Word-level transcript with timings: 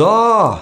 So, 0.00 0.58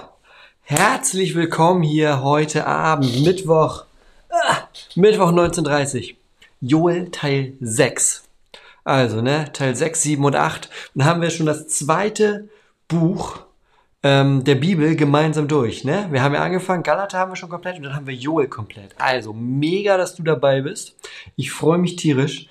herzlich 0.62 1.36
willkommen 1.36 1.84
hier 1.84 2.25
heute 2.25 2.67
Abend, 2.67 3.25
Mittwoch, 3.25 3.84
ah, 4.30 4.56
Mittwoch 4.97 5.30
19.30 5.30 6.17
Joel 6.61 7.12
Teil 7.12 7.53
6. 7.61 8.25
Also, 8.83 9.22
ne, 9.22 9.53
Teil 9.53 9.77
6, 9.77 10.03
7 10.03 10.25
und 10.25 10.34
8. 10.34 10.69
Und 10.97 11.05
haben 11.05 11.20
wir 11.20 11.30
schon 11.30 11.47
das 11.47 11.69
zweite 11.69 12.48
Buch 12.89 13.39
ähm, 14.03 14.42
der 14.42 14.56
Bibel 14.56 14.97
gemeinsam 14.97 15.47
durch, 15.47 15.84
ne? 15.84 16.08
Wir 16.11 16.20
haben 16.25 16.34
ja 16.34 16.42
angefangen, 16.42 16.83
Galater 16.83 17.20
haben 17.20 17.30
wir 17.30 17.36
schon 17.36 17.48
komplett 17.48 17.77
und 17.77 17.84
dann 17.84 17.95
haben 17.95 18.08
wir 18.08 18.14
Joel 18.14 18.48
komplett. 18.48 18.97
Also, 18.98 19.33
mega, 19.33 19.97
dass 19.97 20.17
du 20.17 20.25
dabei 20.25 20.62
bist. 20.62 20.97
Ich 21.36 21.52
freue 21.52 21.78
mich 21.78 21.95
tierisch. 21.95 22.48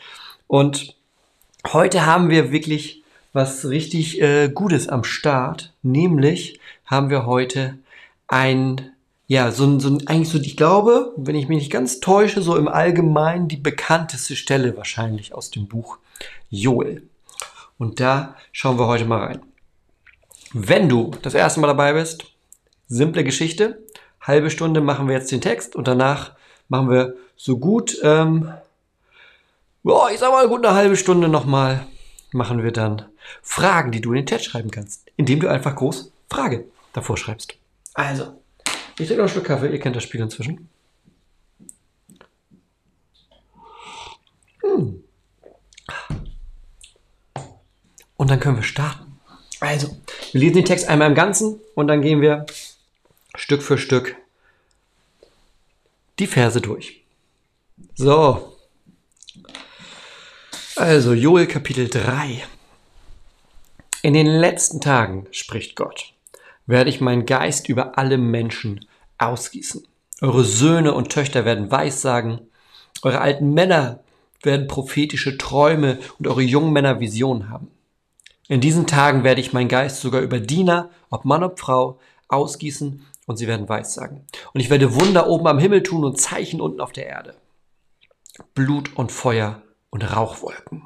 Und 0.48 0.96
heute 1.66 2.06
haben 2.06 2.30
wir 2.30 2.54
wirklich 2.54 3.04
was 3.38 3.70
richtig 3.70 4.20
äh, 4.20 4.50
Gutes 4.50 4.90
am 4.90 5.04
Start, 5.04 5.72
nämlich 5.84 6.60
haben 6.88 7.10
wir 7.10 7.26
heute 7.26 7.78
ein, 8.28 8.92
ja, 9.28 9.52
so 9.52 9.66
ein, 9.66 9.80
so 9.80 9.90
ein, 9.90 10.08
eigentlich 10.08 10.30
so, 10.30 10.40
ich 10.40 10.58
glaube, 10.58 11.14
wenn 11.18 11.36
ich 11.36 11.48
mich 11.48 11.60
nicht 11.60 11.72
ganz 11.72 12.00
täusche, 12.00 12.42
so 12.42 12.56
im 12.56 12.68
Allgemeinen 12.68 13.48
die 13.48 13.58
bekannteste 13.58 14.36
Stelle 14.36 14.76
wahrscheinlich 14.76 15.36
aus 15.36 15.52
dem 15.52 15.68
Buch 15.68 16.00
Joel. 16.50 17.04
Und 17.78 18.00
da 18.00 18.36
schauen 18.52 18.80
wir 18.80 18.88
heute 18.88 19.06
mal 19.06 19.26
rein. 19.26 19.42
Wenn 20.54 20.90
du 20.90 21.12
das 21.22 21.34
erste 21.34 21.60
Mal 21.60 21.68
dabei 21.68 21.94
bist, 21.94 22.26
simple 22.88 23.24
Geschichte, 23.24 23.84
halbe 24.22 24.50
Stunde 24.50 24.82
machen 24.82 25.08
wir 25.08 25.16
jetzt 25.16 25.32
den 25.32 25.42
Text 25.42 25.76
und 25.76 25.88
danach 25.88 26.32
machen 26.70 26.90
wir 26.90 27.16
so 27.36 27.60
gut, 27.60 28.00
ähm, 28.02 28.52
boah, 29.84 30.10
ich 30.10 30.20
sag 30.20 30.32
mal 30.32 30.48
gut 30.48 30.66
eine 30.66 30.76
halbe 30.76 30.96
Stunde 30.96 31.28
nochmal, 31.28 31.86
machen 32.32 32.64
wir 32.64 32.72
dann 32.72 33.04
Fragen, 33.42 33.92
die 33.92 34.02
du 34.02 34.12
in 34.12 34.22
den 34.22 34.26
Chat 34.26 34.44
schreiben 34.44 34.72
kannst, 34.72 35.06
indem 35.18 35.42
du 35.42 35.50
einfach 35.50 35.76
groß 35.76 36.12
Frage 36.30 36.66
davor 36.94 37.18
schreibst. 37.18 37.56
Also, 37.94 38.42
ich 39.00 39.08
trinke 39.08 39.16
noch 39.16 39.20
einen 39.20 39.30
Schluck 39.30 39.46
Kaffee, 39.46 39.72
ihr 39.72 39.80
kennt 39.80 39.96
das 39.96 40.04
Spiel 40.04 40.22
inzwischen. 40.22 40.70
Hm. 44.62 45.04
Und 48.18 48.30
dann 48.30 48.40
können 48.40 48.58
wir 48.58 48.64
starten. 48.64 49.20
Also, 49.60 49.96
wir 50.32 50.42
lesen 50.42 50.56
den 50.56 50.66
Text 50.66 50.88
einmal 50.88 51.08
im 51.10 51.16
Ganzen 51.16 51.60
und 51.76 51.88
dann 51.88 52.02
gehen 52.02 52.22
wir 52.22 52.46
Stück 53.36 53.62
für 53.62 53.78
Stück 53.78 54.16
die 56.20 56.28
Verse 56.28 56.60
durch. 56.62 57.04
So. 57.96 58.58
Also, 60.76 61.14
Joel 61.14 61.48
Kapitel 61.48 61.90
3. 61.90 62.44
In 64.04 64.14
den 64.14 64.28
letzten 64.28 64.80
Tagen, 64.80 65.28
spricht 65.32 65.76
Gott, 65.76 66.14
werde 66.68 66.90
ich 66.90 67.02
meinen 67.02 67.26
Geist 67.26 67.70
über 67.70 67.98
alle 67.98 68.18
Menschen 68.18 68.86
ausgießen. 69.18 69.88
Eure 70.22 70.44
Söhne 70.44 70.94
und 70.94 71.10
Töchter 71.10 71.46
werden 71.46 71.72
Weissagen, 71.72 72.42
eure 73.02 73.22
alten 73.22 73.54
Männer 73.54 74.04
werden 74.44 74.68
prophetische 74.68 75.38
Träume 75.38 76.00
und 76.20 76.28
eure 76.28 76.42
jungen 76.42 76.74
Männer 76.74 77.00
Visionen 77.00 77.50
haben. 77.50 77.72
In 78.48 78.62
diesen 78.62 78.88
Tagen 78.88 79.24
werde 79.24 79.42
ich 79.42 79.54
meinen 79.54 79.68
Geist 79.68 80.02
sogar 80.02 80.22
über 80.22 80.40
Diener, 80.40 80.90
ob 81.10 81.26
Mann 81.26 81.44
ob 81.44 81.60
Frau, 81.60 82.00
ausgießen 82.30 83.06
und 83.26 83.38
sie 83.38 83.48
werden 83.48 83.68
Weissagen. 83.68 84.26
Und 84.54 84.62
ich 84.62 84.70
werde 84.70 84.96
Wunder 84.96 85.28
oben 85.28 85.48
am 85.48 85.60
Himmel 85.60 85.84
tun 85.84 86.04
und 86.04 86.20
Zeichen 86.20 86.62
unten 86.62 86.82
auf 86.82 86.92
der 86.92 87.08
Erde. 87.08 87.36
Blut 88.54 88.96
und 88.96 89.12
Feuer 89.12 89.62
und 89.90 90.04
Rauchwolken. 90.04 90.84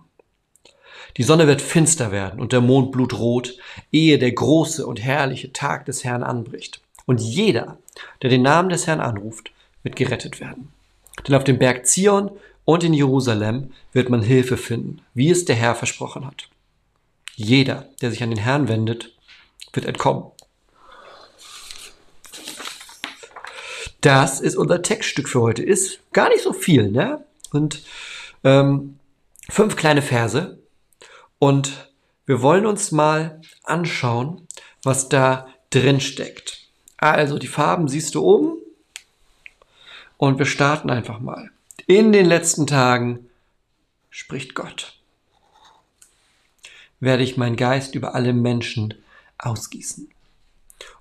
Die 1.18 1.24
Sonne 1.24 1.48
wird 1.48 1.62
finster 1.62 2.12
werden 2.12 2.40
und 2.40 2.54
der 2.54 2.62
Mond 2.62 2.92
blutrot, 2.92 3.58
ehe 3.92 4.18
der 4.18 4.32
große 4.32 4.86
und 4.86 5.02
herrliche 5.02 5.52
Tag 5.54 5.86
des 5.86 6.04
Herrn 6.04 6.24
anbricht. 6.24 6.82
Und 7.06 7.20
jeder, 7.20 7.78
der 8.22 8.30
den 8.30 8.42
Namen 8.42 8.70
des 8.70 8.88
Herrn 8.88 9.02
anruft, 9.02 9.52
wird 9.84 9.96
gerettet 9.96 10.40
werden. 10.40 10.72
Denn 11.28 11.36
auf 11.36 11.44
dem 11.44 11.60
Berg 11.60 11.86
Zion 11.86 12.32
und 12.66 12.84
in 12.84 12.94
Jerusalem 12.94 13.72
wird 13.92 14.10
man 14.10 14.22
Hilfe 14.22 14.58
finden, 14.58 15.02
wie 15.14 15.30
es 15.30 15.46
der 15.46 15.56
Herr 15.56 15.76
versprochen 15.76 16.26
hat. 16.26 16.48
Jeder, 17.36 17.90
der 18.02 18.12
sich 18.12 18.24
an 18.24 18.30
den 18.30 18.40
Herrn 18.40 18.68
wendet, 18.68 19.16
wird 19.74 19.86
entkommen. 19.86 20.26
Das 24.02 24.40
ist 24.40 24.56
unser 24.56 24.82
Textstück 24.82 25.30
für 25.30 25.42
heute. 25.42 25.64
Ist 25.64 26.00
gar 26.12 26.30
nicht 26.30 26.44
so 26.44 26.54
viel, 26.54 26.90
ne? 26.92 27.24
Und 27.52 27.84
ähm, 28.44 28.98
fünf 29.50 29.76
kleine 29.76 30.02
Verse. 30.02 30.61
Und 31.42 31.90
wir 32.28 32.44
wollen 32.44 32.68
uns 32.68 32.92
mal 32.92 33.42
anschauen, 33.64 34.48
was 34.84 35.10
da 35.10 35.48
drin 35.72 36.00
steckt. 36.00 36.68
Also 36.98 37.40
die 37.40 37.48
Farben 37.48 37.88
siehst 37.88 38.14
du 38.14 38.22
oben. 38.22 38.58
Und 40.18 40.38
wir 40.38 40.46
starten 40.46 40.92
einfach 40.92 41.20
mal. 41.20 41.50
In 41.88 42.12
den 42.12 42.28
letzten 42.28 42.68
Tagen 42.68 43.28
spricht 44.12 44.54
Gott. 44.54 45.00
Werde 47.00 47.24
ich 47.24 47.38
meinen 47.38 47.56
Geist 47.56 47.96
über 47.96 48.14
alle 48.14 48.34
Menschen 48.34 48.94
ausgießen. 49.40 50.12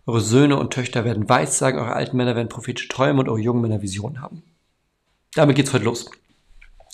Eure 0.06 0.22
Söhne 0.22 0.56
und 0.56 0.72
Töchter 0.72 1.04
werden 1.04 1.28
Weissagen, 1.28 1.78
eure 1.78 1.92
alten 1.92 2.16
Männer 2.16 2.34
werden 2.34 2.48
prophetische 2.48 2.88
Träume 2.88 3.20
und 3.20 3.28
eure 3.28 3.40
jungen 3.40 3.60
Männer 3.60 3.82
Visionen 3.82 4.22
haben. 4.22 4.42
Damit 5.34 5.56
geht's 5.56 5.74
heute 5.74 5.84
los. 5.84 6.10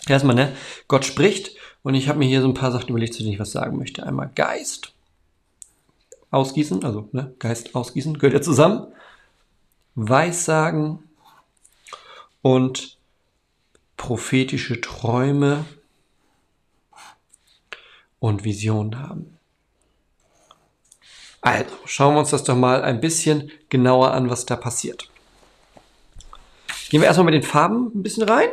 Erstmal, 0.08 0.34
ne? 0.34 0.56
Gott 0.88 1.04
spricht 1.04 1.56
und 1.86 1.94
ich 1.94 2.08
habe 2.08 2.18
mir 2.18 2.26
hier 2.26 2.42
so 2.42 2.48
ein 2.48 2.54
paar 2.54 2.72
Sachen 2.72 2.88
überlegt, 2.88 3.14
zu 3.14 3.20
denen 3.20 3.34
ich 3.34 3.38
was 3.38 3.52
sagen 3.52 3.78
möchte. 3.78 4.04
Einmal 4.04 4.28
Geist 4.34 4.92
ausgießen, 6.32 6.84
also 6.84 7.08
ne, 7.12 7.32
Geist 7.38 7.76
ausgießen, 7.76 8.18
gehört 8.18 8.34
ja 8.34 8.42
zusammen. 8.42 8.88
Weissagen 9.94 10.98
und 12.42 12.98
prophetische 13.96 14.80
Träume 14.80 15.64
und 18.18 18.42
Visionen 18.42 18.98
haben. 18.98 19.38
Also, 21.40 21.70
schauen 21.84 22.16
wir 22.16 22.18
uns 22.18 22.30
das 22.30 22.42
doch 22.42 22.56
mal 22.56 22.82
ein 22.82 23.00
bisschen 23.00 23.52
genauer 23.68 24.10
an, 24.10 24.28
was 24.28 24.44
da 24.44 24.56
passiert. 24.56 25.08
Gehen 26.90 27.00
wir 27.00 27.06
erstmal 27.06 27.26
mit 27.26 27.34
den 27.34 27.44
Farben 27.44 27.92
ein 27.94 28.02
bisschen 28.02 28.24
rein. 28.24 28.48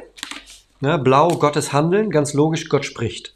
Ne, 0.84 1.00
Blau, 1.00 1.30
Gottes 1.30 1.72
Handeln, 1.72 2.10
ganz 2.10 2.34
logisch, 2.34 2.68
Gott 2.68 2.84
spricht. 2.84 3.34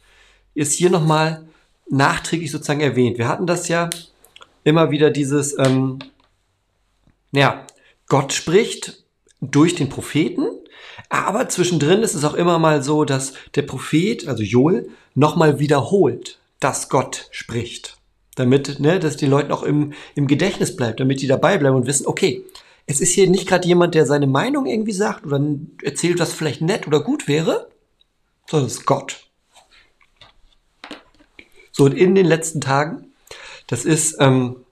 Ist 0.54 0.74
hier 0.74 0.90
nochmal 0.90 1.46
nachträglich 1.88 2.50
sozusagen 2.50 2.82
erwähnt. 2.82 3.16
Wir 3.16 3.26
hatten 3.26 3.46
das 3.46 3.68
ja 3.68 3.88
immer 4.64 4.90
wieder 4.90 5.10
dieses, 5.10 5.56
ähm, 5.58 5.98
ja, 7.32 7.64
Gott 8.06 8.34
spricht 8.34 9.02
durch 9.40 9.74
den 9.74 9.88
Propheten, 9.88 10.46
aber 11.08 11.48
zwischendrin 11.48 12.02
ist 12.02 12.12
es 12.12 12.26
auch 12.26 12.34
immer 12.34 12.58
mal 12.58 12.82
so, 12.82 13.06
dass 13.06 13.32
der 13.54 13.62
Prophet, 13.62 14.28
also 14.28 14.42
Joel, 14.42 14.90
nochmal 15.14 15.58
wiederholt, 15.58 16.38
dass 16.60 16.90
Gott 16.90 17.28
spricht. 17.30 17.96
Damit, 18.34 18.78
ne, 18.78 18.98
dass 18.98 19.16
die 19.16 19.24
Leute 19.24 19.54
auch 19.54 19.62
im, 19.62 19.94
im 20.14 20.26
Gedächtnis 20.26 20.76
bleibt, 20.76 21.00
damit 21.00 21.22
die 21.22 21.26
dabei 21.26 21.56
bleiben 21.56 21.76
und 21.76 21.86
wissen, 21.86 22.06
okay, 22.06 22.44
es 22.90 23.02
ist 23.02 23.12
hier 23.12 23.28
nicht 23.28 23.46
gerade 23.46 23.68
jemand, 23.68 23.94
der 23.94 24.06
seine 24.06 24.26
Meinung 24.26 24.64
irgendwie 24.64 24.92
sagt 24.92 25.26
oder 25.26 25.40
erzählt, 25.82 26.18
was 26.18 26.32
vielleicht 26.32 26.62
nett 26.62 26.86
oder 26.86 27.00
gut 27.00 27.28
wäre, 27.28 27.68
sondern 28.48 28.66
es 28.66 28.78
ist 28.78 28.86
Gott. 28.86 29.28
So, 31.70 31.84
und 31.84 31.92
in 31.92 32.14
den 32.14 32.24
letzten 32.24 32.62
Tagen, 32.62 33.12
das 33.66 33.84
ist 33.84 34.16
ähm, 34.20 34.64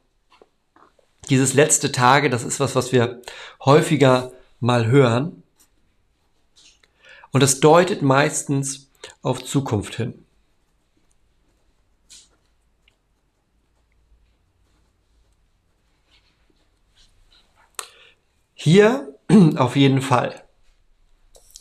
dieses 1.28 1.52
letzte 1.52 1.92
Tage, 1.92 2.30
das 2.30 2.42
ist 2.42 2.58
was, 2.58 2.74
was 2.74 2.90
wir 2.90 3.20
häufiger 3.62 4.32
mal 4.60 4.86
hören. 4.86 5.42
Und 7.32 7.42
das 7.42 7.60
deutet 7.60 8.00
meistens 8.00 8.88
auf 9.20 9.44
Zukunft 9.44 9.94
hin. 9.96 10.24
Hier 18.66 19.14
auf 19.58 19.76
jeden 19.76 20.02
Fall. 20.02 20.42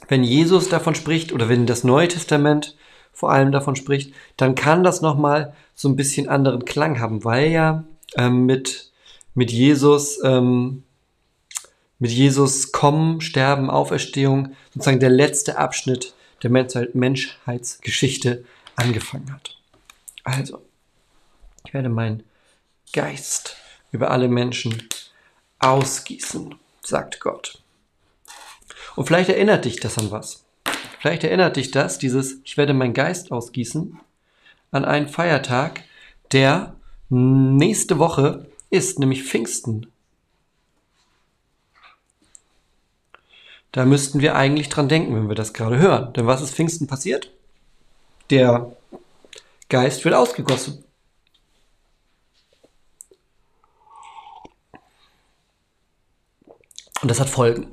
Wenn 0.07 0.23
Jesus 0.23 0.69
davon 0.69 0.95
spricht 0.95 1.33
oder 1.33 1.49
wenn 1.49 1.67
das 1.67 1.83
Neue 1.83 2.07
Testament 2.07 2.75
vor 3.13 3.31
allem 3.31 3.51
davon 3.51 3.75
spricht, 3.75 4.11
dann 4.37 4.55
kann 4.55 4.83
das 4.83 5.01
nochmal 5.01 5.53
so 5.75 5.87
ein 5.87 5.95
bisschen 5.95 6.29
anderen 6.29 6.65
Klang 6.65 6.99
haben, 6.99 7.23
weil 7.23 7.51
ja 7.51 7.83
ähm, 8.17 8.47
mit, 8.47 8.91
mit 9.35 9.51
Jesus, 9.51 10.19
ähm, 10.23 10.81
mit 11.99 12.09
Jesus 12.09 12.71
Kommen, 12.71 13.21
Sterben, 13.21 13.69
Auferstehung 13.69 14.55
sozusagen 14.73 14.99
der 14.99 15.11
letzte 15.11 15.59
Abschnitt 15.59 16.15
der 16.41 16.49
Menschheitsgeschichte 16.49 18.45
angefangen 18.77 19.31
hat. 19.31 19.55
Also, 20.23 20.59
ich 21.67 21.73
werde 21.75 21.89
meinen 21.89 22.23
Geist 22.93 23.57
über 23.91 24.09
alle 24.09 24.27
Menschen 24.27 24.89
ausgießen, 25.59 26.55
sagt 26.87 27.19
Gott. 27.19 27.61
Und 28.95 29.05
vielleicht 29.05 29.29
erinnert 29.29 29.65
dich 29.65 29.79
das 29.79 29.97
an 29.97 30.11
was. 30.11 30.45
Vielleicht 30.99 31.23
erinnert 31.23 31.55
dich 31.57 31.71
das, 31.71 31.97
dieses 31.97 32.37
Ich 32.43 32.57
werde 32.57 32.73
meinen 32.73 32.93
Geist 32.93 33.31
ausgießen, 33.31 33.99
an 34.71 34.85
einen 34.85 35.07
Feiertag, 35.07 35.83
der 36.31 36.75
nächste 37.09 37.99
Woche 37.99 38.47
ist, 38.69 38.99
nämlich 38.99 39.23
Pfingsten. 39.23 39.91
Da 43.71 43.85
müssten 43.85 44.21
wir 44.21 44.35
eigentlich 44.35 44.69
dran 44.69 44.88
denken, 44.88 45.13
wenn 45.13 45.27
wir 45.27 45.35
das 45.35 45.53
gerade 45.53 45.77
hören. 45.77 46.13
Denn 46.13 46.25
was 46.25 46.41
ist 46.41 46.55
Pfingsten 46.55 46.88
passiert? 46.88 47.29
Der 48.29 48.71
Geist 49.67 50.05
wird 50.05 50.15
ausgegossen. 50.15 50.84
Und 57.01 57.09
das 57.09 57.19
hat 57.19 57.30
Folgen. 57.30 57.71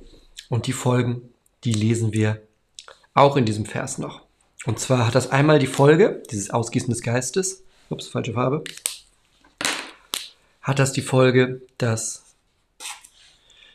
Und 0.49 0.67
die 0.67 0.73
Folgen, 0.73 1.31
die 1.65 1.73
lesen 1.73 2.13
wir 2.13 2.43
auch 3.15 3.37
in 3.37 3.45
diesem 3.45 3.67
Vers 3.67 3.99
noch. 3.99 4.23
Und 4.65 4.79
zwar 4.79 5.07
hat 5.07 5.15
das 5.15 5.31
einmal 5.31 5.59
die 5.59 5.67
Folge, 5.67 6.23
dieses 6.31 6.51
Ausgießen 6.51 6.91
des 6.91 7.03
Geistes, 7.03 7.65
ups, 7.89 8.09
falsche 8.09 8.35
Farbe, 8.35 8.65
hat 10.61 10.79
das 10.79 10.93
die 10.93 11.03
Folge, 11.03 11.63
dass 11.79 12.23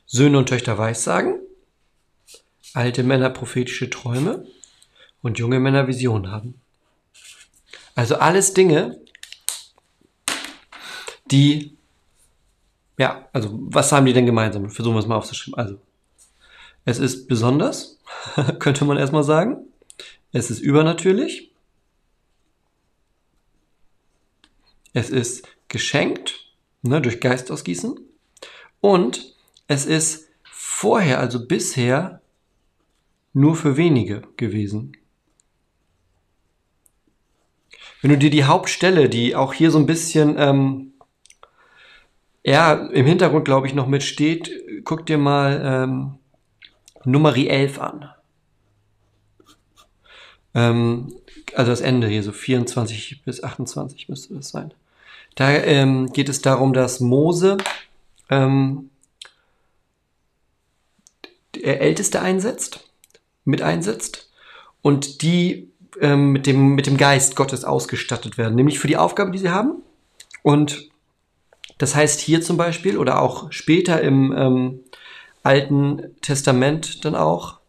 Söhne 0.05 0.37
und 0.37 0.47
Töchter 0.47 0.77
Weissagen, 0.77 1.39
alte 2.73 3.03
Männer 3.03 3.29
prophetische 3.29 3.89
Träume 3.89 4.45
und 5.21 5.39
junge 5.39 5.59
Männer 5.59 5.87
Visionen 5.87 6.31
haben. 6.31 6.61
Also 7.95 8.15
alles 8.15 8.53
Dinge, 8.53 8.99
die, 11.31 11.76
ja, 12.97 13.27
also 13.31 13.49
was 13.61 13.91
haben 13.91 14.05
die 14.05 14.13
denn 14.13 14.25
gemeinsam? 14.25 14.69
Versuchen 14.69 14.95
wir 14.95 14.99
es 14.99 15.07
mal 15.07 15.17
aufzuschreiben. 15.17 15.59
Also, 15.59 15.79
es 16.85 16.99
ist 16.99 17.27
besonders, 17.27 17.99
könnte 18.59 18.85
man 18.85 18.97
erstmal 18.97 19.23
sagen. 19.23 19.67
Es 20.31 20.49
ist 20.49 20.59
übernatürlich. 20.59 21.51
Es 24.93 25.09
ist 25.09 25.47
geschenkt 25.67 26.47
ne, 26.81 27.01
durch 27.01 27.19
Geist 27.19 27.51
ausgießen. 27.51 27.99
Und 28.81 29.35
es 29.67 29.85
ist 29.85 30.29
vorher, 30.43 31.19
also 31.19 31.45
bisher, 31.45 32.21
nur 33.33 33.55
für 33.55 33.77
wenige 33.77 34.23
gewesen. 34.37 34.97
Wenn 38.01 38.11
du 38.11 38.17
dir 38.17 38.29
die 38.29 38.45
Hauptstelle, 38.45 39.09
die 39.09 39.35
auch 39.35 39.53
hier 39.53 39.71
so 39.71 39.77
ein 39.77 39.85
bisschen 39.85 40.35
ähm, 40.37 40.86
ja, 42.47 42.73
im 42.73 43.05
Hintergrund, 43.05 43.43
glaube 43.43 43.67
ich, 43.67 43.73
noch 43.73 43.87
mitsteht, 43.87 44.49
guck 44.85 45.05
dir 45.05 45.17
mal 45.17 45.61
ähm, 45.65 46.15
Nummer 47.03 47.35
11 47.35 47.77
an. 47.77 48.09
Ähm, 50.55 51.13
also 51.55 51.71
das 51.71 51.81
Ende 51.81 52.07
hier, 52.07 52.23
so 52.23 52.31
24 52.31 53.23
bis 53.25 53.43
28 53.43 54.07
müsste 54.07 54.33
das 54.33 54.47
sein. 54.47 54.73
Da 55.35 55.51
ähm, 55.51 56.13
geht 56.13 56.29
es 56.29 56.41
darum, 56.41 56.71
dass 56.71 57.01
Mose 57.01 57.57
ähm, 58.29 58.91
der 61.53 61.81
Älteste 61.81 62.21
einsetzt, 62.21 62.89
mit 63.43 63.61
einsetzt 63.61 64.31
und 64.81 65.21
die 65.21 65.69
ähm, 65.99 66.31
mit, 66.31 66.45
dem, 66.45 66.75
mit 66.75 66.87
dem 66.87 66.95
Geist 66.95 67.35
Gottes 67.35 67.65
ausgestattet 67.65 68.37
werden, 68.37 68.55
nämlich 68.55 68.79
für 68.79 68.87
die 68.87 68.95
Aufgabe, 68.95 69.31
die 69.31 69.39
sie 69.39 69.49
haben. 69.49 69.81
Und 70.43 70.89
das 71.77 71.95
heißt 71.95 72.19
hier 72.19 72.41
zum 72.41 72.57
Beispiel 72.57 72.97
oder 72.97 73.21
auch 73.21 73.51
später 73.51 74.01
im 74.01 74.33
ähm, 74.35 74.79
Alten 75.43 76.15
Testament 76.21 77.05
dann 77.05 77.15
auch, 77.15 77.59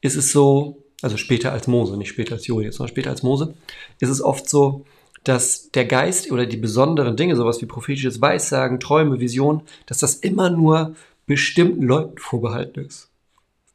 ist 0.00 0.16
es 0.16 0.32
so, 0.32 0.82
also 1.02 1.16
später 1.16 1.52
als 1.52 1.66
Mose, 1.66 1.96
nicht 1.96 2.08
später 2.08 2.34
als 2.34 2.46
Julius, 2.46 2.76
sondern 2.76 2.92
später 2.92 3.10
als 3.10 3.22
Mose, 3.22 3.54
ist 3.98 4.08
es 4.08 4.22
oft 4.22 4.48
so, 4.48 4.84
dass 5.24 5.70
der 5.72 5.84
Geist 5.84 6.30
oder 6.30 6.46
die 6.46 6.56
besonderen 6.56 7.16
Dinge, 7.16 7.36
sowas 7.36 7.60
wie 7.60 7.66
prophetisches 7.66 8.20
Weissagen, 8.20 8.80
Träume, 8.80 9.20
Visionen, 9.20 9.62
dass 9.86 9.98
das 9.98 10.14
immer 10.14 10.48
nur 10.48 10.94
bestimmten 11.26 11.82
Leuten 11.82 12.18
vorbehalten 12.18 12.80
ist. 12.80 13.10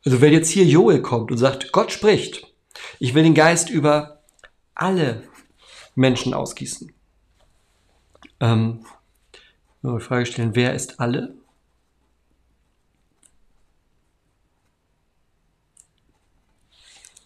Also 0.04 0.22
wenn 0.22 0.34
jetzt 0.34 0.50
hier 0.50 0.66
Joel 0.66 1.02
kommt 1.02 1.32
und 1.32 1.38
sagt, 1.38 1.72
Gott 1.72 1.92
spricht, 1.92 2.48
ich 3.00 3.14
will 3.14 3.24
den 3.24 3.34
Geist 3.34 3.70
über 3.70 4.24
alle 4.74 5.24
Menschen 5.96 6.34
ausgießen. 6.34 6.92
Ähm, 8.40 8.86
die 9.94 10.00
Frage 10.04 10.26
stellen, 10.26 10.56
wer 10.56 10.74
ist 10.74 11.00
alle? 11.00 11.36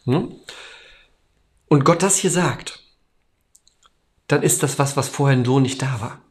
Hm? 0.06 0.35
Und 1.67 1.85
Gott 1.85 2.01
das 2.01 2.17
hier 2.17 2.31
sagt, 2.31 2.84
dann 4.27 4.43
ist 4.43 4.63
das 4.63 4.79
was, 4.79 4.98
was 4.98 5.07
vorher 5.07 5.43
so 5.45 5.60
nicht 5.60 5.81
da 5.81 6.01
war. 6.01 6.22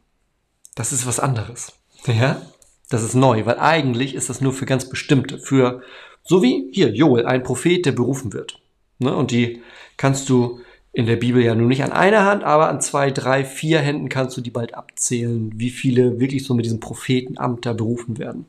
Das 0.75 0.91
ist 0.91 1.05
was 1.05 1.19
anderes. 1.19 1.73
Ja? 2.05 2.41
Das 2.89 3.03
ist 3.03 3.13
neu, 3.13 3.45
weil 3.45 3.59
eigentlich 3.59 4.15
ist 4.15 4.29
das 4.29 4.41
nur 4.41 4.53
für 4.53 4.65
ganz 4.65 4.89
bestimmte, 4.89 5.39
für, 5.39 5.81
so 6.23 6.41
wie 6.41 6.69
hier 6.73 6.93
Joel, 6.93 7.25
ein 7.25 7.43
Prophet, 7.43 7.85
der 7.85 7.91
berufen 7.91 8.33
wird. 8.33 8.59
Ne? 8.97 9.15
Und 9.15 9.31
die 9.31 9.61
kannst 9.97 10.29
du 10.29 10.61
in 10.91 11.05
der 11.05 11.17
Bibel 11.17 11.43
ja 11.43 11.55
nur 11.55 11.67
nicht 11.67 11.83
an 11.83 11.91
einer 11.91 12.25
Hand, 12.25 12.43
aber 12.43 12.69
an 12.69 12.81
zwei, 12.81 13.11
drei, 13.11 13.45
vier 13.45 13.79
Händen 13.79 14.09
kannst 14.09 14.35
du 14.37 14.41
die 14.41 14.49
bald 14.49 14.73
abzählen, 14.73 15.51
wie 15.55 15.69
viele 15.69 16.19
wirklich 16.19 16.45
so 16.45 16.53
mit 16.53 16.65
diesem 16.65 16.79
Prophetenamt 16.79 17.65
da 17.65 17.73
berufen 17.73 18.17
werden. 18.17 18.45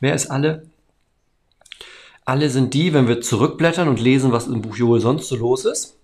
Wer 0.00 0.14
ist 0.14 0.30
alle? 0.30 0.66
Alle 2.24 2.48
sind 2.48 2.74
die, 2.74 2.94
wenn 2.94 3.08
wir 3.08 3.20
zurückblättern 3.20 3.88
und 3.88 4.00
lesen, 4.00 4.32
was 4.32 4.46
im 4.46 4.62
Buch 4.62 4.76
Joel 4.76 5.00
sonst 5.00 5.28
so 5.28 5.36
los 5.36 5.64
ist. 5.64 5.96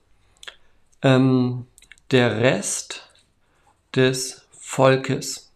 Ähm, 1.03 1.67
der 2.11 2.41
Rest 2.41 3.09
des 3.95 4.43
Volkes. 4.51 5.51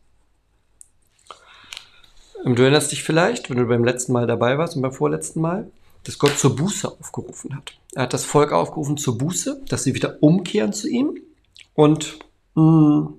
Ähm, 2.44 2.54
du 2.54 2.62
erinnerst 2.62 2.92
dich 2.92 3.02
vielleicht, 3.02 3.50
wenn 3.50 3.58
du 3.58 3.66
beim 3.66 3.84
letzten 3.84 4.12
Mal 4.12 4.26
dabei 4.26 4.56
warst 4.56 4.76
und 4.76 4.82
beim 4.82 4.92
vorletzten 4.92 5.40
Mal, 5.40 5.70
dass 6.04 6.18
Gott 6.18 6.38
zur 6.38 6.54
Buße 6.56 6.88
aufgerufen 6.88 7.56
hat. 7.56 7.72
Er 7.94 8.04
hat 8.04 8.12
das 8.12 8.24
Volk 8.24 8.52
aufgerufen 8.52 8.96
zur 8.96 9.18
Buße, 9.18 9.62
dass 9.68 9.84
sie 9.84 9.94
wieder 9.94 10.22
umkehren 10.22 10.72
zu 10.72 10.88
ihm 10.88 11.18
und 11.74 12.18
mh, 12.54 12.62
mm, 12.62 13.14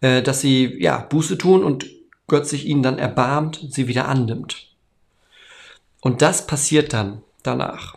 äh, 0.00 0.22
dass 0.22 0.40
sie 0.40 0.82
ja 0.82 0.98
Buße 0.98 1.38
tun 1.38 1.62
und 1.62 1.86
Gott 2.26 2.46
sich 2.46 2.66
ihnen 2.66 2.82
dann 2.82 2.98
erbarmt, 2.98 3.66
sie 3.70 3.88
wieder 3.88 4.08
annimmt. 4.08 4.68
Und 6.00 6.22
das 6.22 6.46
passiert 6.46 6.92
dann 6.92 7.22
danach. 7.42 7.96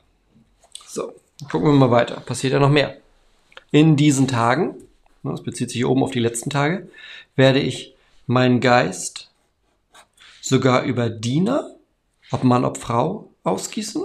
So, 0.87 1.13
gucken 1.49 1.69
wir 1.69 1.73
mal 1.73 1.91
weiter. 1.91 2.19
Passiert 2.19 2.53
ja 2.53 2.59
noch 2.59 2.69
mehr. 2.69 2.97
In 3.71 3.95
diesen 3.95 4.27
Tagen, 4.27 4.75
ne, 5.23 5.31
das 5.31 5.43
bezieht 5.43 5.69
sich 5.69 5.77
hier 5.77 5.89
oben 5.89 6.03
auf 6.03 6.11
die 6.11 6.19
letzten 6.19 6.49
Tage, 6.49 6.89
werde 7.35 7.59
ich 7.59 7.95
meinen 8.27 8.59
Geist 8.59 9.31
sogar 10.41 10.83
über 10.83 11.09
Diener, 11.09 11.72
ob 12.33 12.43
Mann, 12.43 12.65
ob 12.65 12.77
Frau, 12.77 13.31
ausgießen. 13.43 14.03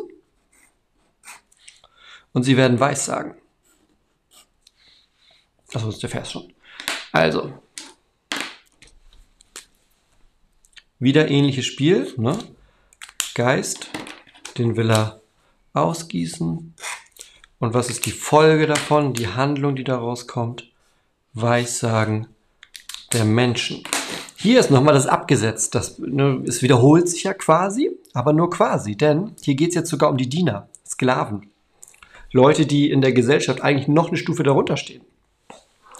Und 2.32 2.42
sie 2.42 2.56
werden 2.56 2.78
Weissagen. 2.78 3.34
Das 5.72 5.82
ist 5.84 6.02
der 6.02 6.10
Vers 6.10 6.32
schon. 6.32 6.52
Also, 7.10 7.52
wieder 10.98 11.28
ähnliches 11.28 11.66
Spiel. 11.66 12.12
Ne? 12.18 12.38
Geist, 13.34 13.88
den 14.58 14.76
will 14.76 14.90
er 14.90 15.20
ausgießen. 15.72 16.74
Und 17.58 17.74
was 17.74 17.88
ist 17.88 18.04
die 18.04 18.12
Folge 18.12 18.66
davon, 18.66 19.14
die 19.14 19.28
Handlung, 19.28 19.74
die 19.74 19.84
daraus 19.84 20.26
kommt? 20.26 20.70
Weissagen 21.32 22.28
der 23.12 23.24
Menschen. 23.24 23.84
Hier 24.36 24.60
ist 24.60 24.70
nochmal 24.70 24.94
das 24.94 25.06
abgesetzt. 25.06 25.74
Das, 25.74 25.98
ne, 25.98 26.42
es 26.46 26.62
wiederholt 26.62 27.08
sich 27.08 27.24
ja 27.24 27.34
quasi, 27.34 27.90
aber 28.14 28.32
nur 28.32 28.50
quasi. 28.50 28.96
Denn 28.96 29.32
hier 29.42 29.54
geht 29.54 29.70
es 29.70 29.74
jetzt 29.74 29.90
sogar 29.90 30.10
um 30.10 30.16
die 30.16 30.28
Diener, 30.28 30.68
Sklaven. 30.86 31.50
Leute, 32.32 32.66
die 32.66 32.90
in 32.90 33.00
der 33.00 33.12
Gesellschaft 33.12 33.62
eigentlich 33.62 33.88
noch 33.88 34.08
eine 34.08 34.16
Stufe 34.16 34.42
darunter 34.42 34.76
stehen. 34.76 35.02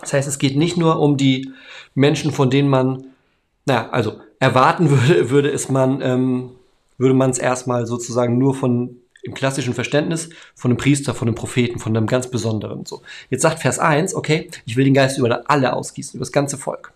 Das 0.00 0.12
heißt, 0.12 0.28
es 0.28 0.38
geht 0.38 0.56
nicht 0.56 0.76
nur 0.76 1.00
um 1.00 1.16
die 1.16 1.52
Menschen, 1.94 2.32
von 2.32 2.50
denen 2.50 2.68
man, 2.68 3.06
naja, 3.66 3.88
also 3.90 4.20
erwarten 4.38 4.90
würde, 4.90 5.30
würde 5.30 5.50
es 5.50 5.68
man, 5.68 6.00
ähm, 6.02 6.50
würde 6.98 7.14
man 7.14 7.30
es 7.30 7.38
erstmal 7.38 7.86
sozusagen 7.86 8.38
nur 8.38 8.54
von 8.54 8.96
im 9.22 9.34
klassischen 9.34 9.74
Verständnis 9.74 10.30
von 10.54 10.70
einem 10.70 10.78
Priester, 10.78 11.14
von 11.14 11.28
einem 11.28 11.34
Propheten, 11.34 11.78
von 11.78 11.96
einem 11.96 12.06
ganz 12.06 12.30
Besonderen. 12.30 12.86
So. 12.86 13.02
Jetzt 13.30 13.42
sagt 13.42 13.60
Vers 13.60 13.78
1, 13.78 14.14
okay, 14.14 14.48
ich 14.64 14.76
will 14.76 14.84
den 14.84 14.94
Geist 14.94 15.18
über 15.18 15.42
alle 15.50 15.72
ausgießen, 15.72 16.16
über 16.16 16.22
das 16.24 16.32
ganze 16.32 16.56
Volk. 16.56 16.92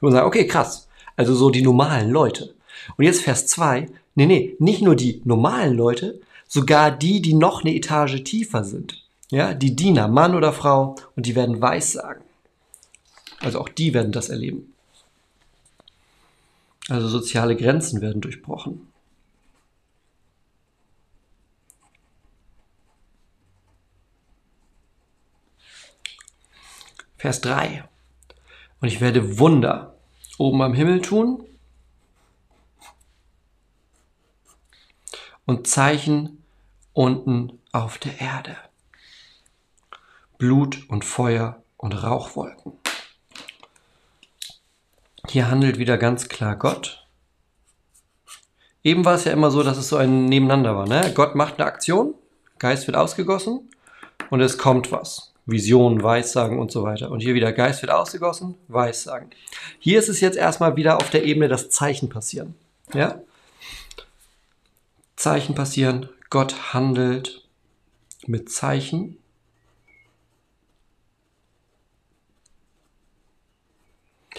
Und 0.00 0.02
man 0.02 0.12
sagt, 0.12 0.26
okay, 0.26 0.46
krass. 0.46 0.88
Also 1.16 1.34
so 1.34 1.50
die 1.50 1.62
normalen 1.62 2.10
Leute. 2.10 2.53
Und 2.96 3.04
jetzt 3.04 3.22
Vers 3.22 3.46
2, 3.46 3.88
nee, 4.14 4.26
nee, 4.26 4.56
nicht 4.58 4.82
nur 4.82 4.96
die 4.96 5.20
normalen 5.24 5.74
Leute, 5.74 6.20
sogar 6.46 6.90
die, 6.90 7.20
die 7.20 7.34
noch 7.34 7.62
eine 7.62 7.74
Etage 7.74 8.22
tiefer 8.24 8.64
sind. 8.64 9.02
Ja, 9.30 9.54
die 9.54 9.74
Diener, 9.74 10.08
Mann 10.08 10.34
oder 10.34 10.52
Frau, 10.52 10.96
und 11.16 11.26
die 11.26 11.34
werden 11.34 11.60
Weissagen. 11.60 12.22
Also 13.40 13.60
auch 13.60 13.68
die 13.68 13.94
werden 13.94 14.12
das 14.12 14.28
erleben. 14.28 14.72
Also 16.88 17.08
soziale 17.08 17.56
Grenzen 17.56 18.00
werden 18.00 18.20
durchbrochen. 18.20 18.88
Vers 27.16 27.40
3. 27.40 27.84
Und 28.80 28.88
ich 28.88 29.00
werde 29.00 29.38
Wunder 29.38 29.96
oben 30.36 30.60
am 30.60 30.74
Himmel 30.74 31.00
tun 31.00 31.46
und 35.46 35.66
Zeichen 35.66 36.42
unten 36.92 37.60
auf 37.72 37.98
der 37.98 38.20
Erde. 38.20 38.56
Blut 40.38 40.88
und 40.88 41.04
Feuer 41.04 41.62
und 41.76 41.92
Rauchwolken. 41.92 42.72
Hier 45.28 45.50
handelt 45.50 45.78
wieder 45.78 45.98
ganz 45.98 46.28
klar 46.28 46.56
Gott. 46.56 47.06
Eben 48.82 49.04
war 49.04 49.14
es 49.14 49.24
ja 49.24 49.32
immer 49.32 49.50
so, 49.50 49.62
dass 49.62 49.78
es 49.78 49.88
so 49.88 49.96
ein 49.96 50.26
Nebeneinander 50.26 50.76
war. 50.76 50.86
Ne? 50.86 51.12
Gott 51.14 51.34
macht 51.34 51.58
eine 51.58 51.66
Aktion, 51.66 52.14
Geist 52.58 52.86
wird 52.86 52.96
ausgegossen 52.96 53.70
und 54.30 54.40
es 54.40 54.58
kommt 54.58 54.92
was. 54.92 55.32
Visionen, 55.46 56.02
Weissagen 56.02 56.58
und 56.58 56.70
so 56.70 56.84
weiter. 56.84 57.10
Und 57.10 57.20
hier 57.20 57.34
wieder 57.34 57.52
Geist 57.52 57.82
wird 57.82 57.92
ausgegossen, 57.92 58.54
Weissagen. 58.68 59.30
Hier 59.78 59.98
ist 59.98 60.08
es 60.08 60.20
jetzt 60.20 60.36
erstmal 60.36 60.76
wieder 60.76 60.96
auf 60.96 61.10
der 61.10 61.24
Ebene, 61.24 61.48
dass 61.48 61.70
Zeichen 61.70 62.08
passieren. 62.08 62.54
Ja? 62.94 63.20
Zeichen 65.16 65.54
passieren, 65.54 66.08
Gott 66.30 66.74
handelt 66.74 67.48
mit 68.26 68.50
Zeichen. 68.50 69.18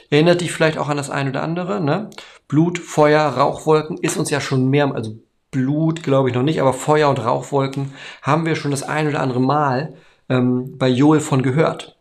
Erinnert 0.09 0.41
dich 0.41 0.51
vielleicht 0.51 0.77
auch 0.77 0.89
an 0.89 0.97
das 0.97 1.09
eine 1.09 1.29
oder 1.29 1.43
andere, 1.43 1.81
ne? 1.81 2.09
Blut, 2.47 2.77
Feuer, 2.77 3.21
Rauchwolken 3.21 3.97
ist 3.97 4.17
uns 4.17 4.29
ja 4.29 4.39
schon 4.39 4.69
mehr, 4.69 4.93
also 4.93 5.17
Blut 5.51 6.03
glaube 6.03 6.29
ich 6.29 6.35
noch 6.35 6.43
nicht, 6.43 6.61
aber 6.61 6.73
Feuer 6.73 7.09
und 7.09 7.23
Rauchwolken 7.23 7.93
haben 8.21 8.45
wir 8.45 8.55
schon 8.55 8.71
das 8.71 8.83
ein 8.83 9.07
oder 9.07 9.21
andere 9.21 9.39
Mal 9.39 9.95
ähm, 10.29 10.77
bei 10.77 10.89
Joel 10.89 11.21
von 11.21 11.43
gehört. 11.43 11.97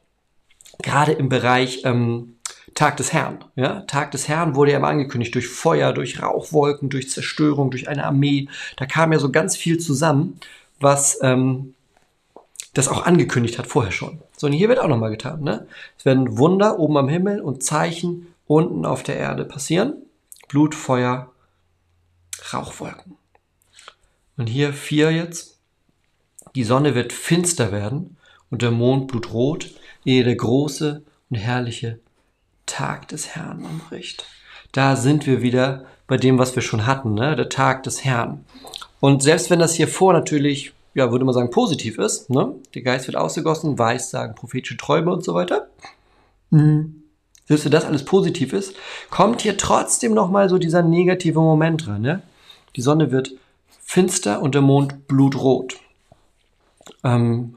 Gerade 0.82 1.12
im 1.12 1.28
Bereich 1.28 1.82
ähm, 1.84 2.33
Tag 2.74 2.96
des 2.96 3.12
Herrn. 3.12 3.44
Ja? 3.56 3.80
Tag 3.82 4.10
des 4.10 4.28
Herrn 4.28 4.54
wurde 4.56 4.72
ja 4.72 4.78
immer 4.78 4.88
angekündigt 4.88 5.34
durch 5.34 5.48
Feuer, 5.48 5.92
durch 5.92 6.20
Rauchwolken, 6.20 6.90
durch 6.90 7.10
Zerstörung, 7.10 7.70
durch 7.70 7.88
eine 7.88 8.04
Armee. 8.04 8.48
Da 8.76 8.86
kam 8.86 9.12
ja 9.12 9.18
so 9.18 9.30
ganz 9.30 9.56
viel 9.56 9.78
zusammen, 9.78 10.40
was 10.80 11.18
ähm, 11.22 11.74
das 12.74 12.88
auch 12.88 13.06
angekündigt 13.06 13.58
hat 13.58 13.68
vorher 13.68 13.92
schon. 13.92 14.20
So, 14.36 14.48
und 14.48 14.52
hier 14.52 14.68
wird 14.68 14.80
auch 14.80 14.88
nochmal 14.88 15.10
getan. 15.10 15.42
Ne? 15.42 15.66
Es 15.96 16.04
werden 16.04 16.36
Wunder 16.36 16.78
oben 16.78 16.96
am 16.96 17.08
Himmel 17.08 17.40
und 17.40 17.62
Zeichen 17.62 18.26
unten 18.46 18.84
auf 18.84 19.02
der 19.04 19.16
Erde 19.16 19.44
passieren. 19.44 19.94
Blut, 20.48 20.74
Feuer, 20.74 21.32
Rauchwolken. 22.52 23.16
Und 24.36 24.48
hier 24.48 24.72
vier 24.72 25.12
jetzt. 25.12 25.60
Die 26.56 26.64
Sonne 26.64 26.94
wird 26.94 27.12
finster 27.12 27.72
werden 27.72 28.16
und 28.50 28.62
der 28.62 28.70
Mond 28.70 29.08
blutrot, 29.08 29.70
ehe 30.04 30.24
der 30.24 30.36
große 30.36 31.02
und 31.30 31.36
herrliche 31.36 32.00
Tag 32.66 33.08
des 33.08 33.34
Herrn 33.34 33.64
anbricht. 33.64 34.26
Da 34.72 34.96
sind 34.96 35.26
wir 35.26 35.42
wieder 35.42 35.84
bei 36.06 36.16
dem, 36.16 36.38
was 36.38 36.54
wir 36.54 36.62
schon 36.62 36.86
hatten, 36.86 37.14
ne? 37.14 37.36
der 37.36 37.48
Tag 37.48 37.82
des 37.84 38.04
Herrn. 38.04 38.44
Und 39.00 39.22
selbst 39.22 39.50
wenn 39.50 39.58
das 39.58 39.74
hier 39.74 39.88
vor 39.88 40.12
natürlich, 40.12 40.72
ja, 40.94 41.10
würde 41.10 41.24
man 41.24 41.34
sagen, 41.34 41.50
positiv 41.50 41.98
ist, 41.98 42.30
ne? 42.30 42.54
der 42.74 42.82
Geist 42.82 43.06
wird 43.06 43.16
ausgegossen, 43.16 43.78
Weissagen, 43.78 44.34
prophetische 44.34 44.76
Träume 44.76 45.12
und 45.12 45.24
so 45.24 45.34
weiter. 45.34 45.68
Mhm. 46.50 47.02
Selbst 47.46 47.64
wenn 47.64 47.72
das 47.72 47.84
alles 47.84 48.04
positiv 48.04 48.52
ist, 48.52 48.74
kommt 49.10 49.42
hier 49.42 49.56
trotzdem 49.56 50.14
nochmal 50.14 50.48
so 50.48 50.58
dieser 50.58 50.82
negative 50.82 51.40
Moment 51.40 51.86
dran. 51.86 52.00
Ne? 52.00 52.22
Die 52.76 52.80
Sonne 52.80 53.10
wird 53.10 53.32
finster 53.82 54.40
und 54.40 54.54
der 54.54 54.62
Mond 54.62 55.06
blutrot. 55.06 55.76
Ähm, 57.02 57.56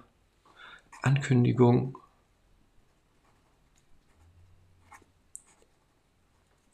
Ankündigung 1.01 1.96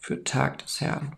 für 0.04 0.22
Tag 0.26 0.58
des 0.58 0.82
Herrn. 0.82 1.16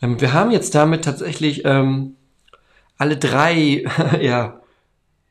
Ähm, 0.00 0.18
wir 0.18 0.32
haben 0.32 0.50
jetzt 0.50 0.74
damit 0.74 1.04
tatsächlich 1.04 1.66
ähm, 1.66 2.16
alle 2.96 3.18
drei, 3.18 3.84
ja, 4.22 4.60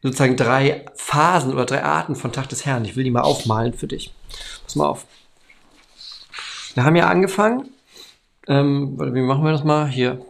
sozusagen 0.03 0.37
drei 0.37 0.85
Phasen 0.93 1.53
oder 1.53 1.65
drei 1.65 1.83
Arten 1.83 2.15
von 2.15 2.31
Tag 2.31 2.49
des 2.49 2.67
Herrn. 2.67 2.85
Ich 2.85 2.95
will 2.95 3.03
die 3.03 3.09
mal 3.09 3.21
aufmalen 3.21 3.73
für 3.73 3.87
dich. 3.87 4.13
Pass 4.63 4.75
mal 4.75 4.85
auf. 4.85 5.07
Wir 6.75 6.83
haben 6.83 6.95
ja 6.95 7.07
angefangen. 7.07 7.71
Ähm, 8.47 8.95
wie 8.99 9.21
machen 9.21 9.43
wir 9.43 9.53
das 9.53 9.63
mal? 9.63 9.87
Hier 9.87 10.23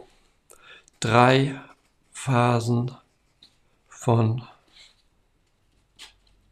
drei 1.00 1.60
Phasen 2.12 2.92
von 3.88 4.42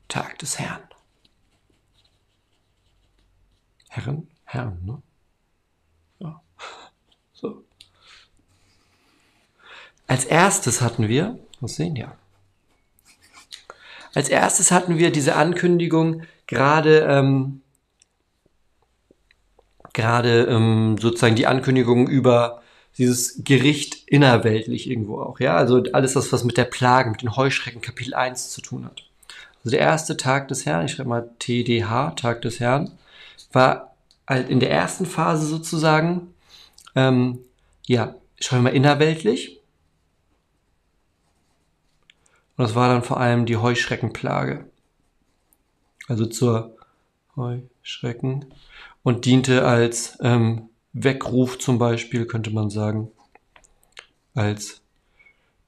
Tag 0.09 0.39
des 0.41 0.59
Herrn. 0.59 0.90
Herren, 3.91 4.29
Herren, 4.45 4.79
ne? 4.85 5.03
Ja. 6.21 6.41
So. 7.33 7.65
Als 10.07 10.25
erstes 10.25 10.81
hatten 10.81 11.09
wir, 11.09 11.39
muss 11.61 11.77
sehen, 11.77 11.97
ja. 11.97 12.17
Als 14.15 14.29
erstes 14.29 14.71
hatten 14.71 14.99
wir 14.99 15.11
diese 15.11 15.37
Ankündigung 15.37 16.23
gerade, 16.47 17.01
ähm, 17.01 17.63
gerade 19.93 20.45
ähm, 20.45 20.97
sozusagen 20.99 21.37
die 21.37 21.47
Ankündigung 21.47 22.09
über 22.09 22.63
dieses 22.99 23.43
Gericht 23.43 24.07
innerweltlich 24.07 24.89
irgendwo 24.89 25.21
auch, 25.21 25.41
ja, 25.41 25.57
also 25.57 25.83
alles 25.93 26.13
das, 26.13 26.33
was 26.33 26.45
mit 26.45 26.59
der 26.59 26.65
Plage, 26.65 27.11
mit 27.11 27.23
den 27.23 27.37
Heuschrecken 27.37 27.81
Kapitel 27.81 28.15
1 28.15 28.51
zu 28.51 28.61
tun 28.61 28.85
hat. 28.85 29.03
Also 29.59 29.71
der 29.71 29.81
erste 29.81 30.17
Tag 30.17 30.49
des 30.49 30.67
Herrn, 30.67 30.87
ich 30.87 30.93
schreibe 30.93 31.09
mal 31.09 31.31
TDH, 31.39 32.11
Tag 32.17 32.43
des 32.43 32.61
Herrn, 32.61 32.93
war 33.53 33.97
halt 34.27 34.49
in 34.49 34.61
der 34.61 34.71
ersten 34.71 35.07
Phase 35.07 35.47
sozusagen, 35.47 36.35
ähm, 36.95 37.41
ja, 37.87 38.15
schreibe 38.39 38.63
mal 38.63 38.75
innerweltlich. 38.75 39.61
Und 42.57 42.65
das 42.65 42.75
war 42.75 42.89
dann 42.89 43.03
vor 43.03 43.19
allem 43.19 43.47
die 43.47 43.57
Heuschreckenplage. 43.57 44.67
Also 46.09 46.27
zur 46.27 46.77
Heuschrecken 47.37 48.47
und 49.03 49.25
diente 49.25 49.65
als 49.65 50.19
ähm, 50.21 50.69
Weckruf 50.93 51.59
zum 51.59 51.79
Beispiel, 51.79 52.27
könnte 52.27 52.51
man 52.51 52.69
sagen, 52.69 53.11
als 54.35 54.83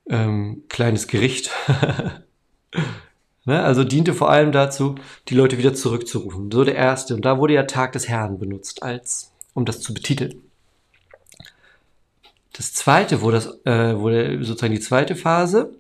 ähm, 0.09 0.65
kleines 0.69 1.07
Gericht. 1.07 1.51
ne? 3.45 3.63
Also 3.63 3.85
diente 3.85 4.15
vor 4.15 4.31
allem 4.31 4.53
dazu, 4.53 4.95
die 5.29 5.35
Leute 5.35 5.59
wieder 5.59 5.75
zurückzurufen. 5.75 6.51
So 6.51 6.65
der 6.65 6.75
erste. 6.75 7.15
Und 7.15 7.25
da 7.25 7.39
wurde 7.39 7.55
ja 7.55 7.65
Tag 7.65 7.93
des 7.93 8.09
Herrn 8.09 8.39
benutzt, 8.39 8.83
als 8.83 9.33
um 9.55 9.65
das 9.65 9.81
zu 9.81 9.95
betiteln. 9.95 10.43
Das 12.53 12.75
zweite, 12.75 13.23
wo 13.23 13.31
das, 13.31 13.47
äh, 13.65 13.99
wo 13.99 14.09
der, 14.09 14.45
sozusagen 14.45 14.75
die 14.75 14.81
zweite 14.81 15.17
Phase, 15.17 15.75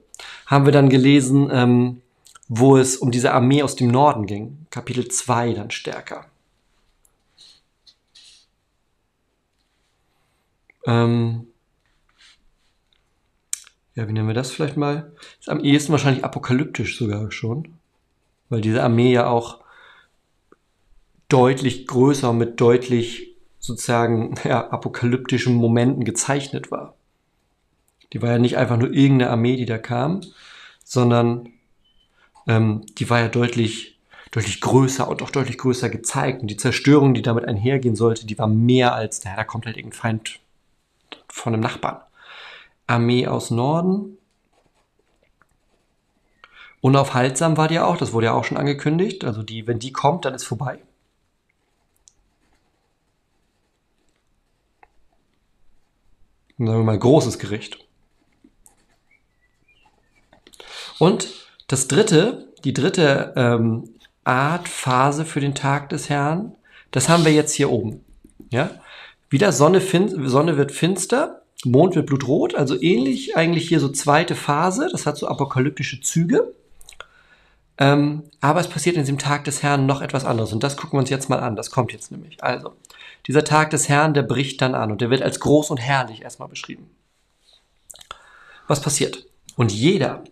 haben 0.46 0.64
wir 0.64 0.72
dann 0.72 0.88
gelesen, 0.88 1.50
ähm, 1.52 2.02
wo 2.48 2.76
es 2.76 2.96
um 2.96 3.10
diese 3.10 3.32
Armee 3.32 3.62
aus 3.62 3.76
dem 3.76 3.88
Norden 3.88 4.26
ging. 4.26 4.66
Kapitel 4.70 5.08
2 5.08 5.54
dann 5.54 5.70
stärker. 5.70 6.26
Ähm, 10.86 11.51
ja, 13.94 14.08
wie 14.08 14.12
nennen 14.12 14.28
wir 14.28 14.34
das 14.34 14.50
vielleicht 14.50 14.76
mal? 14.76 15.12
Ist 15.38 15.50
am 15.50 15.60
ehesten 15.60 15.92
wahrscheinlich 15.92 16.24
apokalyptisch 16.24 16.96
sogar 16.96 17.30
schon. 17.30 17.74
Weil 18.48 18.60
diese 18.60 18.82
Armee 18.82 19.12
ja 19.12 19.26
auch 19.26 19.60
deutlich 21.28 21.86
größer 21.86 22.32
mit 22.32 22.60
deutlich 22.60 23.34
sozusagen 23.58 24.34
ja, 24.44 24.68
apokalyptischen 24.68 25.54
Momenten 25.54 26.04
gezeichnet 26.04 26.70
war. 26.70 26.94
Die 28.12 28.20
war 28.20 28.30
ja 28.30 28.38
nicht 28.38 28.56
einfach 28.58 28.76
nur 28.76 28.92
irgendeine 28.92 29.30
Armee, 29.30 29.56
die 29.56 29.66
da 29.66 29.78
kam, 29.78 30.20
sondern 30.84 31.48
ähm, 32.46 32.84
die 32.98 33.08
war 33.08 33.20
ja 33.20 33.28
deutlich, 33.28 33.98
deutlich 34.30 34.60
größer 34.60 35.08
und 35.08 35.22
auch 35.22 35.30
deutlich 35.30 35.58
größer 35.58 35.88
gezeigt. 35.88 36.42
Und 36.42 36.48
die 36.48 36.56
Zerstörung, 36.56 37.14
die 37.14 37.22
damit 37.22 37.46
einhergehen 37.46 37.96
sollte, 37.96 38.26
die 38.26 38.38
war 38.38 38.48
mehr 38.48 38.94
als, 38.94 39.24
naja, 39.24 39.36
da 39.36 39.44
kommt 39.44 39.66
halt 39.66 39.76
irgendein 39.76 39.98
Feind 39.98 40.40
von 41.28 41.54
einem 41.54 41.62
Nachbarn. 41.62 42.00
Armee 42.86 43.26
aus 43.26 43.50
Norden. 43.50 44.18
Unaufhaltsam 46.80 47.56
war 47.56 47.68
die 47.68 47.78
auch, 47.78 47.96
das 47.96 48.12
wurde 48.12 48.26
ja 48.26 48.32
auch 48.32 48.44
schon 48.44 48.56
angekündigt. 48.56 49.24
Also 49.24 49.42
die, 49.42 49.66
wenn 49.66 49.78
die 49.78 49.92
kommt, 49.92 50.24
dann 50.24 50.34
ist 50.34 50.44
vorbei. 50.44 50.80
sagen 56.66 56.80
wir 56.80 56.84
mal 56.84 56.98
großes 56.98 57.38
Gericht. 57.38 57.78
Und 60.98 61.28
das 61.66 61.88
dritte, 61.88 62.52
die 62.64 62.72
dritte 62.72 63.32
ähm, 63.36 63.94
Art, 64.24 64.68
Phase 64.68 65.24
für 65.24 65.40
den 65.40 65.54
Tag 65.54 65.88
des 65.88 66.08
Herrn, 66.08 66.54
das 66.90 67.08
haben 67.08 67.24
wir 67.24 67.32
jetzt 67.32 67.54
hier 67.54 67.70
oben. 67.70 68.04
Ja? 68.50 68.70
Wieder 69.30 69.52
Sonne, 69.52 69.80
Sonne 69.80 70.56
wird 70.56 70.72
finster, 70.72 71.41
Mond 71.64 71.94
wird 71.94 72.06
blutrot, 72.06 72.54
also 72.54 72.80
ähnlich 72.80 73.36
eigentlich 73.36 73.68
hier 73.68 73.80
so 73.80 73.88
zweite 73.88 74.34
Phase, 74.34 74.88
das 74.90 75.06
hat 75.06 75.16
so 75.16 75.28
apokalyptische 75.28 76.00
Züge. 76.00 76.54
Ähm, 77.78 78.24
aber 78.40 78.60
es 78.60 78.68
passiert 78.68 78.96
in 78.96 79.02
diesem 79.02 79.18
Tag 79.18 79.44
des 79.44 79.62
Herrn 79.62 79.86
noch 79.86 80.02
etwas 80.02 80.24
anderes 80.24 80.52
und 80.52 80.62
das 80.62 80.76
gucken 80.76 80.96
wir 80.96 81.00
uns 81.00 81.10
jetzt 81.10 81.28
mal 81.28 81.38
an, 81.40 81.56
das 81.56 81.70
kommt 81.70 81.92
jetzt 81.92 82.10
nämlich. 82.10 82.42
Also, 82.42 82.74
dieser 83.26 83.44
Tag 83.44 83.70
des 83.70 83.88
Herrn, 83.88 84.14
der 84.14 84.22
bricht 84.22 84.60
dann 84.60 84.74
an 84.74 84.90
und 84.90 85.00
der 85.00 85.10
wird 85.10 85.22
als 85.22 85.40
groß 85.40 85.70
und 85.70 85.78
herrlich 85.78 86.22
erstmal 86.22 86.48
beschrieben. 86.48 86.90
Was 88.66 88.80
passiert? 88.80 89.26
Und 89.56 89.72
jeder, 89.72 90.24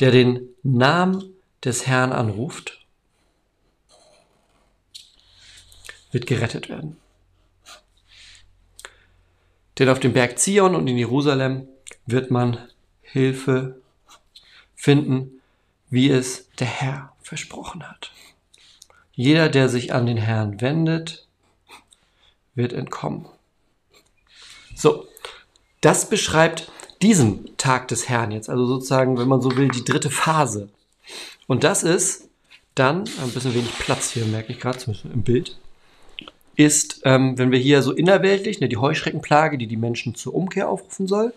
der 0.00 0.10
den 0.10 0.48
Namen 0.62 1.34
des 1.64 1.86
Herrn 1.86 2.12
anruft, 2.12 2.84
wird 6.12 6.26
gerettet 6.26 6.68
werden. 6.68 6.96
Denn 9.80 9.88
auf 9.88 9.98
dem 9.98 10.12
Berg 10.12 10.38
Zion 10.38 10.74
und 10.74 10.86
in 10.86 10.98
Jerusalem 10.98 11.66
wird 12.04 12.30
man 12.30 12.58
Hilfe 13.00 13.80
finden, 14.76 15.40
wie 15.88 16.10
es 16.10 16.50
der 16.58 16.66
Herr 16.66 17.12
versprochen 17.22 17.88
hat. 17.88 18.12
Jeder, 19.14 19.48
der 19.48 19.70
sich 19.70 19.94
an 19.94 20.04
den 20.04 20.18
Herrn 20.18 20.60
wendet, 20.60 21.26
wird 22.54 22.74
entkommen. 22.74 23.26
So, 24.74 25.06
das 25.80 26.10
beschreibt 26.10 26.70
diesen 27.00 27.56
Tag 27.56 27.88
des 27.88 28.06
Herrn 28.06 28.32
jetzt, 28.32 28.50
also 28.50 28.66
sozusagen, 28.66 29.16
wenn 29.16 29.28
man 29.28 29.40
so 29.40 29.56
will, 29.56 29.68
die 29.68 29.84
dritte 29.84 30.10
Phase. 30.10 30.68
Und 31.46 31.64
das 31.64 31.84
ist 31.84 32.28
dann, 32.74 33.08
ein 33.22 33.30
bisschen 33.32 33.54
wenig 33.54 33.72
Platz 33.78 34.10
hier, 34.10 34.26
merke 34.26 34.52
ich 34.52 34.60
gerade, 34.60 34.78
zum 34.78 34.94
im 35.04 35.22
Bild, 35.22 35.58
ist, 36.60 37.00
ähm, 37.04 37.38
wenn 37.38 37.50
wir 37.50 37.58
hier 37.58 37.82
so 37.82 37.92
innerweltlich, 37.92 38.60
ne, 38.60 38.68
die 38.68 38.76
Heuschreckenplage, 38.76 39.56
die 39.56 39.66
die 39.66 39.76
Menschen 39.76 40.14
zur 40.14 40.34
Umkehr 40.34 40.68
aufrufen 40.68 41.06
soll, 41.06 41.32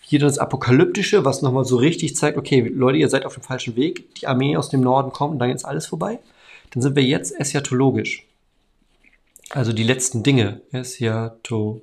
hier 0.00 0.18
das 0.18 0.38
Apokalyptische, 0.38 1.24
was 1.24 1.42
nochmal 1.42 1.64
so 1.64 1.76
richtig 1.76 2.16
zeigt, 2.16 2.36
okay, 2.36 2.60
Leute, 2.60 2.98
ihr 2.98 3.08
seid 3.08 3.24
auf 3.24 3.34
dem 3.34 3.42
falschen 3.42 3.76
Weg, 3.76 4.14
die 4.16 4.26
Armee 4.26 4.56
aus 4.56 4.68
dem 4.68 4.80
Norden 4.80 5.12
kommt 5.12 5.34
und 5.34 5.38
dann 5.38 5.50
ist 5.50 5.64
alles 5.64 5.86
vorbei. 5.86 6.18
Dann 6.70 6.82
sind 6.82 6.96
wir 6.96 7.04
jetzt 7.04 7.38
eschatologisch. 7.38 8.26
Also 9.50 9.72
die 9.72 9.84
letzten 9.84 10.22
Dinge. 10.24 10.60
Eschatologisch. 10.72 11.82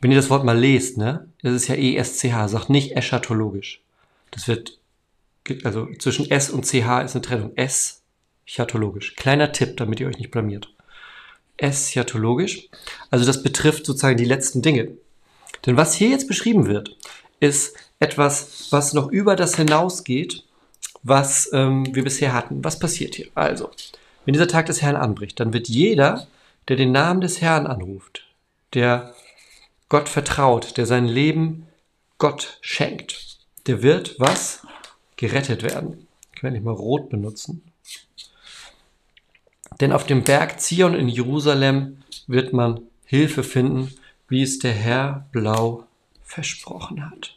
Wenn 0.00 0.12
ihr 0.12 0.16
das 0.16 0.30
Wort 0.30 0.44
mal 0.44 0.56
lest, 0.56 0.96
ne, 0.96 1.28
das 1.42 1.52
ist 1.54 1.68
ja 1.68 1.74
ESCH, 1.74 2.48
sagt 2.48 2.70
nicht 2.70 2.96
eschatologisch. 2.96 3.82
Das 4.30 4.46
wird, 4.46 4.78
also 5.64 5.88
zwischen 5.98 6.30
S 6.30 6.50
und 6.50 6.64
CH 6.64 7.02
ist 7.02 7.16
eine 7.16 7.22
Trennung. 7.22 7.52
Eschatologisch. 7.56 9.16
Kleiner 9.16 9.50
Tipp, 9.52 9.76
damit 9.78 9.98
ihr 10.00 10.06
euch 10.06 10.18
nicht 10.18 10.30
blamiert. 10.30 10.72
Eschatologisch. 11.58 12.68
Also 13.10 13.26
das 13.26 13.42
betrifft 13.42 13.84
sozusagen 13.84 14.16
die 14.16 14.24
letzten 14.24 14.62
Dinge. 14.62 14.92
Denn 15.66 15.76
was 15.76 15.94
hier 15.94 16.08
jetzt 16.08 16.28
beschrieben 16.28 16.66
wird, 16.66 16.96
ist 17.40 17.76
etwas, 18.00 18.68
was 18.70 18.94
noch 18.94 19.08
über 19.10 19.36
das 19.36 19.56
hinausgeht, 19.56 20.44
was 21.02 21.50
ähm, 21.52 21.94
wir 21.94 22.04
bisher 22.04 22.32
hatten. 22.32 22.64
Was 22.64 22.78
passiert 22.78 23.14
hier? 23.16 23.28
Also, 23.34 23.70
wenn 24.24 24.32
dieser 24.32 24.48
Tag 24.48 24.66
des 24.66 24.82
Herrn 24.82 24.96
anbricht, 24.96 25.40
dann 25.40 25.52
wird 25.52 25.68
jeder, 25.68 26.26
der 26.68 26.76
den 26.76 26.92
Namen 26.92 27.20
des 27.20 27.40
Herrn 27.40 27.66
anruft, 27.66 28.26
der 28.74 29.14
Gott 29.88 30.08
vertraut, 30.08 30.76
der 30.76 30.86
sein 30.86 31.06
Leben 31.06 31.66
Gott 32.18 32.58
schenkt, 32.60 33.38
der 33.66 33.82
wird 33.82 34.16
was? 34.18 34.66
Gerettet 35.16 35.62
werden. 35.62 36.06
Ich 36.34 36.40
kann 36.40 36.52
nicht 36.52 36.64
mal 36.64 36.72
rot 36.72 37.10
benutzen. 37.10 37.67
Denn 39.80 39.92
auf 39.92 40.06
dem 40.06 40.24
Berg 40.24 40.60
Zion 40.60 40.94
in 40.94 41.08
Jerusalem 41.08 42.02
wird 42.26 42.52
man 42.52 42.80
Hilfe 43.04 43.42
finden, 43.42 43.94
wie 44.28 44.42
es 44.42 44.58
der 44.58 44.72
Herr 44.72 45.26
blau 45.32 45.86
versprochen 46.22 47.08
hat. 47.08 47.36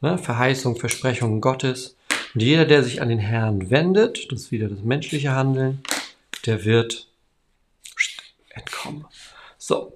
Ne? 0.00 0.18
Verheißung, 0.18 0.76
Versprechungen 0.76 1.40
Gottes. 1.40 1.96
Und 2.34 2.42
jeder, 2.42 2.64
der 2.64 2.82
sich 2.82 3.00
an 3.02 3.08
den 3.08 3.18
Herrn 3.18 3.70
wendet, 3.70 4.30
das 4.30 4.42
ist 4.42 4.52
wieder 4.52 4.68
das 4.68 4.80
menschliche 4.80 5.32
Handeln, 5.32 5.82
der 6.46 6.64
wird 6.64 7.08
entkommen. 8.50 9.06
So. 9.58 9.94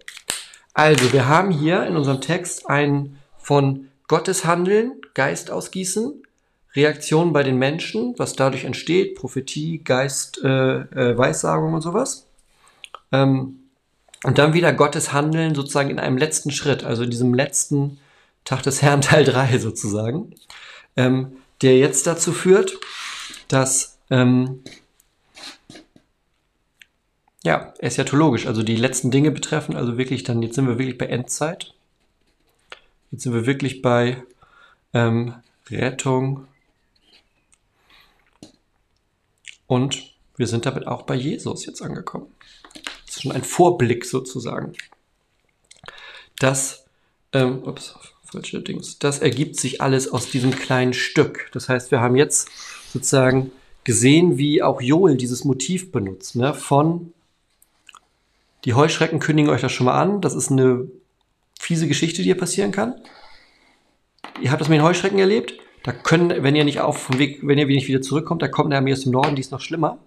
Also, 0.73 1.13
wir 1.13 1.29
haben 1.29 1.51
hier 1.51 1.87
in 1.87 1.97
unserem 1.97 2.21
Text 2.21 2.69
ein 2.69 3.19
von 3.39 3.89
Gottes 4.09 4.45
Handeln, 4.45 5.01
Geist 5.15 5.51
ausgießen, 5.51 6.24
Reaktionen 6.77 7.33
bei 7.33 7.43
den 7.43 7.57
Menschen, 7.57 8.15
was 8.19 8.35
dadurch 8.35 8.65
entsteht, 8.65 9.15
Prophetie, 9.15 9.79
Geist, 9.79 10.43
äh, 10.43 10.81
äh, 10.81 11.17
Weissagung 11.17 11.75
und 11.75 11.83
sowas. 11.83 12.27
Ähm, 13.13 13.61
und 14.25 14.39
dann 14.39 14.55
wieder 14.55 14.73
Gottes 14.73 15.13
Handeln 15.13 15.55
sozusagen 15.55 15.91
in 15.91 15.99
einem 15.99 16.17
letzten 16.17 16.51
Schritt, 16.51 16.83
also 16.83 17.05
in 17.05 17.11
diesem 17.11 17.35
letzten 17.35 17.99
Tag 18.45 18.63
des 18.63 18.83
Herrn 18.83 19.01
Teil 19.03 19.25
3 19.25 19.59
sozusagen. 19.59 20.35
Ähm, 20.97 21.37
der 21.63 21.79
jetzt 21.79 22.07
dazu 22.07 22.33
führt, 22.33 22.79
dass 23.49 23.99
ähm, 24.11 24.63
ja, 27.45 27.75
eschatologisch, 27.79 28.47
also 28.47 28.63
die 28.63 28.77
letzten 28.77 29.11
Dinge 29.11 29.31
betreffen, 29.31 29.77
also 29.77 29.99
wirklich 29.99 30.25
dann, 30.25 30.43
jetzt 30.43 30.55
sind 30.55 30.67
wir 30.67 30.79
wirklich 30.79 30.99
bei 30.99 31.07
Endzeit. 31.07 31.75
Jetzt 33.11 33.23
sind 33.23 33.35
wir 33.35 33.47
wirklich 33.47 33.83
bei 33.83 34.23
ähm, 34.95 35.35
Rettung 35.71 36.49
und 39.75 40.15
wir 40.37 40.47
sind 40.47 40.67
damit 40.67 40.87
auch 40.87 41.03
bei 41.03 41.17
Jesus 41.17 41.67
jetzt 41.67 41.83
angekommen. 41.83 42.27
Das 43.07 43.17
ist 43.17 43.23
schon 43.23 43.33
ein 43.33 43.43
Vorblick 43.43 44.05
sozusagen. 44.05 44.75
Das, 46.39 46.85
ähm, 47.33 47.65
ups, 47.65 47.97
falsche 48.25 48.63
Dings. 48.63 49.01
Das 49.01 49.19
ergibt 49.19 49.57
sich 49.59 49.81
alles 49.81 50.09
aus 50.09 50.31
diesem 50.31 50.53
kleinen 50.53 50.93
Stück. 50.93 51.51
Das 51.53 51.69
heißt, 51.69 51.91
wir 51.91 52.01
haben 52.01 52.15
jetzt 52.15 52.49
sozusagen 52.93 53.51
gesehen, 53.83 54.39
wie 54.39 54.63
auch 54.63 54.81
Joel 54.81 55.17
dieses 55.17 55.45
Motiv 55.45 55.91
benutzt. 55.91 56.37
Ne? 56.37 56.55
Von 56.55 57.13
die 58.65 58.75
Heuschrecken 58.75 59.19
kündigen 59.19 59.51
euch 59.51 59.61
das 59.61 59.73
schon 59.73 59.87
mal 59.87 60.01
an. 60.01 60.21
Das 60.21 60.35
ist 60.35 60.53
eine 60.53 60.89
fiese 61.59 61.89
Geschichte, 61.89 62.19
die 62.19 62.29
hier 62.29 62.39
passieren 62.39 62.71
kann. 62.71 62.95
Ihr 64.41 64.53
habt 64.53 64.61
das 64.61 64.69
mit 64.69 64.79
den 64.79 64.85
Heuschrecken 64.85 65.19
erlebt. 65.19 65.55
Da 65.85 65.93
können, 65.93 66.43
wenn 66.43 66.57
ihr 66.57 66.65
nicht 66.65 66.81
auf 66.81 66.99
vom 66.99 67.19
Weg, 67.19 67.41
wenn 67.43 67.59
ihr 67.59 67.67
nicht 67.67 67.89
wieder 67.89 68.01
zurückkommt, 68.01 68.41
da 68.41 68.49
kommt 68.49 68.69
eine 68.69 68.79
Armee 68.79 68.95
aus 68.95 69.03
dem 69.03 69.13
Norden, 69.13 69.37
die 69.37 69.41
ist 69.41 69.53
noch 69.53 69.61
schlimmer. 69.61 69.99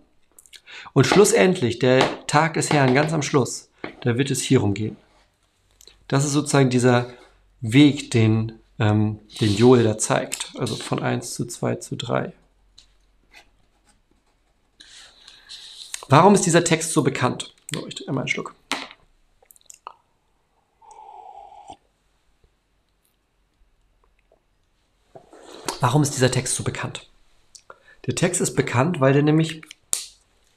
Und 0.93 1.05
schlussendlich, 1.05 1.77
der 1.77 2.03
Tag 2.25 2.55
des 2.55 2.71
Herrn, 2.71 2.95
ganz 2.95 3.13
am 3.13 3.21
Schluss, 3.21 3.69
da 4.01 4.17
wird 4.17 4.31
es 4.31 4.41
hierum 4.41 4.73
gehen. 4.73 4.97
Das 6.07 6.25
ist 6.25 6.31
sozusagen 6.31 6.71
dieser 6.71 7.11
Weg, 7.61 8.09
den, 8.09 8.53
ähm, 8.79 9.19
den 9.39 9.55
Joel 9.55 9.83
da 9.83 9.99
zeigt. 9.99 10.51
Also 10.57 10.75
von 10.75 11.01
1 11.01 11.35
zu 11.35 11.45
2 11.45 11.75
zu 11.75 11.95
3. 11.95 12.33
Warum 16.09 16.33
ist 16.33 16.45
dieser 16.45 16.63
Text 16.63 16.91
so 16.91 17.03
bekannt? 17.03 17.53
So, 17.71 17.85
ich 17.85 17.93
trinke 17.93 18.09
einmal 18.09 18.23
einen 18.23 18.29
Schluck. 18.29 18.55
Warum 25.79 26.01
ist 26.01 26.15
dieser 26.15 26.31
Text 26.31 26.55
so 26.55 26.63
bekannt? 26.63 27.07
Der 28.07 28.15
Text 28.15 28.41
ist 28.41 28.55
bekannt, 28.55 28.99
weil 28.99 29.13
der 29.13 29.21
nämlich 29.21 29.61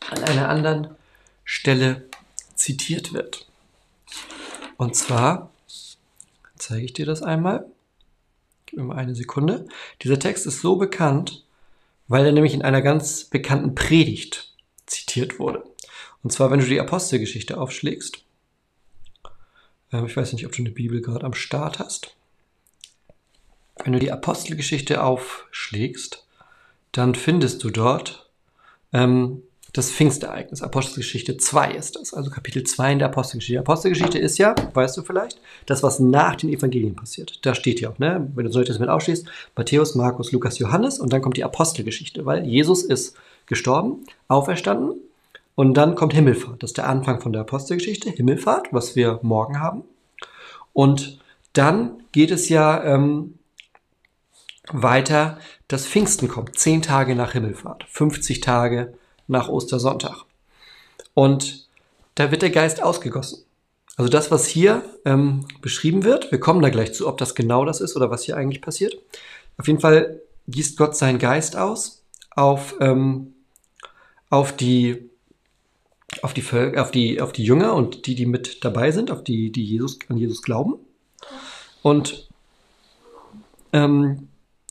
an 0.08 0.22
einer 0.24 0.48
anderen 0.48 0.96
Stelle 1.44 2.08
zitiert 2.54 3.12
wird. 3.12 3.46
Und 4.78 4.96
zwar 4.96 5.50
zeige 6.56 6.84
ich 6.84 6.92
dir 6.94 7.06
das 7.06 7.22
einmal. 7.22 7.66
Gib 8.66 8.78
mir 8.78 8.84
mal 8.84 8.96
eine 8.96 9.14
Sekunde. 9.14 9.66
Dieser 10.02 10.18
Text 10.18 10.46
ist 10.46 10.60
so 10.60 10.76
bekannt, 10.76 11.44
weil 12.08 12.24
er 12.24 12.32
nämlich 12.32 12.54
in 12.54 12.62
einer 12.62 12.82
ganz 12.82 13.24
bekannten 13.24 13.74
Predigt 13.74 14.54
zitiert 14.86 15.38
wurde. 15.38 15.64
Und 16.22 16.32
zwar, 16.32 16.50
wenn 16.50 16.60
du 16.60 16.66
die 16.66 16.80
Apostelgeschichte 16.80 17.58
aufschlägst. 17.58 18.24
Ähm, 19.92 20.06
ich 20.06 20.16
weiß 20.16 20.32
nicht, 20.32 20.46
ob 20.46 20.52
du 20.52 20.62
eine 20.62 20.70
Bibel 20.70 21.02
gerade 21.02 21.26
am 21.26 21.34
Start 21.34 21.78
hast. 21.78 22.14
Wenn 23.84 23.92
du 23.92 23.98
die 23.98 24.12
Apostelgeschichte 24.12 25.02
aufschlägst, 25.02 26.26
dann 26.92 27.14
findest 27.14 27.62
du 27.64 27.70
dort 27.70 28.30
ähm, 28.92 29.42
das 29.72 29.90
Pfingstereignis. 29.90 30.62
Apostelgeschichte 30.62 31.36
2 31.36 31.72
ist 31.72 31.96
das, 31.96 32.12
also 32.12 32.30
Kapitel 32.30 32.64
2 32.64 32.92
in 32.92 32.98
der 32.98 33.08
Apostelgeschichte. 33.08 33.52
Die 33.52 33.58
Apostelgeschichte 33.58 34.18
ist 34.18 34.38
ja, 34.38 34.54
weißt 34.74 34.96
du 34.96 35.02
vielleicht, 35.02 35.40
das, 35.66 35.82
was 35.82 36.00
nach 36.00 36.36
den 36.36 36.50
Evangelien 36.50 36.96
passiert. 36.96 37.38
Da 37.42 37.54
steht 37.54 37.80
ja 37.80 37.90
auch, 37.90 37.98
ne? 37.98 38.30
wenn 38.34 38.46
du 38.46 38.52
so 38.52 38.62
das 38.62 38.78
mit 38.78 38.88
aufschließt, 38.88 39.26
Matthäus, 39.56 39.94
Markus, 39.94 40.32
Lukas, 40.32 40.58
Johannes 40.58 40.98
und 40.98 41.12
dann 41.12 41.22
kommt 41.22 41.36
die 41.36 41.44
Apostelgeschichte, 41.44 42.26
weil 42.26 42.44
Jesus 42.46 42.82
ist 42.82 43.16
gestorben, 43.46 44.04
auferstanden 44.28 44.94
und 45.54 45.74
dann 45.74 45.94
kommt 45.94 46.14
Himmelfahrt. 46.14 46.62
Das 46.62 46.70
ist 46.70 46.78
der 46.78 46.88
Anfang 46.88 47.20
von 47.20 47.32
der 47.32 47.42
Apostelgeschichte, 47.42 48.10
Himmelfahrt, 48.10 48.68
was 48.72 48.96
wir 48.96 49.20
morgen 49.22 49.60
haben. 49.60 49.84
Und 50.72 51.20
dann 51.52 52.02
geht 52.12 52.30
es 52.30 52.48
ja 52.48 52.82
ähm, 52.82 53.34
weiter, 54.72 55.38
dass 55.68 55.86
Pfingsten 55.86 56.28
kommt, 56.28 56.58
zehn 56.58 56.82
Tage 56.82 57.14
nach 57.14 57.32
Himmelfahrt, 57.32 57.84
50 57.88 58.40
Tage 58.40 58.94
nach 59.26 59.48
Ostersonntag. 59.48 60.24
Und 61.14 61.68
da 62.14 62.30
wird 62.30 62.42
der 62.42 62.50
Geist 62.50 62.82
ausgegossen. 62.82 63.44
Also 63.96 64.10
das, 64.10 64.30
was 64.30 64.46
hier 64.46 64.82
ähm, 65.04 65.46
beschrieben 65.60 66.04
wird, 66.04 66.32
wir 66.32 66.40
kommen 66.40 66.62
da 66.62 66.70
gleich 66.70 66.94
zu, 66.94 67.06
ob 67.06 67.18
das 67.18 67.34
genau 67.34 67.64
das 67.64 67.80
ist 67.80 67.96
oder 67.96 68.10
was 68.10 68.22
hier 68.22 68.36
eigentlich 68.36 68.62
passiert. 68.62 68.96
Auf 69.58 69.66
jeden 69.66 69.80
Fall 69.80 70.20
gießt 70.48 70.78
Gott 70.78 70.96
seinen 70.96 71.18
Geist 71.18 71.56
aus 71.56 72.02
auf, 72.34 72.74
ähm, 72.80 73.34
auf 74.30 74.56
die 74.56 75.10
auf 76.22 76.34
die, 76.34 76.42
Völker, 76.42 76.82
auf, 76.82 76.90
die, 76.90 77.20
auf 77.20 77.32
die 77.32 77.44
Jünger 77.44 77.74
und 77.74 78.06
die, 78.06 78.14
die 78.14 78.26
mit 78.26 78.64
dabei 78.64 78.90
sind, 78.90 79.10
auf 79.10 79.22
die, 79.22 79.52
die 79.52 79.64
Jesus, 79.64 79.98
an 80.08 80.16
Jesus 80.16 80.42
glauben. 80.42 80.74
Und 81.82 82.28
ähm, 83.72 84.28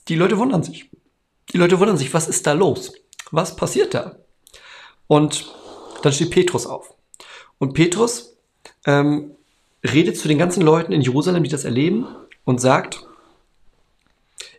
die 0.09 0.15
Leute 0.15 0.37
wundern 0.37 0.63
sich. 0.63 0.89
Die 1.51 1.57
Leute 1.57 1.79
wundern 1.79 1.97
sich, 1.97 2.13
was 2.13 2.27
ist 2.27 2.45
da 2.45 2.53
los? 2.53 2.93
Was 3.31 3.55
passiert 3.55 3.93
da? 3.93 4.17
Und 5.07 5.53
dann 6.01 6.13
steht 6.13 6.31
Petrus 6.31 6.65
auf. 6.65 6.93
Und 7.57 7.73
Petrus 7.73 8.37
ähm, 8.85 9.31
redet 9.83 10.17
zu 10.17 10.27
den 10.27 10.37
ganzen 10.37 10.61
Leuten 10.61 10.91
in 10.91 11.01
Jerusalem, 11.01 11.43
die 11.43 11.49
das 11.49 11.65
erleben, 11.65 12.07
und 12.45 12.59
sagt, 12.59 13.05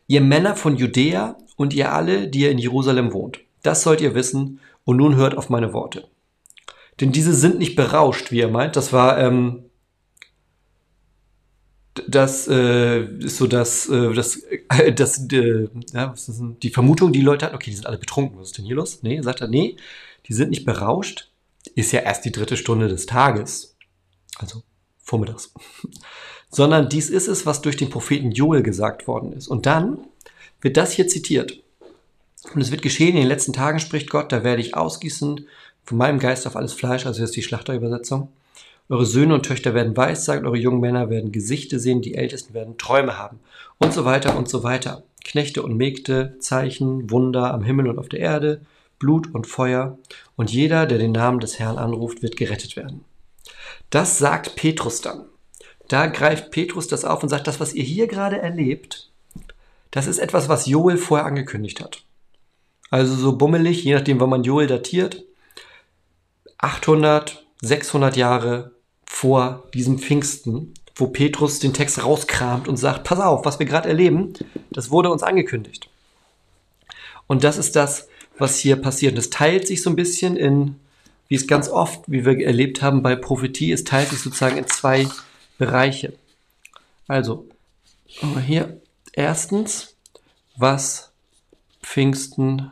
ihr 0.06 0.20
Männer 0.20 0.56
von 0.56 0.76
Judäa 0.76 1.36
und 1.56 1.74
ihr 1.74 1.92
alle, 1.92 2.28
die 2.28 2.40
ihr 2.40 2.50
in 2.50 2.58
Jerusalem 2.58 3.12
wohnt, 3.12 3.40
das 3.62 3.82
sollt 3.82 4.00
ihr 4.00 4.14
wissen, 4.14 4.60
und 4.84 4.96
nun 4.96 5.16
hört 5.16 5.36
auf 5.36 5.50
meine 5.50 5.72
Worte. 5.72 6.08
Denn 7.00 7.12
diese 7.12 7.34
sind 7.34 7.58
nicht 7.58 7.76
berauscht, 7.76 8.32
wie 8.32 8.40
er 8.40 8.48
meint. 8.48 8.76
Das 8.76 8.92
war, 8.92 9.18
ähm, 9.18 9.64
das 12.08 12.48
äh, 12.48 13.04
ist 13.04 13.36
so 13.36 13.46
das, 13.46 13.88
äh, 13.88 14.12
das, 14.12 14.36
äh, 14.36 14.92
das, 14.92 15.26
äh, 15.32 15.68
ja, 15.92 16.12
was 16.12 16.28
ist 16.28 16.38
denn? 16.38 16.58
die 16.60 16.70
Vermutung, 16.70 17.12
die 17.12 17.20
Leute 17.20 17.46
hatten, 17.46 17.54
okay, 17.54 17.70
die 17.70 17.76
sind 17.76 17.86
alle 17.86 17.98
betrunken, 17.98 18.38
was 18.38 18.48
ist 18.48 18.58
denn 18.58 18.64
hier 18.64 18.76
los? 18.76 19.02
Nee, 19.02 19.20
sagt 19.22 19.40
er, 19.40 19.48
nee, 19.48 19.76
die 20.26 20.34
sind 20.34 20.50
nicht 20.50 20.64
berauscht, 20.64 21.30
ist 21.74 21.92
ja 21.92 22.00
erst 22.00 22.24
die 22.24 22.32
dritte 22.32 22.56
Stunde 22.56 22.88
des 22.88 23.06
Tages, 23.06 23.76
also 24.38 24.62
vormittags, 24.98 25.52
sondern 26.50 26.88
dies 26.88 27.10
ist 27.10 27.28
es, 27.28 27.46
was 27.46 27.62
durch 27.62 27.76
den 27.76 27.90
Propheten 27.90 28.32
Joel 28.32 28.62
gesagt 28.62 29.06
worden 29.06 29.32
ist. 29.32 29.48
Und 29.48 29.66
dann 29.66 29.98
wird 30.60 30.76
das 30.76 30.92
hier 30.92 31.08
zitiert. 31.08 31.62
Und 32.54 32.60
es 32.60 32.70
wird 32.70 32.82
geschehen, 32.82 33.10
in 33.10 33.22
den 33.22 33.28
letzten 33.28 33.52
Tagen 33.52 33.80
spricht 33.80 34.10
Gott, 34.10 34.32
da 34.32 34.44
werde 34.44 34.62
ich 34.62 34.74
ausgießen 34.74 35.46
von 35.84 35.98
meinem 35.98 36.18
Geist 36.18 36.46
auf 36.46 36.56
alles 36.56 36.72
Fleisch, 36.72 37.06
also 37.06 37.20
das 37.20 37.30
ist 37.30 37.36
die 37.36 37.42
Schlachterübersetzung. 37.42 38.32
Eure 38.90 39.06
Söhne 39.06 39.34
und 39.34 39.46
Töchter 39.46 39.72
werden 39.72 39.96
Weissagen, 39.96 40.44
eure 40.44 40.58
jungen 40.58 40.80
Männer 40.80 41.10
werden 41.10 41.30
Gesichter 41.30 41.78
sehen, 41.78 42.02
die 42.02 42.16
Ältesten 42.16 42.54
werden 42.54 42.76
Träume 42.76 43.16
haben 43.16 43.38
und 43.78 43.94
so 43.94 44.04
weiter 44.04 44.36
und 44.36 44.48
so 44.48 44.64
weiter. 44.64 45.04
Knechte 45.24 45.62
und 45.62 45.76
Mägde, 45.76 46.34
Zeichen, 46.40 47.08
Wunder 47.08 47.54
am 47.54 47.62
Himmel 47.62 47.86
und 47.86 48.00
auf 48.00 48.08
der 48.08 48.18
Erde, 48.18 48.62
Blut 48.98 49.32
und 49.32 49.46
Feuer, 49.46 49.96
und 50.34 50.50
jeder, 50.50 50.86
der 50.86 50.98
den 50.98 51.12
Namen 51.12 51.38
des 51.38 51.60
Herrn 51.60 51.78
anruft, 51.78 52.20
wird 52.20 52.36
gerettet 52.36 52.74
werden. 52.74 53.04
Das 53.90 54.18
sagt 54.18 54.56
Petrus 54.56 55.00
dann. 55.00 55.26
Da 55.86 56.06
greift 56.06 56.50
Petrus 56.50 56.88
das 56.88 57.04
auf 57.04 57.22
und 57.22 57.28
sagt, 57.28 57.46
das, 57.46 57.60
was 57.60 57.74
ihr 57.74 57.84
hier 57.84 58.08
gerade 58.08 58.40
erlebt, 58.40 59.12
das 59.92 60.08
ist 60.08 60.18
etwas, 60.18 60.48
was 60.48 60.66
Joel 60.66 60.96
vorher 60.96 61.26
angekündigt 61.26 61.80
hat. 61.80 62.02
Also 62.90 63.14
so 63.14 63.36
bummelig, 63.36 63.84
je 63.84 63.94
nachdem, 63.94 64.18
wann 64.18 64.30
man 64.30 64.42
Joel 64.42 64.66
datiert, 64.66 65.24
800, 66.58 67.46
600 67.62 68.16
Jahre 68.16 68.72
vor 69.12 69.64
diesem 69.74 69.98
Pfingsten, 69.98 70.72
wo 70.94 71.08
Petrus 71.08 71.58
den 71.58 71.74
Text 71.74 72.02
rauskramt 72.02 72.68
und 72.68 72.76
sagt, 72.76 73.02
pass 73.04 73.18
auf, 73.18 73.44
was 73.44 73.58
wir 73.58 73.66
gerade 73.66 73.88
erleben, 73.88 74.32
das 74.70 74.90
wurde 74.90 75.10
uns 75.10 75.24
angekündigt. 75.24 75.90
Und 77.26 77.42
das 77.42 77.58
ist 77.58 77.74
das, 77.74 78.08
was 78.38 78.56
hier 78.58 78.76
passiert. 78.76 79.12
Und 79.12 79.18
es 79.18 79.28
teilt 79.28 79.66
sich 79.66 79.82
so 79.82 79.90
ein 79.90 79.96
bisschen 79.96 80.36
in, 80.36 80.76
wie 81.28 81.34
es 81.34 81.48
ganz 81.48 81.68
oft, 81.68 82.02
wie 82.06 82.24
wir 82.24 82.38
erlebt 82.46 82.82
haben 82.82 83.02
bei 83.02 83.16
Prophetie, 83.16 83.72
es 83.72 83.84
teilt 83.84 84.08
sich 84.08 84.20
sozusagen 84.20 84.56
in 84.56 84.68
zwei 84.68 85.06
Bereiche. 85.58 86.14
Also, 87.08 87.46
hier 88.46 88.80
erstens, 89.12 89.96
was 90.56 91.10
Pfingsten 91.82 92.70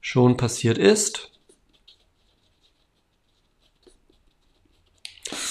schon 0.00 0.36
passiert 0.36 0.78
ist. 0.78 1.33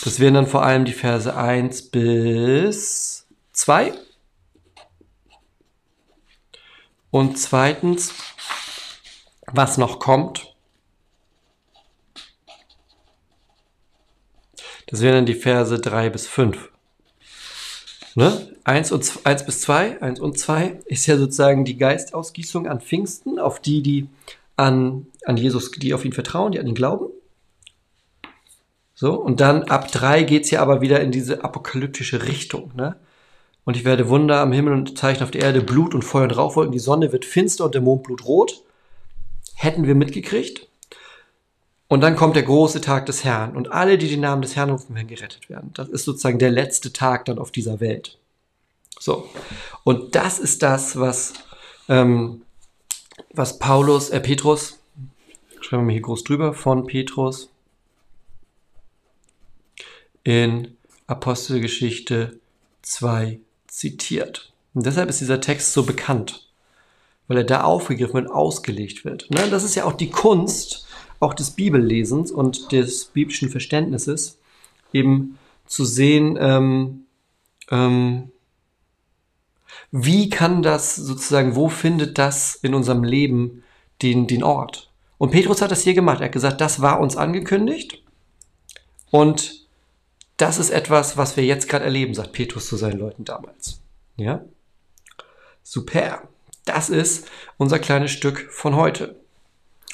Das 0.04 0.20
wären 0.20 0.34
dann 0.34 0.48
vor 0.48 0.64
allem 0.64 0.86
die 0.86 0.94
Verse 0.94 1.36
1 1.36 1.90
bis 1.90 3.28
2. 3.54 3.94
Und 7.12 7.38
zweitens, 7.38 8.14
was 9.46 9.78
noch 9.78 10.00
kommt. 10.00 10.56
Das 14.88 15.02
wären 15.02 15.16
dann 15.16 15.26
die 15.26 15.36
Verse 15.36 15.80
3 15.80 16.10
bis 16.10 16.28
5. 16.28 16.70
Ne? 18.16 18.56
1, 18.64 18.92
und, 18.92 19.12
1 19.24 19.46
bis 19.46 19.62
2, 19.62 20.02
1 20.02 20.20
und 20.20 20.38
2 20.38 20.80
ist 20.86 21.06
ja 21.08 21.18
sozusagen 21.18 21.66
die 21.66 21.78
Geistausgießung 21.78 22.68
an 22.68 22.80
Pfingsten, 22.80 23.40
auf 23.40 23.60
die, 23.60 23.82
die 23.82 24.08
an, 24.56 25.08
an 25.26 25.38
Jesus, 25.38 25.72
die 25.72 25.94
auf 25.94 26.06
ihn 26.06 26.14
vertrauen, 26.14 26.52
die 26.52 26.60
an 26.60 26.68
ihn 26.68 26.76
glauben. 26.76 27.08
So, 28.96 29.14
und 29.14 29.40
dann 29.40 29.64
ab 29.64 29.92
3 29.92 30.24
geht 30.24 30.44
es 30.44 30.52
ja 30.52 30.62
aber 30.62 30.82
wieder 30.82 31.02
in 31.02 31.12
diese 31.12 31.44
apokalyptische 31.44 32.24
Richtung. 32.24 32.72
Ne? 32.76 32.96
Und 33.66 33.76
ich 33.76 33.86
werde 33.86 34.10
Wunder 34.10 34.42
am 34.42 34.52
Himmel 34.52 34.74
und 34.74 34.98
Zeichen 34.98 35.24
auf 35.24 35.32
der 35.32 35.42
Erde, 35.42 35.62
Blut 35.62 35.96
und 35.96 36.04
Feuer 36.04 36.24
und 36.24 36.38
Rauchwolken. 36.38 36.72
Die 36.72 36.80
Sonne 36.80 37.12
wird 37.12 37.26
finster 37.26 37.66
und 37.66 37.74
der 37.74 37.82
Mond 37.82 38.04
blutrot. 38.04 38.62
Hätten 39.56 39.88
wir 39.88 39.96
mitgekriegt. 39.96 40.68
Und 41.88 42.02
dann 42.02 42.16
kommt 42.16 42.36
der 42.36 42.44
große 42.44 42.82
Tag 42.82 43.06
des 43.06 43.24
Herrn. 43.24 43.56
Und 43.56 43.72
alle, 43.72 43.98
die 43.98 44.10
den 44.10 44.22
Namen 44.22 44.42
des 44.42 44.56
Herrn 44.56 44.70
rufen, 44.70 44.96
werden 44.96 45.08
gerettet 45.08 45.50
werden. 45.50 45.72
Das 45.74 45.90
ist 45.90 46.06
sozusagen 46.06 46.40
der 46.40 46.52
letzte 46.52 46.92
Tag 46.92 47.26
dann 47.26 47.40
auf 47.40 47.52
dieser 47.52 47.80
Welt. 47.80 48.18
So. 49.00 49.30
Und 49.84 50.16
das 50.16 50.40
ist 50.40 50.64
das, 50.64 51.00
was, 51.00 51.34
ähm, 51.90 52.42
was 53.32 53.60
Paulus, 53.60 54.10
äh, 54.10 54.20
Petrus, 54.20 54.80
schreiben 55.62 55.84
wir 55.84 55.88
mal 55.88 55.92
hier 55.94 56.02
groß 56.02 56.24
drüber, 56.24 56.54
von 56.54 56.86
Petrus 56.86 57.53
in 60.24 60.78
Apostelgeschichte 61.08 62.40
2 62.82 63.40
zitiert. 63.68 64.54
Und 64.74 64.86
deshalb 64.86 65.10
ist 65.10 65.22
dieser 65.22 65.42
Text 65.42 65.74
so 65.74 65.84
bekannt, 65.84 66.50
weil 67.28 67.38
er 67.38 67.44
da 67.44 67.64
aufgegriffen 67.64 68.18
und 68.18 68.28
ausgelegt 68.28 69.06
wird. 69.06 69.30
Ne? 69.30 69.50
Das 69.50 69.64
ist 69.64 69.76
ja 69.76 69.86
auch 69.86 69.94
die 69.94 70.10
Kunst, 70.10 70.88
auch 71.20 71.34
des 71.34 71.52
Bibellesens 71.52 72.32
und 72.32 72.72
des 72.72 73.06
biblischen 73.06 73.50
Verständnisses, 73.50 74.40
eben 74.92 75.38
zu 75.66 75.86
sehen, 75.86 76.38
ähm, 76.40 77.06
ähm, 77.72 78.32
wie 79.92 80.30
kann 80.30 80.64
das 80.64 80.96
sozusagen, 80.96 81.56
wo 81.56 81.70
findet 81.70 82.18
das 82.18 82.56
in 82.56 82.74
unserem 82.74 83.04
Leben 83.04 83.64
den, 84.02 84.28
den 84.28 84.44
Ort? 84.44 84.92
Und 85.18 85.32
Petrus 85.32 85.62
hat 85.62 85.72
das 85.72 85.84
hier 85.84 85.94
gemacht. 85.94 86.20
Er 86.20 86.26
hat 86.26 86.32
gesagt, 86.32 86.62
das 86.62 86.82
war 86.82 87.00
uns 87.00 87.16
angekündigt 87.16 88.04
und 89.12 89.63
das 90.38 90.58
ist 90.58 90.72
etwas, 90.72 91.18
was 91.18 91.38
wir 91.38 91.46
jetzt 91.46 91.70
gerade 91.70 91.86
erleben, 91.86 92.14
sagt 92.14 92.34
Petrus 92.34 92.68
zu 92.68 92.76
seinen 92.76 93.00
Leuten 93.00 93.26
damals. 93.26 93.82
Ja? 94.18 94.44
Super. 95.64 96.24
Das 96.66 96.90
ist 96.90 97.28
unser 97.58 97.80
kleines 97.80 98.12
Stück 98.12 98.48
von 98.52 98.76
heute. 98.76 99.16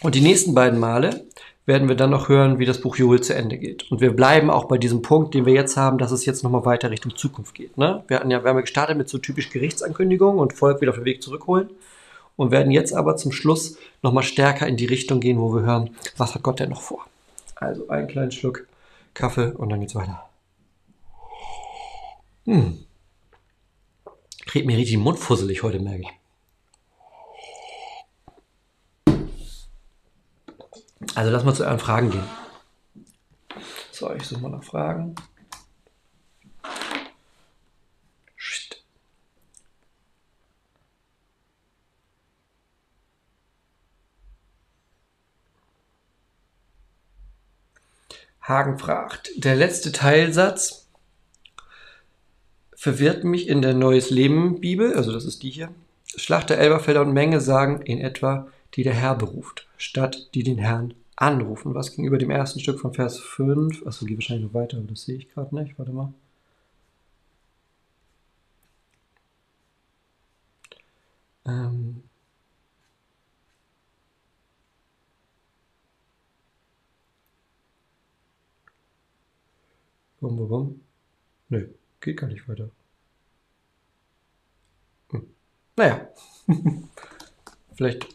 Und 0.01 0.15
die 0.15 0.21
nächsten 0.21 0.53
beiden 0.53 0.79
Male 0.79 1.25
werden 1.65 1.87
wir 1.87 1.95
dann 1.95 2.09
noch 2.09 2.29
hören, 2.29 2.57
wie 2.57 2.65
das 2.65 2.81
Buch 2.81 2.95
Joel 2.95 3.21
zu 3.21 3.35
Ende 3.35 3.57
geht. 3.57 3.91
Und 3.91 4.01
wir 4.01 4.15
bleiben 4.15 4.49
auch 4.49 4.65
bei 4.65 4.77
diesem 4.77 5.01
Punkt, 5.01 5.33
den 5.33 5.45
wir 5.45 5.53
jetzt 5.53 5.77
haben, 5.77 5.97
dass 5.97 6.11
es 6.11 6.25
jetzt 6.25 6.43
nochmal 6.43 6.65
weiter 6.65 6.89
Richtung 6.89 7.15
Zukunft 7.15 7.53
geht. 7.53 7.77
Ne? 7.77 8.03
Wir, 8.07 8.17
hatten 8.17 8.31
ja, 8.31 8.43
wir 8.43 8.49
haben 8.49 8.57
ja 8.57 8.61
gestartet 8.61 8.97
mit 8.97 9.09
so 9.09 9.17
typisch 9.17 9.49
Gerichtsankündigungen 9.49 10.39
und 10.39 10.53
Volk 10.53 10.81
wieder 10.81 10.91
auf 10.91 10.97
den 10.97 11.05
Weg 11.05 11.21
zurückholen 11.21 11.69
und 12.37 12.51
werden 12.51 12.71
jetzt 12.71 12.93
aber 12.93 13.17
zum 13.17 13.31
Schluss 13.31 13.77
nochmal 14.01 14.23
stärker 14.23 14.65
in 14.67 14.77
die 14.77 14.85
Richtung 14.85 15.19
gehen, 15.19 15.39
wo 15.39 15.53
wir 15.53 15.61
hören, 15.61 15.91
was 16.17 16.33
hat 16.33 16.43
Gott 16.43 16.59
denn 16.59 16.69
noch 16.69 16.81
vor. 16.81 17.05
Also 17.55 17.89
einen 17.89 18.07
kleinen 18.07 18.31
Schluck 18.31 18.65
Kaffee 19.13 19.51
und 19.51 19.69
dann 19.69 19.81
geht's 19.81 19.95
weiter. 19.95 20.28
Hm. 22.45 22.85
Kriegt 24.45 24.65
mir 24.65 24.77
richtig 24.77 24.97
mundfusselig 24.97 25.61
heute, 25.63 25.79
merke 25.79 26.01
ich. 26.01 26.19
Also 31.15 31.31
lass 31.31 31.43
mal 31.43 31.53
zu 31.53 31.63
euren 31.63 31.79
Fragen 31.79 32.11
gehen. 32.11 32.27
So, 33.91 34.13
ich 34.13 34.23
suche 34.23 34.41
mal 34.41 34.49
nach 34.49 34.63
Fragen. 34.63 35.15
Shit. 38.35 38.83
Hagen 48.41 48.79
fragt, 48.79 49.29
der 49.35 49.55
letzte 49.55 49.91
Teilsatz 49.91 50.88
verwirrt 52.79 53.25
mich 53.25 53.49
in 53.49 53.61
der 53.61 53.73
Neues 53.73 54.09
Leben 54.09 54.61
Bibel, 54.61 54.93
also 54.95 55.11
das 55.11 55.25
ist 55.25 55.43
die 55.43 55.49
hier. 55.49 55.69
Schlachter, 56.15 56.57
Elberfelder 56.57 57.01
und 57.01 57.11
Menge 57.11 57.41
sagen 57.41 57.81
in 57.81 57.99
etwa, 57.99 58.47
die 58.73 58.83
der 58.83 58.93
Herr 58.93 59.15
beruft, 59.15 59.67
statt 59.77 60.29
die 60.33 60.43
den 60.43 60.59
Herrn 60.59 60.93
anrufen. 61.17 61.75
Was 61.75 61.91
gegenüber 61.91 62.17
dem 62.17 62.29
ersten 62.31 62.61
Stück 62.61 62.79
von 62.79 62.93
Vers 62.93 63.19
5, 63.19 63.85
achso, 63.85 64.05
geht 64.05 64.17
wahrscheinlich 64.17 64.45
noch 64.45 64.53
weiter, 64.53 64.77
aber 64.77 64.87
das 64.87 65.01
sehe 65.03 65.17
ich 65.17 65.29
gerade 65.29 65.53
nicht, 65.55 65.77
warte 65.77 65.91
mal. 65.91 66.13
Ähm. 71.45 72.03
Bum, 80.21 80.37
bum, 80.37 80.47
bum. 80.49 80.81
Nö, 81.49 81.67
geht 82.01 82.17
gar 82.17 82.27
nicht 82.27 82.47
weiter. 82.47 82.69
Hm. 85.11 85.27
Naja, 85.75 86.07
vielleicht 87.75 88.07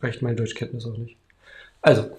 reicht 0.00 0.22
meine 0.22 0.36
Deutschkenntnis 0.36 0.86
auch 0.86 0.96
nicht. 0.96 1.16
Also, 1.82 2.10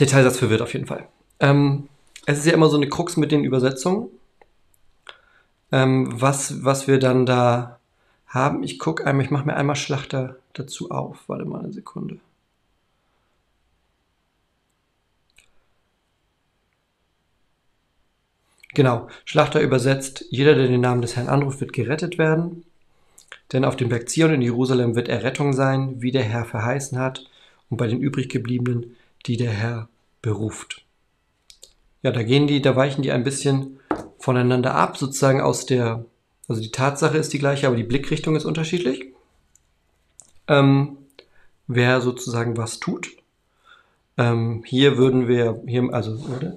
Detailsatz 0.00 0.38
verwirrt 0.38 0.62
auf 0.62 0.72
jeden 0.72 0.86
Fall. 0.86 1.08
Ähm, 1.40 1.88
es 2.26 2.38
ist 2.38 2.46
ja 2.46 2.54
immer 2.54 2.68
so 2.68 2.76
eine 2.76 2.88
Krux 2.88 3.16
mit 3.16 3.32
den 3.32 3.44
Übersetzungen. 3.44 4.08
Ähm, 5.70 6.08
was, 6.12 6.64
was 6.64 6.86
wir 6.86 6.98
dann 6.98 7.26
da 7.26 7.78
haben, 8.26 8.62
ich 8.62 8.78
gucke 8.78 9.06
einmal, 9.06 9.24
ich 9.24 9.30
mache 9.30 9.46
mir 9.46 9.56
einmal 9.56 9.76
Schlachter 9.76 10.36
dazu 10.52 10.90
auf. 10.90 11.28
Warte 11.28 11.44
mal 11.44 11.60
eine 11.60 11.72
Sekunde. 11.72 12.18
Genau, 18.74 19.08
Schlachter 19.24 19.60
übersetzt, 19.60 20.24
jeder, 20.30 20.54
der 20.54 20.66
den 20.66 20.80
Namen 20.80 21.02
des 21.02 21.16
Herrn 21.16 21.28
anruft, 21.28 21.60
wird 21.60 21.72
gerettet 21.72 22.16
werden. 22.16 22.64
Denn 23.52 23.64
auf 23.64 23.76
dem 23.76 23.90
Berg 23.90 24.08
Zion 24.08 24.32
in 24.32 24.42
Jerusalem 24.42 24.94
wird 24.94 25.08
Errettung 25.08 25.52
sein, 25.52 26.00
wie 26.00 26.10
der 26.10 26.22
Herr 26.22 26.44
verheißen 26.44 26.98
hat 26.98 27.26
und 27.68 27.76
bei 27.76 27.86
den 27.86 28.00
übriggebliebenen, 28.00 28.96
die 29.26 29.36
der 29.36 29.50
Herr 29.50 29.88
beruft. 30.22 30.84
Ja, 32.02 32.10
da 32.12 32.22
gehen 32.22 32.46
die, 32.46 32.62
da 32.62 32.74
weichen 32.74 33.02
die 33.02 33.12
ein 33.12 33.24
bisschen 33.24 33.78
voneinander 34.18 34.74
ab, 34.74 34.96
sozusagen 34.96 35.40
aus 35.40 35.66
der, 35.66 36.04
also 36.48 36.62
die 36.62 36.72
Tatsache 36.72 37.18
ist 37.18 37.32
die 37.32 37.38
gleiche, 37.38 37.66
aber 37.66 37.76
die 37.76 37.82
Blickrichtung 37.82 38.36
ist 38.36 38.44
unterschiedlich. 38.44 39.12
Ähm, 40.48 40.96
wer 41.66 42.00
sozusagen 42.00 42.56
was 42.56 42.80
tut. 42.80 43.10
Ähm, 44.16 44.62
hier 44.66 44.96
würden 44.96 45.28
wir, 45.28 45.62
hier, 45.66 45.88
also, 45.92 46.12
oder? 46.34 46.56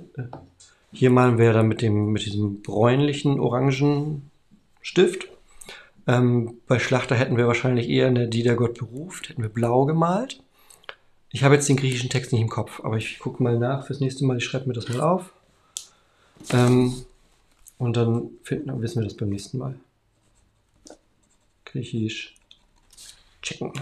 Hier 0.95 1.09
malen 1.09 1.37
wir 1.37 1.51
dann 1.51 1.67
mit 1.67 1.81
dem, 1.81 2.13
mit 2.13 2.25
diesem 2.25 2.61
bräunlichen, 2.61 3.37
orangen 3.41 4.31
Stift. 4.81 5.27
Ähm, 6.07 6.61
bei 6.67 6.79
Schlachter 6.79 7.15
hätten 7.15 7.35
wir 7.35 7.47
wahrscheinlich 7.47 7.89
eher 7.89 8.07
eine, 8.07 8.29
die 8.29 8.43
der 8.43 8.55
Gott 8.55 8.77
beruft, 8.77 9.27
hätten 9.27 9.41
wir 9.41 9.49
blau 9.49 9.85
gemalt. 9.85 10.41
Ich 11.31 11.43
habe 11.43 11.55
jetzt 11.55 11.67
den 11.67 11.75
griechischen 11.75 12.09
Text 12.09 12.31
nicht 12.31 12.41
im 12.41 12.47
Kopf, 12.47 12.79
aber 12.81 12.95
ich 12.95 13.19
gucke 13.19 13.43
mal 13.43 13.59
nach 13.59 13.85
fürs 13.85 13.99
nächste 13.99 14.23
Mal. 14.23 14.37
Ich 14.37 14.45
schreibe 14.45 14.67
mir 14.67 14.73
das 14.73 14.87
mal 14.87 15.01
auf. 15.01 15.33
Ähm, 16.53 16.93
und 17.77 17.97
dann 17.97 18.29
finden, 18.43 18.81
wissen 18.81 19.01
wir 19.01 19.07
das 19.07 19.17
beim 19.17 19.29
nächsten 19.29 19.57
Mal. 19.57 19.75
Griechisch 21.65 22.35
checken. 23.41 23.73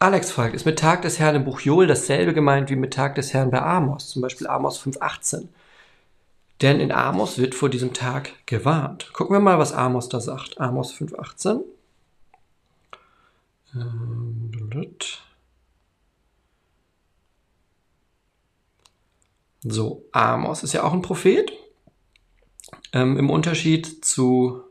Alex 0.00 0.30
fragt, 0.30 0.54
ist 0.54 0.64
mit 0.64 0.78
Tag 0.78 1.02
des 1.02 1.18
Herrn 1.18 1.34
im 1.34 1.44
Buch 1.44 1.60
Joel 1.60 1.88
dasselbe 1.88 2.32
gemeint 2.32 2.70
wie 2.70 2.76
mit 2.76 2.94
Tag 2.94 3.16
des 3.16 3.34
Herrn 3.34 3.50
bei 3.50 3.60
Amos, 3.60 4.08
zum 4.08 4.22
Beispiel 4.22 4.46
Amos 4.46 4.80
5,18? 4.80 5.48
Denn 6.62 6.78
in 6.78 6.92
Amos 6.92 7.38
wird 7.38 7.56
vor 7.56 7.68
diesem 7.68 7.92
Tag 7.94 8.30
gewarnt. 8.46 9.12
Gucken 9.12 9.34
wir 9.34 9.40
mal, 9.40 9.58
was 9.58 9.72
Amos 9.72 10.08
da 10.08 10.20
sagt. 10.20 10.60
Amos 10.60 10.92
5,18. 10.94 11.64
So, 19.64 20.04
Amos 20.12 20.62
ist 20.62 20.74
ja 20.74 20.84
auch 20.84 20.92
ein 20.92 21.02
Prophet. 21.02 21.52
Ähm, 22.92 23.18
Im 23.18 23.30
Unterschied 23.30 24.04
zu, 24.04 24.62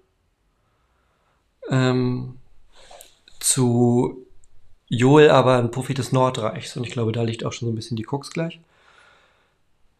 ähm, 1.69 2.37
zu 3.39 4.26
Joel 4.89 5.29
aber 5.29 5.57
ein 5.57 5.71
Prophet 5.71 5.97
des 5.97 6.11
Nordreichs. 6.11 6.77
Und 6.77 6.85
ich 6.85 6.91
glaube, 6.91 7.11
da 7.11 7.23
liegt 7.23 7.43
auch 7.43 7.53
schon 7.53 7.67
so 7.67 7.71
ein 7.71 7.75
bisschen 7.75 7.97
die 7.97 8.03
Krux 8.03 8.31
gleich. 8.31 8.59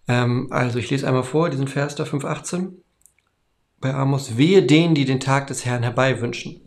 Ähm, 0.08 0.47
also 0.52 0.80
ich 0.80 0.89
lese 0.89 1.08
einmal 1.08 1.23
vor, 1.23 1.50
diesen 1.50 1.67
Vers 1.67 1.95
da 1.95 2.04
5.18. 2.04 2.69
Bei 3.80 3.93
Amos, 3.93 4.38
wehe 4.38 4.63
denen, 4.63 4.95
die 4.95 5.06
den 5.06 5.19
Tag 5.19 5.47
des 5.47 5.65
Herrn 5.65 5.84
herbeiwünschen. 5.84 6.62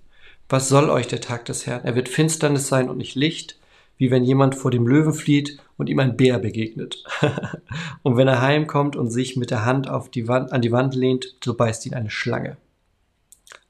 Was 0.49 0.69
soll 0.69 0.91
euch 0.91 1.07
der 1.07 1.21
Tag 1.21 1.45
des 1.47 1.67
Herrn? 1.67 1.85
Er 1.85 1.95
wird 1.95 2.09
Finsternis 2.09 2.69
sein 2.69 2.91
und 2.91 2.99
nicht 2.99 3.15
Licht, 3.15 3.59
wie 3.97 4.11
wenn 4.11 4.25
jemand 4.25 4.55
vor 4.55 4.71
dem 4.71 4.87
Löwen 4.87 5.13
flieht 5.13 5.59
und 5.77 5.89
ihm 5.89 5.99
ein 5.99 6.17
Bär 6.17 6.39
begegnet. 6.39 7.05
und 8.03 8.17
wenn 8.17 8.29
er 8.29 8.41
heimkommt 8.41 8.97
und 8.97 9.11
sich 9.11 9.37
mit 9.37 9.51
der 9.51 9.65
Hand 9.65 9.89
auf 9.89 10.11
die 10.11 10.29
Wand, 10.29 10.53
an 10.53 10.63
die 10.63 10.73
Wand 10.73 10.95
lehnt, 10.95 11.37
so 11.45 11.55
beißt 11.55 11.87
ihn 11.87 11.95
eine 11.95 12.11
Schlange. 12.11 12.57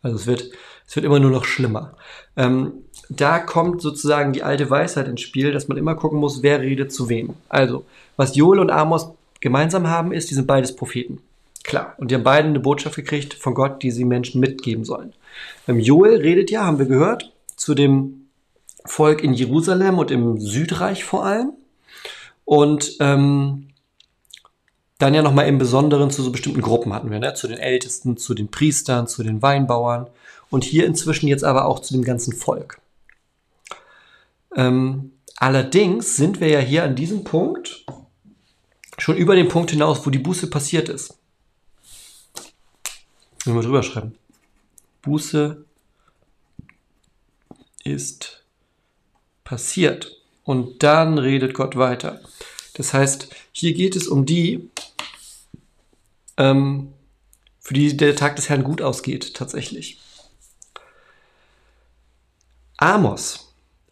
Also 0.02 0.16
es 0.16 0.26
wird, 0.26 0.50
es 0.86 0.96
wird 0.96 1.06
immer 1.06 1.18
nur 1.18 1.30
noch 1.30 1.44
schlimmer. 1.44 1.96
Ähm, 2.36 2.84
da 3.10 3.40
kommt 3.40 3.82
sozusagen 3.82 4.32
die 4.32 4.44
alte 4.44 4.70
Weisheit 4.70 5.08
ins 5.08 5.20
Spiel, 5.20 5.52
dass 5.52 5.66
man 5.66 5.76
immer 5.76 5.96
gucken 5.96 6.20
muss, 6.20 6.42
wer 6.42 6.60
redet 6.60 6.92
zu 6.92 7.08
wem. 7.08 7.34
Also, 7.48 7.84
was 8.16 8.36
Joel 8.36 8.60
und 8.60 8.70
Amos 8.70 9.10
gemeinsam 9.40 9.88
haben, 9.88 10.12
ist, 10.12 10.30
die 10.30 10.34
sind 10.34 10.46
beides 10.46 10.76
Propheten. 10.76 11.18
Klar. 11.64 11.94
Und 11.98 12.10
die 12.10 12.14
haben 12.14 12.22
beide 12.22 12.48
eine 12.48 12.60
Botschaft 12.60 12.96
gekriegt 12.96 13.34
von 13.34 13.54
Gott, 13.54 13.82
die 13.82 13.90
sie 13.90 14.04
Menschen 14.04 14.40
mitgeben 14.40 14.84
sollen. 14.84 15.12
Ähm, 15.66 15.80
Joel 15.80 16.20
redet 16.20 16.50
ja, 16.50 16.64
haben 16.64 16.78
wir 16.78 16.86
gehört, 16.86 17.32
zu 17.56 17.74
dem 17.74 18.26
Volk 18.84 19.22
in 19.22 19.34
Jerusalem 19.34 19.98
und 19.98 20.10
im 20.10 20.40
Südreich 20.40 21.04
vor 21.04 21.26
allem. 21.26 21.52
Und 22.44 22.96
ähm, 23.00 23.68
dann 24.98 25.14
ja 25.14 25.22
nochmal 25.22 25.48
im 25.48 25.58
Besonderen 25.58 26.10
zu 26.10 26.22
so 26.22 26.30
bestimmten 26.30 26.62
Gruppen 26.62 26.92
hatten 26.92 27.10
wir, 27.10 27.18
ne? 27.18 27.34
zu 27.34 27.48
den 27.48 27.58
Ältesten, 27.58 28.16
zu 28.16 28.34
den 28.34 28.48
Priestern, 28.48 29.08
zu 29.08 29.22
den 29.22 29.42
Weinbauern 29.42 30.06
und 30.50 30.62
hier 30.62 30.86
inzwischen 30.86 31.26
jetzt 31.26 31.44
aber 31.44 31.64
auch 31.66 31.80
zu 31.80 31.94
dem 31.94 32.04
ganzen 32.04 32.34
Volk. 32.34 32.79
Ähm, 34.56 35.12
allerdings 35.36 36.16
sind 36.16 36.40
wir 36.40 36.48
ja 36.48 36.60
hier 36.60 36.84
an 36.84 36.96
diesem 36.96 37.24
Punkt 37.24 37.84
schon 38.98 39.16
über 39.16 39.34
den 39.34 39.48
Punkt 39.48 39.70
hinaus, 39.70 40.04
wo 40.06 40.10
die 40.10 40.18
Buße 40.18 40.50
passiert 40.50 40.88
ist. 40.88 41.18
Wenn 43.44 43.54
wir 43.54 43.62
drüber 43.62 43.82
schreiben. 43.82 44.14
Buße 45.02 45.64
ist 47.84 48.44
passiert. 49.44 50.16
Und 50.44 50.82
dann 50.82 51.18
redet 51.18 51.54
Gott 51.54 51.76
weiter. 51.76 52.20
Das 52.74 52.92
heißt, 52.92 53.28
hier 53.52 53.72
geht 53.72 53.96
es 53.96 54.08
um 54.08 54.26
die, 54.26 54.70
ähm, 56.36 56.92
für 57.60 57.74
die 57.74 57.96
der 57.96 58.16
Tag 58.16 58.36
des 58.36 58.48
Herrn 58.48 58.64
gut 58.64 58.82
ausgeht, 58.82 59.34
tatsächlich. 59.34 59.98
Amos 62.76 63.49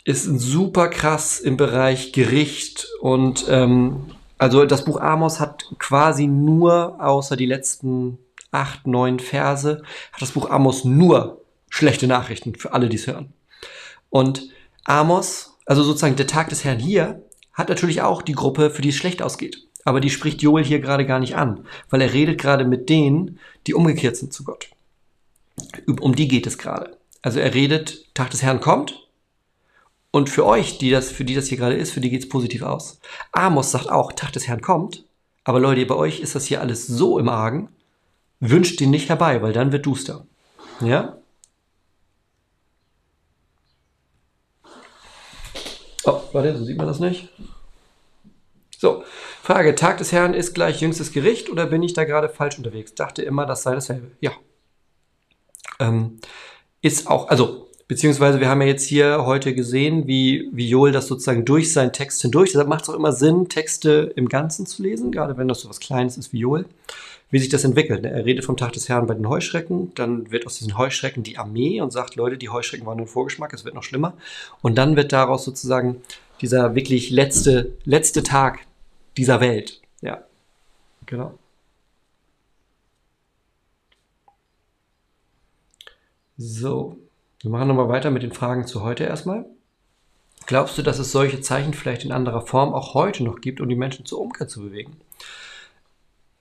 ist 0.09 0.25
super 0.25 0.89
krass 0.89 1.39
im 1.39 1.59
Bereich 1.59 2.13
Gericht 2.13 2.89
und 3.03 3.45
ähm, 3.51 4.07
also 4.39 4.65
das 4.65 4.87
Buch 4.87 4.99
Amos 4.99 5.39
hat 5.39 5.67
quasi 5.79 6.27
nur 6.27 6.97
außer 6.99 7.37
die 7.37 7.45
letzten 7.45 8.17
acht, 8.51 8.87
neun 8.87 9.19
Verse, 9.19 9.83
hat 10.11 10.23
das 10.23 10.33
Buch 10.33 10.49
Amos 10.49 10.87
nur 10.87 11.45
schlechte 11.69 12.07
Nachrichten 12.07 12.55
für 12.55 12.73
alle, 12.73 12.89
die 12.89 12.97
es 12.97 13.07
hören. 13.07 13.35
Und 14.09 14.49
Amos, 14.85 15.59
also 15.67 15.83
sozusagen 15.83 16.17
der 16.17 16.27
Tag 16.27 16.49
des 16.49 16.65
Herrn 16.65 16.79
hier, 16.79 17.23
hat 17.53 17.69
natürlich 17.69 18.01
auch 18.01 18.23
die 18.23 18.33
Gruppe, 18.33 18.71
für 18.71 18.81
die 18.81 18.89
es 18.89 18.97
schlecht 18.97 19.21
ausgeht. 19.21 19.67
Aber 19.85 20.01
die 20.01 20.09
spricht 20.09 20.41
Joel 20.41 20.65
hier 20.65 20.81
gerade 20.81 21.05
gar 21.05 21.19
nicht 21.19 21.37
an, 21.37 21.67
weil 21.91 22.01
er 22.01 22.15
redet 22.15 22.41
gerade 22.41 22.65
mit 22.65 22.89
denen, 22.89 23.39
die 23.67 23.75
umgekehrt 23.75 24.17
sind 24.17 24.33
zu 24.33 24.43
Gott. 24.43 24.71
Um 26.01 26.15
die 26.15 26.29
geht 26.29 26.47
es 26.47 26.57
gerade. 26.57 26.97
Also 27.21 27.41
er 27.41 27.53
redet, 27.53 28.15
Tag 28.15 28.31
des 28.31 28.43
Herrn 28.43 28.61
kommt. 28.61 29.08
Und 30.11 30.31
für 30.31 30.47
euch, 30.47 30.79
die 30.79 30.91
das, 30.91 31.11
für 31.11 31.25
die 31.25 31.35
das 31.35 31.49
hier 31.49 31.59
gerade 31.59 31.77
ist, 31.77 31.93
für 31.93 32.01
die 32.01 32.11
geht 32.11 32.23
es 32.23 32.29
positiv 32.29 32.63
aus. 32.63 33.01
Amos 33.33 33.71
sagt 33.71 33.91
auch, 33.91 34.13
Tag 34.13 34.33
des 34.33 34.49
Herrn 34.49 34.63
kommt. 34.63 35.05
Aber 35.45 35.61
Leute, 35.61 35.85
bei 35.87 35.95
euch 35.95 36.21
ist 36.21 36.35
das 36.35 36.47
hier 36.47 36.61
alles 36.61 36.87
so 36.87 37.19
im 37.19 37.29
Argen. 37.29 37.69
Wünscht 38.41 38.81
ihn 38.81 38.91
nicht 38.91 39.09
herbei, 39.09 39.43
weil 39.43 39.53
dann 39.53 39.73
wird 39.73 39.85
duster. 39.85 40.27
Ja? 40.81 41.19
Oh, 46.05 46.23
warte, 46.33 46.57
so 46.57 46.65
sieht 46.65 46.79
man 46.79 46.87
das 46.87 47.01
nicht. 47.01 47.29
So, 48.79 49.03
Frage, 49.43 49.75
Tag 49.75 49.99
des 49.99 50.13
Herrn 50.13 50.35
ist 50.35 50.55
gleich 50.55 50.81
jüngstes 50.81 51.13
Gericht 51.13 51.51
oder 51.51 51.67
bin 51.67 51.83
ich 51.83 51.95
da 51.95 52.05
gerade 52.05 52.29
falsch 52.29 52.57
unterwegs? 52.59 52.95
Dachte 52.95 53.23
immer, 53.23 53.45
das 53.45 53.63
sei 53.63 53.75
dasselbe. 53.75 54.13
Ja. 54.21 54.31
Ähm, 55.81 56.21
ist 56.81 57.09
auch, 57.09 57.29
also, 57.29 57.68
beziehungsweise 57.89 58.39
wir 58.39 58.49
haben 58.49 58.61
ja 58.61 58.69
jetzt 58.69 58.85
hier 58.85 59.25
heute 59.25 59.55
gesehen, 59.55 60.07
wie, 60.07 60.49
wie 60.53 60.69
Joel 60.69 60.93
das 60.93 61.09
sozusagen 61.09 61.45
durch 61.45 61.73
seinen 61.73 61.93
Text 61.93 62.21
hindurch, 62.23 62.51
deshalb 62.51 62.69
macht 62.69 62.83
es 62.83 62.91
auch 62.91 62.95
immer 62.95 63.13
Sinn, 63.13 63.49
Texte 63.49 64.13
im 64.15 64.29
Ganzen 64.29 64.67
zu 64.67 64.83
lesen, 64.83 65.11
gerade 65.11 65.37
wenn 65.39 65.49
das 65.49 65.63
so 65.63 65.69
was 65.69 65.81
Kleines 65.81 66.19
ist 66.19 66.33
wie 66.33 66.41
Joel, 66.41 66.67
wie 67.31 67.39
sich 67.39 67.49
das 67.49 67.65
entwickelt. 67.65 68.05
Er 68.05 68.25
redet 68.25 68.45
vom 68.45 68.59
Tag 68.59 68.73
des 68.75 68.89
Herrn 68.89 69.07
bei 69.07 69.15
den 69.15 69.29
Heuschrecken, 69.29 69.93
dann 69.95 70.31
wird 70.31 70.47
aus 70.47 70.59
diesen 70.59 70.77
Heuschrecken 70.77 71.23
die 71.23 71.39
Armee 71.39 71.81
und 71.81 71.91
sagt, 71.91 72.15
Leute, 72.15 72.37
die 72.37 72.51
Heuschrecken 72.51 72.87
waren 72.87 72.99
nur 72.99 73.07
ein 73.07 73.11
Vorgeschmack, 73.11 73.53
es 73.55 73.65
wird 73.65 73.75
noch 73.75 73.83
schlimmer. 73.83 74.15
Und 74.61 74.77
dann 74.77 74.95
wird 74.97 75.13
daraus 75.13 75.45
sozusagen 75.45 76.03
dieser 76.41 76.75
wirklich 76.75 77.11
letzte, 77.11 77.73
letzte 77.85 78.23
Tag 78.23 78.61
dieser 79.17 79.41
Welt. 79.41 79.81
Ja, 80.03 80.23
genau. 81.07 81.35
So, 86.37 86.97
wir 87.41 87.51
machen 87.51 87.69
nochmal 87.69 87.89
weiter 87.89 88.11
mit 88.11 88.23
den 88.23 88.33
Fragen 88.33 88.67
zu 88.67 88.83
heute 88.83 89.05
erstmal. 89.05 89.47
Glaubst 90.47 90.79
du, 90.79 90.83
dass 90.83 90.99
es 90.99 91.13
solche 91.13 91.41
Zeichen 91.41 91.75
vielleicht 91.75 92.05
in 92.05 92.13
anderer 92.13 92.41
Form 92.41 92.73
auch 92.73 92.95
heute 92.95 93.23
noch 93.23 93.41
gibt, 93.41 93.61
um 93.61 93.69
die 93.69 93.77
Menschen 93.77 94.07
zur 94.07 94.21
Umkehr 94.21 94.49
zu 94.49 94.63
bewegen? 94.63 94.97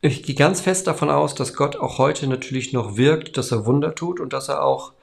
Ich 0.02 0.24
gehe 0.24 0.36
ganz 0.36 0.62
fest 0.62 0.88
davon 0.88 1.10
aus, 1.10 1.36
dass 1.36 1.56
Gott 1.56 1.76
auch 1.76 1.98
heute 1.98 2.28
natürlich 2.28 2.72
noch 2.72 2.98
wirkt, 2.98 3.38
dass 3.38 3.52
er 3.52 3.66
Wunder 3.66 3.96
tut 3.96 4.20
und 4.20 4.32
dass 4.32 4.48
er 4.48 4.64
auch 4.64 4.94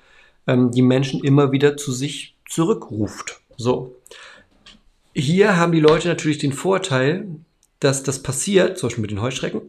ähm, 0.46 0.70
die 0.70 0.82
Menschen 0.82 1.22
immer 1.22 1.52
wieder 1.52 1.76
zu 1.76 1.92
sich 1.92 2.36
zurückruft. 2.48 3.40
So. 3.56 3.96
Hier 5.14 5.56
haben 5.56 5.72
die 5.72 5.80
Leute 5.80 6.08
natürlich 6.08 6.38
den 6.38 6.52
Vorteil, 6.52 7.26
dass 7.80 8.02
das 8.02 8.22
passiert, 8.22 8.78
zum 8.78 8.88
Beispiel 8.88 9.02
mit 9.02 9.10
den 9.10 9.22
Heuschrecken, 9.22 9.62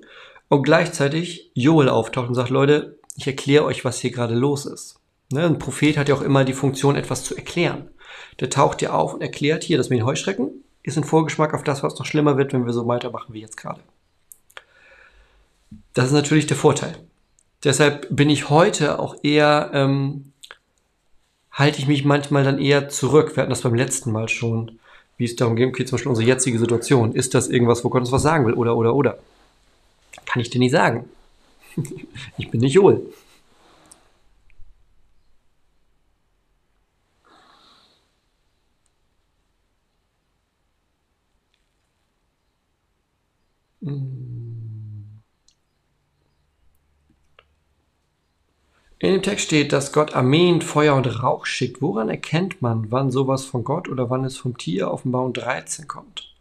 und 0.48 0.64
gleichzeitig 0.64 1.52
Joel 1.54 1.90
auftaucht 1.90 2.30
und 2.30 2.36
sagt, 2.36 2.50
Leute, 2.50 2.98
ich 3.16 3.28
erkläre 3.28 3.66
euch, 3.66 3.84
was 3.84 4.00
hier 4.00 4.12
gerade 4.12 4.36
los 4.36 4.66
ist. 4.66 5.00
Ne, 5.32 5.46
ein 5.46 5.60
Prophet 5.60 5.98
hat 5.98 6.08
ja 6.10 6.16
auch 6.16 6.22
immer 6.22 6.44
die 6.44 6.54
Funktion, 6.54 6.96
etwas 6.96 7.24
zu 7.24 7.36
erklären. 7.36 7.90
Der 8.40 8.50
taucht 8.50 8.82
ja 8.82 8.94
auf 8.94 9.14
und 9.14 9.22
erklärt 9.22 9.64
hier, 9.64 9.78
dass 9.78 9.90
mit 9.90 10.00
den 10.00 10.06
Heuschrecken 10.06 10.64
ist 10.84 10.98
ein 10.98 11.04
Vorgeschmack 11.04 11.54
auf 11.54 11.64
das, 11.64 11.82
was 11.82 11.98
noch 11.98 12.06
schlimmer 12.06 12.38
wird, 12.38 12.54
wenn 12.54 12.66
wir 12.66 12.74
so 12.74 12.88
weitermachen 12.88 13.34
wie 13.34 13.42
jetzt 13.42 13.58
gerade. 13.58 13.82
Das 15.94 16.06
ist 16.06 16.12
natürlich 16.12 16.46
der 16.46 16.58
Vorteil. 16.58 16.96
Deshalb 17.64 18.08
bin 18.16 18.30
ich 18.30 18.50
heute 18.50 19.00
auch 19.00 19.16
eher, 19.24 19.72
ähm, 19.74 20.32
halte 21.52 21.80
ich 21.80 21.88
mich 21.88 22.06
manchmal 22.06 22.44
dann 22.44 22.60
eher 22.60 22.90
zurück. 22.90 23.36
Wir 23.36 23.42
hatten 23.42 23.50
das 23.50 23.62
beim 23.62 23.74
letzten 23.74 24.12
Mal 24.12 24.30
schon, 24.30 24.80
wie 25.18 25.26
es 25.26 25.36
darum 25.36 25.56
geht, 25.56 25.70
okay, 25.70 25.86
zum 25.86 25.96
Beispiel 25.96 26.10
unsere 26.10 26.28
jetzige 26.28 26.60
Situation. 26.60 27.14
Ist 27.14 27.34
das 27.34 27.48
irgendwas, 27.48 27.84
wo 27.84 27.90
Gott 27.90 28.02
uns 28.02 28.12
was 28.12 28.22
sagen 28.22 28.46
will? 28.46 28.54
Oder, 28.54 28.78
oder, 28.78 28.94
oder? 28.94 29.18
Kann 30.26 30.42
ich 30.42 30.52
dir 30.52 30.60
nicht 30.60 30.72
sagen. 30.72 31.10
ich 32.38 32.52
bin 32.52 32.62
nicht 32.62 32.74
Joel. 32.74 33.02
Dem 49.14 49.22
Text 49.24 49.46
steht, 49.46 49.74
dass 49.74 49.92
Gott 49.92 50.16
Armeen, 50.16 50.62
Feuer 50.62 50.96
und 50.96 51.22
Rauch 51.22 51.46
schickt. 51.46 51.82
Woran 51.82 52.10
erkennt 52.10 52.62
man, 52.62 52.92
wann 52.92 53.12
sowas 53.12 53.46
von 53.46 53.64
Gott 53.64 53.90
oder 53.90 54.10
wann 54.10 54.24
es 54.26 54.38
vom 54.38 54.58
Tier 54.58 54.90
Offenbarung 54.92 55.34
13 55.34 55.88
kommt? 55.88 56.34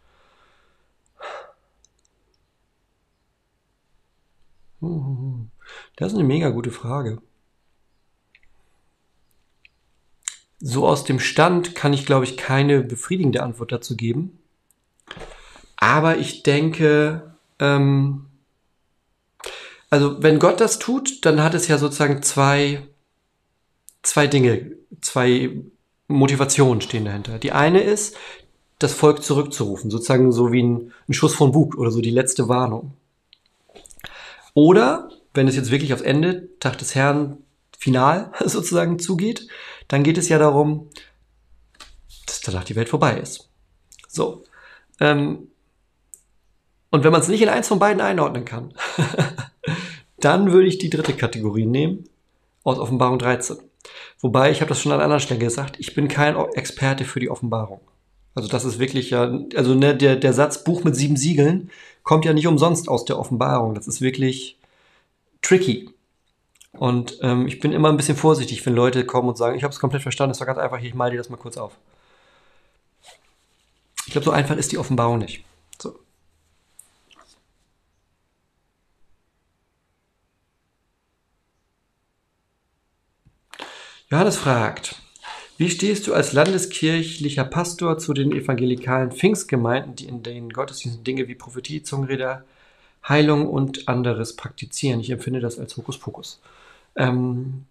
Das 5.95 6.11
ist 6.11 6.17
eine 6.17 6.27
mega 6.27 6.49
gute 6.49 6.71
Frage. 6.71 7.21
So 10.59 10.87
aus 10.87 11.03
dem 11.03 11.19
Stand 11.19 11.75
kann 11.75 11.93
ich, 11.93 12.05
glaube 12.05 12.25
ich, 12.25 12.37
keine 12.37 12.81
befriedigende 12.81 13.43
Antwort 13.43 13.71
dazu 13.71 13.95
geben. 13.95 14.39
Aber 15.77 16.17
ich 16.17 16.43
denke, 16.43 17.35
ähm, 17.59 18.24
also 19.89 20.21
wenn 20.21 20.39
Gott 20.39 20.59
das 20.59 20.79
tut, 20.79 21.25
dann 21.25 21.43
hat 21.43 21.53
es 21.53 21.67
ja 21.67 21.77
sozusagen 21.77 22.21
zwei, 22.23 22.81
zwei 24.01 24.27
Dinge, 24.27 24.71
zwei 25.01 25.51
Motivationen 26.07 26.81
stehen 26.81 27.05
dahinter. 27.05 27.39
Die 27.39 27.51
eine 27.51 27.81
ist, 27.81 28.15
das 28.79 28.93
Volk 28.93 29.23
zurückzurufen, 29.23 29.89
sozusagen 29.89 30.31
so 30.31 30.51
wie 30.51 30.61
ein, 30.61 30.91
ein 31.07 31.13
Schuss 31.13 31.33
von 31.33 31.51
Bug 31.51 31.75
oder 31.77 31.91
so 31.91 32.01
die 32.01 32.11
letzte 32.11 32.49
Warnung. 32.49 32.93
Oder, 34.53 35.09
wenn 35.33 35.47
es 35.47 35.55
jetzt 35.55 35.71
wirklich 35.71 35.93
aufs 35.93 36.01
Ende, 36.01 36.49
Tag 36.59 36.77
des 36.77 36.95
Herrn, 36.95 37.37
final 37.77 38.31
sozusagen 38.45 38.99
zugeht, 38.99 39.47
dann 39.87 40.03
geht 40.03 40.17
es 40.17 40.29
ja 40.29 40.39
darum, 40.39 40.89
dass 42.25 42.41
danach 42.41 42.63
die 42.63 42.75
Welt 42.75 42.89
vorbei 42.89 43.17
ist. 43.17 43.49
So. 44.07 44.43
Ähm, 44.99 45.49
und 46.89 47.03
wenn 47.03 47.11
man 47.11 47.21
es 47.21 47.27
nicht 47.27 47.41
in 47.41 47.49
eins 47.49 47.67
von 47.67 47.79
beiden 47.79 48.01
einordnen 48.01 48.45
kann, 48.45 48.73
dann 50.17 50.51
würde 50.51 50.67
ich 50.67 50.77
die 50.77 50.89
dritte 50.89 51.13
Kategorie 51.13 51.65
nehmen 51.65 52.05
aus 52.63 52.79
Offenbarung 52.79 53.19
13. 53.19 53.57
Wobei, 54.19 54.51
ich 54.51 54.61
habe 54.61 54.69
das 54.69 54.81
schon 54.81 54.91
an 54.91 55.01
anderer 55.01 55.19
Stelle 55.19 55.39
gesagt, 55.39 55.77
ich 55.79 55.93
bin 55.93 56.07
kein 56.07 56.35
Experte 56.53 57.05
für 57.05 57.19
die 57.19 57.29
Offenbarung. 57.29 57.81
Also 58.33 58.49
das 58.49 58.65
ist 58.65 58.79
wirklich 58.79 59.11
ja, 59.11 59.39
also 59.55 59.75
ne, 59.75 59.95
der, 59.95 60.15
der 60.17 60.33
Satz 60.33 60.63
Buch 60.63 60.83
mit 60.83 60.95
sieben 60.95 61.15
Siegeln 61.15 61.71
kommt 62.03 62.25
ja 62.25 62.33
nicht 62.33 62.47
umsonst 62.47 62.89
aus 62.89 63.05
der 63.05 63.17
Offenbarung. 63.19 63.75
Das 63.75 63.87
ist 63.87 64.01
wirklich 64.01 64.57
tricky. 65.41 65.89
Und 66.73 67.19
ähm, 67.21 67.47
ich 67.47 67.59
bin 67.59 67.71
immer 67.71 67.89
ein 67.89 67.97
bisschen 67.97 68.17
vorsichtig, 68.17 68.65
wenn 68.65 68.75
Leute 68.75 69.05
kommen 69.05 69.29
und 69.29 69.37
sagen, 69.37 69.55
ich 69.57 69.63
habe 69.63 69.73
es 69.73 69.79
komplett 69.79 70.01
verstanden, 70.01 70.31
es 70.31 70.39
war 70.39 70.47
ganz 70.47 70.59
einfach, 70.59 70.81
ich 70.81 70.93
mal 70.93 71.11
dir 71.11 71.17
das 71.17 71.29
mal 71.29 71.37
kurz 71.37 71.57
auf. 71.57 71.77
Ich 74.05 74.11
glaube, 74.11 74.25
so 74.25 74.31
einfach 74.31 74.55
ist 74.57 74.71
die 74.71 74.77
Offenbarung 74.77 75.19
nicht. 75.19 75.43
So. 75.81 75.97
Johannes 84.09 84.37
fragt, 84.37 85.01
wie 85.57 85.69
stehst 85.69 86.05
du 86.05 86.13
als 86.13 86.33
landeskirchlicher 86.33 87.43
Pastor 87.43 87.97
zu 87.97 88.13
den 88.13 88.31
evangelikalen 88.31 89.11
Pfingstgemeinden, 89.11 89.95
die 89.95 90.05
in 90.05 90.21
den 90.21 90.51
Gottesdiensten 90.51 91.03
Dinge 91.03 91.27
wie 91.27 91.35
Prophetie, 91.35 91.81
Zungenrede, 91.81 92.43
Heilung 93.07 93.47
und 93.47 93.87
anderes 93.87 94.35
praktizieren? 94.35 94.99
Ich 94.99 95.09
empfinde 95.09 95.39
das 95.39 95.57
als 95.57 95.75
Hokuspokus. 95.75 96.39
Ähm, 96.95 97.65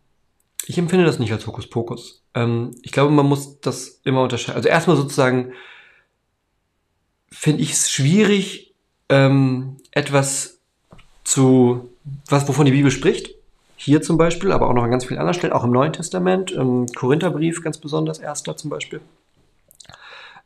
ich 0.66 0.78
empfinde 0.78 1.05
das 1.05 1.18
nicht 1.18 1.30
als 1.30 1.47
Hokuspokus. 1.47 2.22
Ähm, 2.35 2.72
ich 2.82 2.91
glaube, 2.91 3.12
man 3.12 3.26
muss 3.26 3.61
das 3.61 4.01
immer 4.03 4.22
unterscheiden. 4.22 4.57
Also 4.57 4.68
erstmal 4.68 4.97
sozusagen 4.97 5.53
finde 7.30 7.62
ich 7.62 7.72
es 7.72 7.91
schwierig, 7.91 8.74
ähm, 9.09 9.76
etwas 9.93 10.59
zu, 11.22 11.91
was, 12.28 12.49
wovon 12.49 12.66
die 12.66 12.72
Bibel 12.72 12.91
spricht, 12.91 13.34
hier 13.85 14.01
zum 14.01 14.16
Beispiel, 14.16 14.51
aber 14.51 14.68
auch 14.68 14.72
noch 14.72 14.82
an 14.82 14.91
ganz 14.91 15.05
vielen 15.05 15.20
anderen 15.20 15.35
Stellen, 15.35 15.53
auch 15.53 15.64
im 15.64 15.70
Neuen 15.70 15.93
Testament, 15.93 16.51
im 16.51 16.87
Korintherbrief 16.87 17.62
ganz 17.62 17.76
besonders, 17.76 18.18
erster 18.18 18.57
zum 18.57 18.70
Beispiel. 18.70 19.01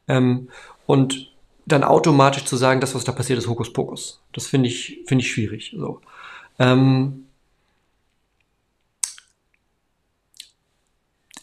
Ähm, 0.08 0.48
und 0.86 1.30
dann 1.64 1.84
automatisch 1.84 2.44
zu 2.44 2.56
sagen, 2.56 2.80
das, 2.80 2.94
was 2.96 3.04
da 3.04 3.12
passiert, 3.12 3.38
ist 3.38 3.46
Hokuspokus. 3.46 4.22
Das 4.32 4.46
finde 4.48 4.68
ich, 4.68 5.04
finde 5.06 5.22
ich 5.24 5.30
schwierig. 5.30 5.72
So. 5.76 6.00
Ähm, 6.58 7.26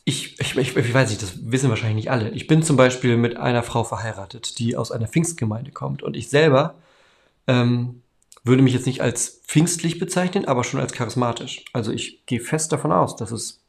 ich, 0.03 0.37
ich, 0.39 0.57
ich, 0.57 0.75
ich, 0.75 0.93
weiß 0.93 1.09
nicht, 1.09 1.21
das 1.21 1.49
wissen 1.49 1.69
wahrscheinlich 1.69 1.95
nicht 1.95 2.11
alle. 2.11 2.29
Ich 2.31 2.47
bin 2.47 2.61
zum 2.61 2.75
Beispiel 2.75 3.15
mit 3.15 3.37
einer 3.37 3.63
Frau 3.63 3.85
verheiratet, 3.85 4.59
die 4.59 4.75
aus 4.75 4.91
einer 4.91 5.07
Pfingstgemeinde 5.07 5.71
kommt. 5.71 6.03
Und 6.03 6.17
ich 6.17 6.29
selber 6.29 6.75
ähm, 7.47 8.01
würde 8.45 8.61
mich 8.61 8.73
jetzt 8.73 8.85
nicht 8.85 9.01
als 9.01 9.41
pfingstlich 9.45 9.99
bezeichnen, 9.99 10.45
aber 10.45 10.63
schon 10.63 10.79
als 10.79 10.93
charismatisch. 10.93 11.65
Also 11.73 11.91
ich 11.91 12.25
gehe 12.27 12.39
fest 12.39 12.71
davon 12.71 12.91
aus, 12.91 13.15
dass 13.15 13.31
es 13.31 13.63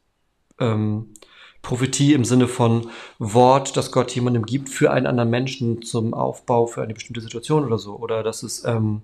ähm, 0.60 1.14
Prophetie 1.62 2.12
im 2.12 2.24
Sinne 2.24 2.46
von 2.46 2.90
Wort, 3.18 3.76
das 3.76 3.90
Gott 3.90 4.12
jemandem 4.12 4.44
gibt 4.44 4.68
für 4.68 4.92
einen 4.92 5.06
anderen 5.06 5.30
Menschen 5.30 5.82
zum 5.82 6.14
Aufbau 6.14 6.66
für 6.66 6.82
eine 6.82 6.94
bestimmte 6.94 7.22
Situation 7.22 7.64
oder 7.64 7.78
so. 7.78 7.96
Oder 7.96 8.22
dass 8.22 8.42
es, 8.42 8.64
ähm, 8.64 9.02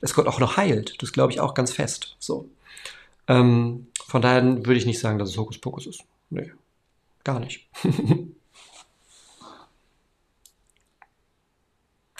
dass 0.00 0.14
Gott 0.14 0.28
auch 0.28 0.38
noch 0.40 0.58
heilt. 0.58 1.02
Das 1.02 1.12
glaube 1.12 1.32
ich 1.32 1.40
auch 1.40 1.54
ganz 1.54 1.72
fest. 1.72 2.16
So. 2.20 2.48
Ähm, 3.26 3.86
von 4.06 4.20
daher 4.20 4.44
würde 4.44 4.76
ich 4.76 4.86
nicht 4.86 5.00
sagen, 5.00 5.18
dass 5.18 5.30
es 5.30 5.38
Hokuspokus 5.38 5.86
ist. 5.86 6.04
Nee, 6.28 6.52
gar 7.24 7.40
nicht. 7.40 7.66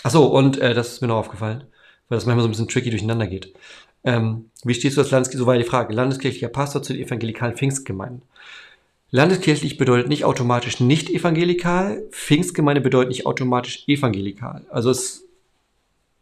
Achso, 0.02 0.24
und 0.24 0.56
äh, 0.58 0.74
das 0.74 0.94
ist 0.94 1.02
mir 1.02 1.08
noch 1.08 1.16
aufgefallen, 1.16 1.64
weil 2.08 2.16
das 2.16 2.26
manchmal 2.26 2.42
so 2.42 2.48
ein 2.48 2.52
bisschen 2.52 2.68
tricky 2.68 2.90
durcheinander 2.90 3.26
geht. 3.26 3.52
Ähm, 4.04 4.50
wie 4.64 4.74
stehst 4.74 4.96
du 4.96 5.00
als 5.00 5.10
Landeskirche? 5.10 5.38
So 5.38 5.46
war 5.46 5.56
die 5.56 5.64
Frage. 5.64 5.94
Landeskirchlicher 5.94 6.48
Pastor 6.48 6.82
zu 6.82 6.92
den 6.92 7.06
evangelikalen 7.06 7.56
Pfingstgemeinden. 7.56 8.22
Landeskirchlich 9.10 9.78
bedeutet 9.78 10.08
nicht 10.08 10.24
automatisch 10.24 10.80
nicht 10.80 11.08
evangelikal. 11.08 12.02
Pfingstgemeinde 12.10 12.80
bedeutet 12.80 13.10
nicht 13.10 13.26
automatisch 13.26 13.84
evangelikal. 13.86 14.66
Also 14.70 14.90
es, 14.90 15.24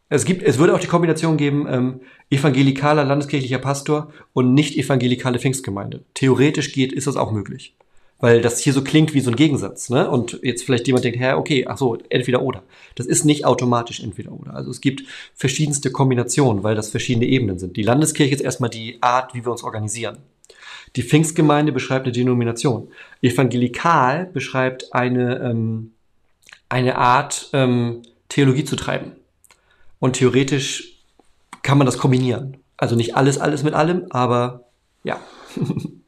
es 0.08 0.24
gibt, 0.24 0.42
es 0.42 0.58
würde 0.58 0.74
auch 0.74 0.80
die 0.80 0.86
Kombination 0.86 1.36
geben, 1.36 1.66
ähm, 1.68 2.00
evangelikaler 2.30 3.04
landeskirchlicher 3.04 3.58
Pastor 3.58 4.12
und 4.32 4.54
nicht 4.54 4.76
evangelikale 4.76 5.38
Pfingstgemeinde. 5.38 6.04
Theoretisch 6.14 6.72
geht, 6.72 6.92
ist 6.92 7.06
das 7.06 7.16
auch 7.16 7.32
möglich 7.32 7.74
weil 8.22 8.40
das 8.40 8.60
hier 8.60 8.72
so 8.72 8.84
klingt 8.84 9.14
wie 9.14 9.20
so 9.20 9.30
ein 9.30 9.36
Gegensatz. 9.36 9.90
Ne? 9.90 10.08
Und 10.08 10.38
jetzt 10.44 10.62
vielleicht 10.62 10.86
jemand 10.86 11.04
denkt, 11.04 11.18
hä, 11.18 11.32
okay, 11.32 11.66
ach 11.68 11.76
so, 11.76 11.98
entweder 12.08 12.40
oder. 12.42 12.62
Das 12.94 13.06
ist 13.06 13.24
nicht 13.24 13.44
automatisch 13.44 13.98
entweder 13.98 14.30
oder. 14.30 14.54
Also 14.54 14.70
es 14.70 14.80
gibt 14.80 15.02
verschiedenste 15.34 15.90
Kombinationen, 15.90 16.62
weil 16.62 16.76
das 16.76 16.90
verschiedene 16.90 17.26
Ebenen 17.26 17.58
sind. 17.58 17.76
Die 17.76 17.82
Landeskirche 17.82 18.32
ist 18.32 18.40
erstmal 18.40 18.70
die 18.70 19.02
Art, 19.02 19.34
wie 19.34 19.44
wir 19.44 19.50
uns 19.50 19.64
organisieren. 19.64 20.18
Die 20.94 21.02
Pfingstgemeinde 21.02 21.72
beschreibt 21.72 22.06
eine 22.06 22.12
Denomination. 22.12 22.92
Evangelikal 23.22 24.26
beschreibt 24.26 24.94
eine, 24.94 25.40
ähm, 25.40 25.94
eine 26.68 26.98
Art, 26.98 27.50
ähm, 27.52 28.02
Theologie 28.28 28.64
zu 28.64 28.76
treiben. 28.76 29.16
Und 29.98 30.12
theoretisch 30.12 31.02
kann 31.62 31.76
man 31.76 31.86
das 31.86 31.98
kombinieren. 31.98 32.58
Also 32.76 32.94
nicht 32.94 33.16
alles, 33.16 33.38
alles 33.38 33.64
mit 33.64 33.74
allem, 33.74 34.06
aber 34.10 34.68
ja. 35.02 35.20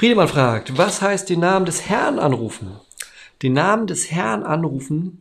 Friedemann 0.00 0.28
fragt, 0.28 0.78
was 0.78 1.02
heißt 1.02 1.28
den 1.28 1.40
Namen 1.40 1.66
des 1.66 1.90
Herrn 1.90 2.18
anrufen? 2.18 2.80
Den 3.42 3.52
Namen 3.52 3.86
des 3.86 4.10
Herrn 4.10 4.44
anrufen 4.44 5.20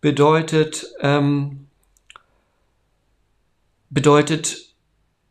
bedeutet, 0.00 0.86
ähm, 1.00 1.66
bedeutet, 3.90 4.76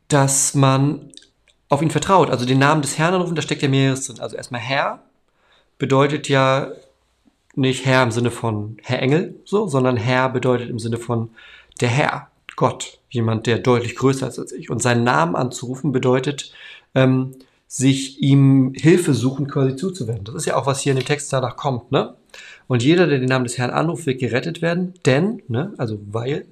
dass 0.10 0.56
man 0.56 1.10
auf 1.70 1.82
ihn 1.82 1.89
vertraut. 1.89 2.30
Also 2.30 2.46
den 2.46 2.60
Namen 2.60 2.82
des 2.82 2.98
Herrn 2.98 3.14
anrufen, 3.14 3.36
da 3.36 3.42
steckt 3.42 3.62
ja 3.62 3.70
mehreres 3.70 4.08
drin. 4.08 4.20
Also 4.20 4.36
erstmal 4.36 4.60
Herr 4.60 5.00
bedeutet 5.78 6.28
ja 6.28 6.74
nicht 7.56 7.86
Herr 7.86 8.04
im 8.04 8.12
Sinne 8.12 8.30
von 8.30 8.76
Herr 8.84 9.02
Engel, 9.02 9.39
so, 9.46 9.70
sondern 9.70 9.96
Herr 9.96 10.28
bedeutet 10.28 10.70
im 10.70 10.80
Sinne 10.80 10.98
von 10.98 11.30
der 11.80 11.88
Herr, 11.88 12.28
Gott, 12.58 13.00
jemand, 13.10 13.48
der 13.48 13.60
deutlich 13.60 13.96
größer 13.96 14.28
ist 14.28 14.38
als 14.38 14.52
ich. 14.52 14.70
Und 14.70 14.82
seinen 14.82 15.06
Namen 15.06 15.38
anzurufen 15.38 15.94
bedeutet, 15.94 16.52
ähm, 16.94 17.38
sich 17.74 18.22
ihm 18.22 18.74
Hilfe 18.76 19.13
suchen, 19.13 19.47
quasi 19.47 19.78
zuzuwenden. 19.78 20.26
Das 20.26 20.36
ist 20.36 20.45
ja 20.45 20.57
auch, 20.57 20.65
was 20.65 20.82
hier 20.82 20.91
in 20.91 20.99
dem 20.99 21.05
Text 21.05 21.32
danach 21.32 21.55
kommt, 21.55 21.89
ne? 21.89 22.15
Und 22.67 22.84
jeder, 22.84 23.07
der 23.07 23.19
den 23.19 23.30
Namen 23.30 23.45
des 23.45 23.57
Herrn 23.57 23.69
anruft, 23.69 24.05
wird 24.05 24.19
gerettet 24.19 24.61
werden, 24.61 24.93
denn, 25.05 25.41
ne, 25.47 25.74
also 25.78 25.97
weil, 26.11 26.45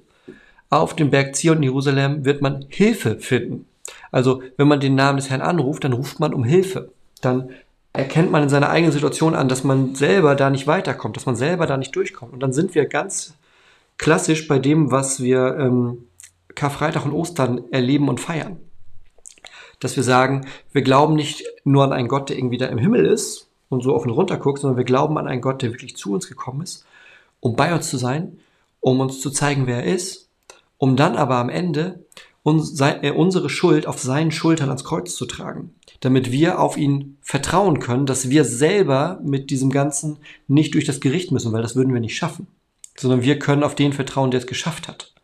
auf 0.70 0.96
dem 0.96 1.10
Berg 1.10 1.36
Zion 1.36 1.58
in 1.58 1.64
Jerusalem 1.64 2.24
wird 2.24 2.40
man 2.40 2.64
Hilfe 2.68 3.18
finden. 3.18 3.66
Also, 4.10 4.42
wenn 4.56 4.66
man 4.66 4.80
den 4.80 4.94
Namen 4.94 5.18
des 5.18 5.28
Herrn 5.28 5.42
anruft, 5.42 5.84
dann 5.84 5.92
ruft 5.92 6.20
man 6.20 6.32
um 6.32 6.42
Hilfe. 6.42 6.90
Dann 7.20 7.50
erkennt 7.92 8.30
man 8.30 8.42
in 8.44 8.48
seiner 8.48 8.70
eigenen 8.70 8.92
Situation 8.92 9.34
an, 9.34 9.48
dass 9.48 9.62
man 9.62 9.94
selber 9.94 10.34
da 10.36 10.48
nicht 10.48 10.66
weiterkommt, 10.66 11.16
dass 11.16 11.26
man 11.26 11.36
selber 11.36 11.66
da 11.66 11.76
nicht 11.76 11.94
durchkommt. 11.94 12.32
Und 12.32 12.40
dann 12.40 12.54
sind 12.54 12.74
wir 12.74 12.86
ganz 12.86 13.34
klassisch 13.98 14.48
bei 14.48 14.58
dem, 14.58 14.90
was 14.90 15.22
wir 15.22 15.54
ähm, 15.58 16.06
Karfreitag 16.54 17.04
und 17.04 17.12
Ostern 17.12 17.60
erleben 17.72 18.08
und 18.08 18.20
feiern 18.20 18.56
dass 19.80 19.96
wir 19.96 20.02
sagen, 20.02 20.46
wir 20.72 20.82
glauben 20.82 21.14
nicht 21.14 21.44
nur 21.64 21.84
an 21.84 21.92
einen 21.92 22.08
Gott, 22.08 22.28
der 22.28 22.38
irgendwie 22.38 22.58
da 22.58 22.66
im 22.66 22.78
Himmel 22.78 23.06
ist 23.06 23.48
und 23.68 23.82
so 23.82 23.94
auf 23.94 24.04
und 24.04 24.10
runter 24.10 24.36
guckt, 24.36 24.60
sondern 24.60 24.76
wir 24.76 24.84
glauben 24.84 25.18
an 25.18 25.26
einen 25.26 25.40
Gott, 25.40 25.62
der 25.62 25.72
wirklich 25.72 25.96
zu 25.96 26.12
uns 26.12 26.28
gekommen 26.28 26.62
ist, 26.62 26.84
um 27.40 27.56
bei 27.56 27.74
uns 27.74 27.88
zu 27.88 27.96
sein, 27.96 28.38
um 28.80 29.00
uns 29.00 29.20
zu 29.20 29.30
zeigen, 29.30 29.66
wer 29.66 29.84
er 29.84 29.94
ist, 29.94 30.28
um 30.78 30.96
dann 30.96 31.16
aber 31.16 31.36
am 31.36 31.48
Ende 31.48 32.04
äh, 32.44 33.10
unsere 33.10 33.50
Schuld 33.50 33.86
auf 33.86 34.00
seinen 34.00 34.30
Schultern 34.30 34.68
ans 34.68 34.84
Kreuz 34.84 35.14
zu 35.14 35.26
tragen, 35.26 35.74
damit 36.00 36.32
wir 36.32 36.58
auf 36.58 36.76
ihn 36.76 37.18
vertrauen 37.20 37.80
können, 37.80 38.06
dass 38.06 38.30
wir 38.30 38.44
selber 38.44 39.20
mit 39.22 39.50
diesem 39.50 39.70
Ganzen 39.70 40.18
nicht 40.48 40.74
durch 40.74 40.86
das 40.86 41.00
Gericht 41.00 41.32
müssen, 41.32 41.52
weil 41.52 41.62
das 41.62 41.76
würden 41.76 41.92
wir 41.92 42.00
nicht 42.00 42.16
schaffen, 42.16 42.46
sondern 42.96 43.22
wir 43.22 43.38
können 43.38 43.62
auf 43.62 43.74
den 43.74 43.92
vertrauen, 43.92 44.30
der 44.30 44.40
es 44.40 44.46
geschafft 44.46 44.88
hat. 44.88 45.14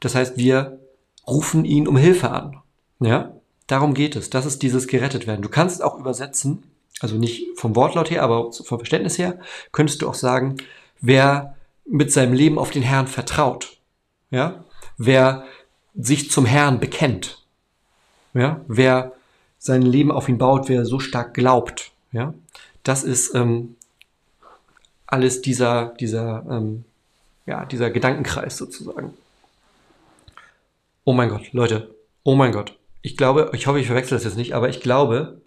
Das 0.00 0.14
heißt, 0.14 0.36
wir 0.36 0.78
rufen 1.26 1.64
ihn 1.64 1.88
um 1.88 1.96
Hilfe 1.96 2.30
an. 2.30 2.58
Ja? 3.00 3.37
Darum 3.68 3.92
geht 3.94 4.16
es. 4.16 4.30
Das 4.30 4.46
ist 4.46 4.62
dieses 4.62 4.88
gerettet 4.88 5.28
werden. 5.28 5.42
Du 5.42 5.48
kannst 5.48 5.82
auch 5.82 5.98
übersetzen, 5.98 6.64
also 7.00 7.16
nicht 7.16 7.46
vom 7.56 7.76
Wortlaut 7.76 8.10
her, 8.10 8.24
aber 8.24 8.50
vom 8.52 8.78
Verständnis 8.78 9.18
her, 9.18 9.38
könntest 9.72 10.02
du 10.02 10.08
auch 10.08 10.14
sagen, 10.14 10.56
wer 11.00 11.54
mit 11.84 12.10
seinem 12.10 12.32
Leben 12.32 12.58
auf 12.58 12.70
den 12.70 12.82
Herrn 12.82 13.06
vertraut, 13.06 13.76
ja, 14.30 14.64
wer 14.96 15.44
sich 15.94 16.30
zum 16.30 16.46
Herrn 16.46 16.80
bekennt, 16.80 17.44
ja, 18.34 18.62
wer 18.68 19.12
sein 19.58 19.82
Leben 19.82 20.10
auf 20.12 20.28
ihn 20.28 20.38
baut, 20.38 20.68
wer 20.68 20.86
so 20.86 20.98
stark 20.98 21.34
glaubt, 21.34 21.92
ja, 22.12 22.32
das 22.84 23.04
ist 23.04 23.34
ähm, 23.34 23.76
alles 25.06 25.42
dieser, 25.42 25.94
dieser, 26.00 26.44
ähm, 26.50 26.84
ja, 27.44 27.66
dieser 27.66 27.90
Gedankenkreis 27.90 28.56
sozusagen. 28.56 29.12
Oh 31.04 31.12
mein 31.12 31.28
Gott, 31.28 31.52
Leute, 31.52 31.94
oh 32.22 32.34
mein 32.34 32.52
Gott 32.52 32.77
ich 33.02 33.16
glaube, 33.16 33.50
ich 33.54 33.66
hoffe, 33.66 33.80
ich 33.80 33.86
verwechsel 33.86 34.16
das 34.16 34.24
jetzt 34.24 34.36
nicht, 34.36 34.54
aber 34.54 34.68
ich 34.68 34.80
glaube, 34.80 35.40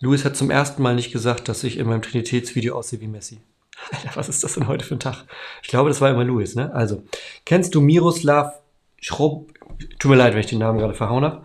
Louis 0.00 0.24
hat 0.24 0.36
zum 0.36 0.50
ersten 0.50 0.82
Mal 0.82 0.94
nicht 0.94 1.12
gesagt, 1.12 1.48
dass 1.48 1.64
ich 1.64 1.78
in 1.78 1.88
meinem 1.88 2.02
Trinitätsvideo 2.02 2.76
aussehe 2.76 3.00
wie 3.00 3.08
Messi. 3.08 3.40
Alter, 3.90 4.10
was 4.14 4.28
ist 4.28 4.44
das 4.44 4.54
denn 4.54 4.68
heute 4.68 4.84
für 4.84 4.94
ein 4.94 5.00
Tag? 5.00 5.24
Ich 5.62 5.68
glaube, 5.68 5.90
das 5.90 6.00
war 6.00 6.10
immer 6.10 6.24
Louis, 6.24 6.54
ne? 6.54 6.72
Also, 6.72 7.02
kennst 7.44 7.74
du 7.74 7.80
Miroslav 7.80 8.60
Schrob? 9.00 9.52
Tut 9.98 10.10
mir 10.10 10.16
leid, 10.16 10.32
wenn 10.32 10.40
ich 10.40 10.46
den 10.46 10.58
Namen 10.58 10.78
gerade 10.78 10.94
verhauen 10.94 11.24
habe. 11.24 11.44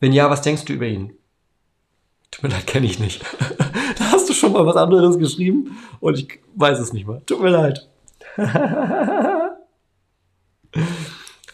Wenn 0.00 0.12
ja, 0.12 0.30
was 0.30 0.42
denkst 0.42 0.64
du 0.64 0.72
über 0.72 0.86
ihn? 0.86 1.12
Tut 2.30 2.44
mir 2.44 2.48
leid, 2.50 2.66
kenne 2.66 2.86
ich 2.86 2.98
nicht. 2.98 3.22
da 3.98 4.12
hast 4.12 4.28
du 4.28 4.32
schon 4.32 4.52
mal 4.52 4.66
was 4.66 4.76
anderes 4.76 5.18
geschrieben 5.18 5.76
und 6.00 6.18
ich 6.18 6.40
weiß 6.54 6.78
es 6.78 6.92
nicht 6.92 7.06
mal. 7.06 7.22
Tut 7.26 7.40
mir 7.40 7.50
leid. 7.50 7.88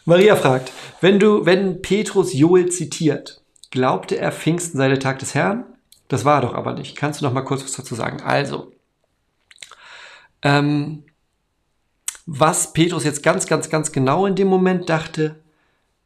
Maria 0.07 0.37
fragt, 0.37 0.73
wenn 1.01 1.19
du, 1.19 1.45
wenn 1.47 1.83
Petrus 1.83 2.33
Joel 2.33 2.71
zitiert, 2.71 3.43
glaubte 3.71 4.17
er 4.17 4.31
Pfingsten 4.31 4.79
sei 4.79 4.89
der 4.89 5.01
Tag 5.01 5.19
des 5.19 5.35
Herrn? 5.35 5.65
Das 6.07 6.25
war 6.25 6.39
er 6.39 6.43
doch 6.43 6.55
aber 6.55 6.75
nicht. 6.75 6.95
Kannst 6.97 7.21
du 7.21 7.25
noch 7.25 7.33
mal 7.33 7.43
kurz 7.43 7.65
was 7.65 7.73
dazu 7.73 7.97
sagen? 7.97 8.23
Also, 8.23 8.73
ähm, 10.43 11.03
was 12.25 12.73
Petrus 12.73 13.03
jetzt 13.03 13.25
ganz, 13.25 13.49
ganz, 13.49 13.69
ganz 13.69 13.91
genau 13.91 14.27
in 14.27 14.37
dem 14.37 14.47
Moment 14.47 14.89
dachte, 14.89 15.41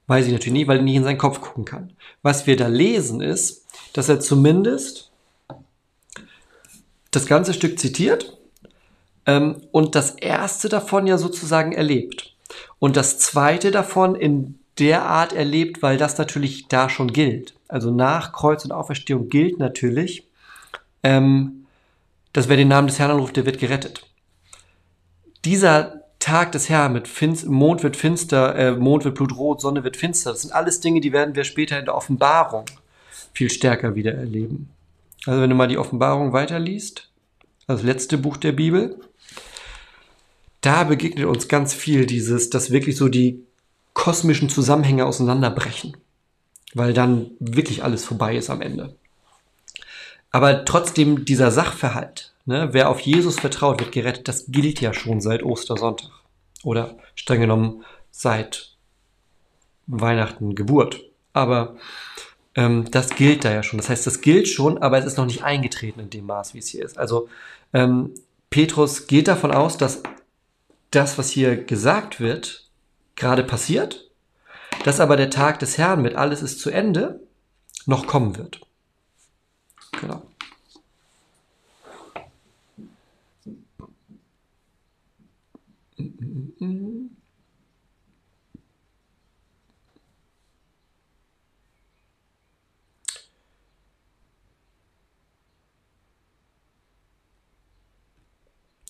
weiß 0.07 0.26
ich 0.26 0.32
natürlich 0.32 0.61
nie, 0.61 0.66
weil 0.66 0.78
er 0.78 0.82
nicht 0.82 0.96
in 0.96 1.05
seinen 1.05 1.18
Kopf 1.18 1.42
gucken 1.42 1.66
kann. 1.66 1.92
Was 2.22 2.46
wir 2.46 2.57
da 2.57 2.68
lesen 2.68 3.20
ist, 3.20 3.66
dass 3.92 4.09
er 4.09 4.18
zumindest 4.18 5.12
das 7.11 7.26
ganze 7.26 7.53
Stück 7.53 7.78
zitiert 7.78 8.38
ähm, 9.26 9.62
und 9.72 9.94
das 9.94 10.12
erste 10.12 10.70
davon 10.70 11.07
ja 11.07 11.18
sozusagen 11.18 11.72
erlebt. 11.72 12.30
Und 12.78 12.96
das 12.96 13.18
zweite 13.18 13.70
davon 13.70 14.14
in 14.14 14.59
der 14.78 15.05
Art 15.05 15.32
erlebt, 15.32 15.82
weil 15.82 15.98
das 15.98 16.18
natürlich 16.18 16.68
da 16.68 16.88
schon 16.88 17.12
gilt. 17.12 17.55
Also 17.68 17.90
nach 17.90 18.32
Kreuz 18.32 18.64
und 18.64 18.72
Auferstehung 18.72 19.28
gilt 19.28 19.59
natürlich, 19.59 20.26
ähm, 21.03 21.66
dass 22.32 22.48
wer 22.48 22.57
den 22.57 22.68
Namen 22.68 22.88
des 22.88 22.98
Herrn 22.98 23.11
anruft, 23.11 23.36
der 23.36 23.46
wird 23.46 23.59
gerettet. 23.59 24.07
Dieser 25.44 26.05
Tag 26.18 26.53
des 26.53 26.68
Herrn 26.68 26.92
mit 26.92 27.09
Finst 27.09 27.46
Mond 27.46 27.82
wird 27.82 27.96
finster, 27.96 28.55
äh, 28.55 28.72
Mond 28.72 29.05
wird 29.05 29.14
blutrot, 29.14 29.61
Sonne 29.61 29.84
wird 29.84 29.96
finster, 29.96 30.32
das 30.32 30.42
sind 30.42 30.53
alles 30.53 30.80
Dinge, 30.80 31.01
die 31.01 31.12
werden 31.12 31.34
wir 31.34 31.44
später 31.44 31.78
in 31.78 31.86
der 31.86 31.94
Offenbarung 31.94 32.66
viel 33.32 33.51
stärker 33.51 33.94
wieder 33.94 34.14
erleben. 34.14 34.68
Also 35.26 35.40
wenn 35.40 35.51
du 35.51 35.57
mal 35.57 35.68
die 35.68 35.78
Offenbarung 35.78 36.32
weiterliest, 36.32 37.11
das 37.66 37.82
letzte 37.82 38.18
Buch 38.18 38.36
der 38.36 38.53
Bibel, 38.53 39.01
da 40.61 40.84
begegnet 40.84 41.26
uns 41.26 41.48
ganz 41.48 41.74
viel 41.74 42.06
dieses, 42.06 42.50
dass 42.50 42.70
wirklich 42.70 42.96
so 42.96 43.08
die 43.08 43.44
kosmischen 43.94 44.48
Zusammenhänge 44.48 45.06
auseinanderbrechen, 45.06 45.96
weil 46.74 46.92
dann 46.92 47.30
wirklich 47.40 47.82
alles 47.82 48.04
vorbei 48.04 48.36
ist 48.36 48.50
am 48.50 48.61
Ende. 48.61 48.96
Aber 50.30 50.64
trotzdem 50.64 51.24
dieser 51.24 51.50
Sachverhalt, 51.50 52.32
ne, 52.44 52.68
wer 52.72 52.88
auf 52.88 53.00
Jesus 53.00 53.40
vertraut, 53.40 53.80
wird 53.80 53.92
gerettet, 53.92 54.28
das 54.28 54.46
gilt 54.48 54.80
ja 54.80 54.94
schon 54.94 55.20
seit 55.20 55.42
Ostersonntag. 55.42 56.11
Oder 56.62 56.98
streng 57.14 57.40
genommen 57.40 57.84
seit 58.11 58.76
Weihnachten 59.86 60.54
Geburt. 60.54 61.02
Aber 61.32 61.76
ähm, 62.54 62.90
das 62.90 63.11
gilt 63.11 63.44
da 63.44 63.52
ja 63.52 63.62
schon. 63.62 63.78
Das 63.78 63.88
heißt, 63.88 64.06
das 64.06 64.20
gilt 64.20 64.46
schon, 64.46 64.78
aber 64.78 64.98
es 64.98 65.06
ist 65.06 65.16
noch 65.16 65.26
nicht 65.26 65.42
eingetreten 65.42 66.00
in 66.00 66.11
dem 66.11 66.26
Maß, 66.26 66.54
wie 66.54 66.58
es 66.58 66.68
hier 66.68 66.84
ist. 66.84 66.98
Also 66.98 67.28
ähm, 67.72 68.14
Petrus 68.50 69.06
geht 69.06 69.28
davon 69.28 69.52
aus, 69.52 69.78
dass 69.78 70.02
das, 70.91 71.18
was 71.18 71.30
hier 71.30 71.64
gesagt 71.64 72.20
wird, 72.20 72.70
gerade 73.16 73.45
passiert, 73.45 74.11
dass 74.84 75.01
aber 75.01 75.16
der 75.16 75.30
Tag 75.30 75.59
des 75.59 75.78
Herrn 75.78 76.03
mit 76.03 76.16
alles 76.16 76.43
ist 76.43 76.61
zu 76.61 76.70
Ende 76.70 77.20
noch 77.86 78.07
kommen 78.07 78.36
wird. 78.36 78.61
Genau. 80.01 80.22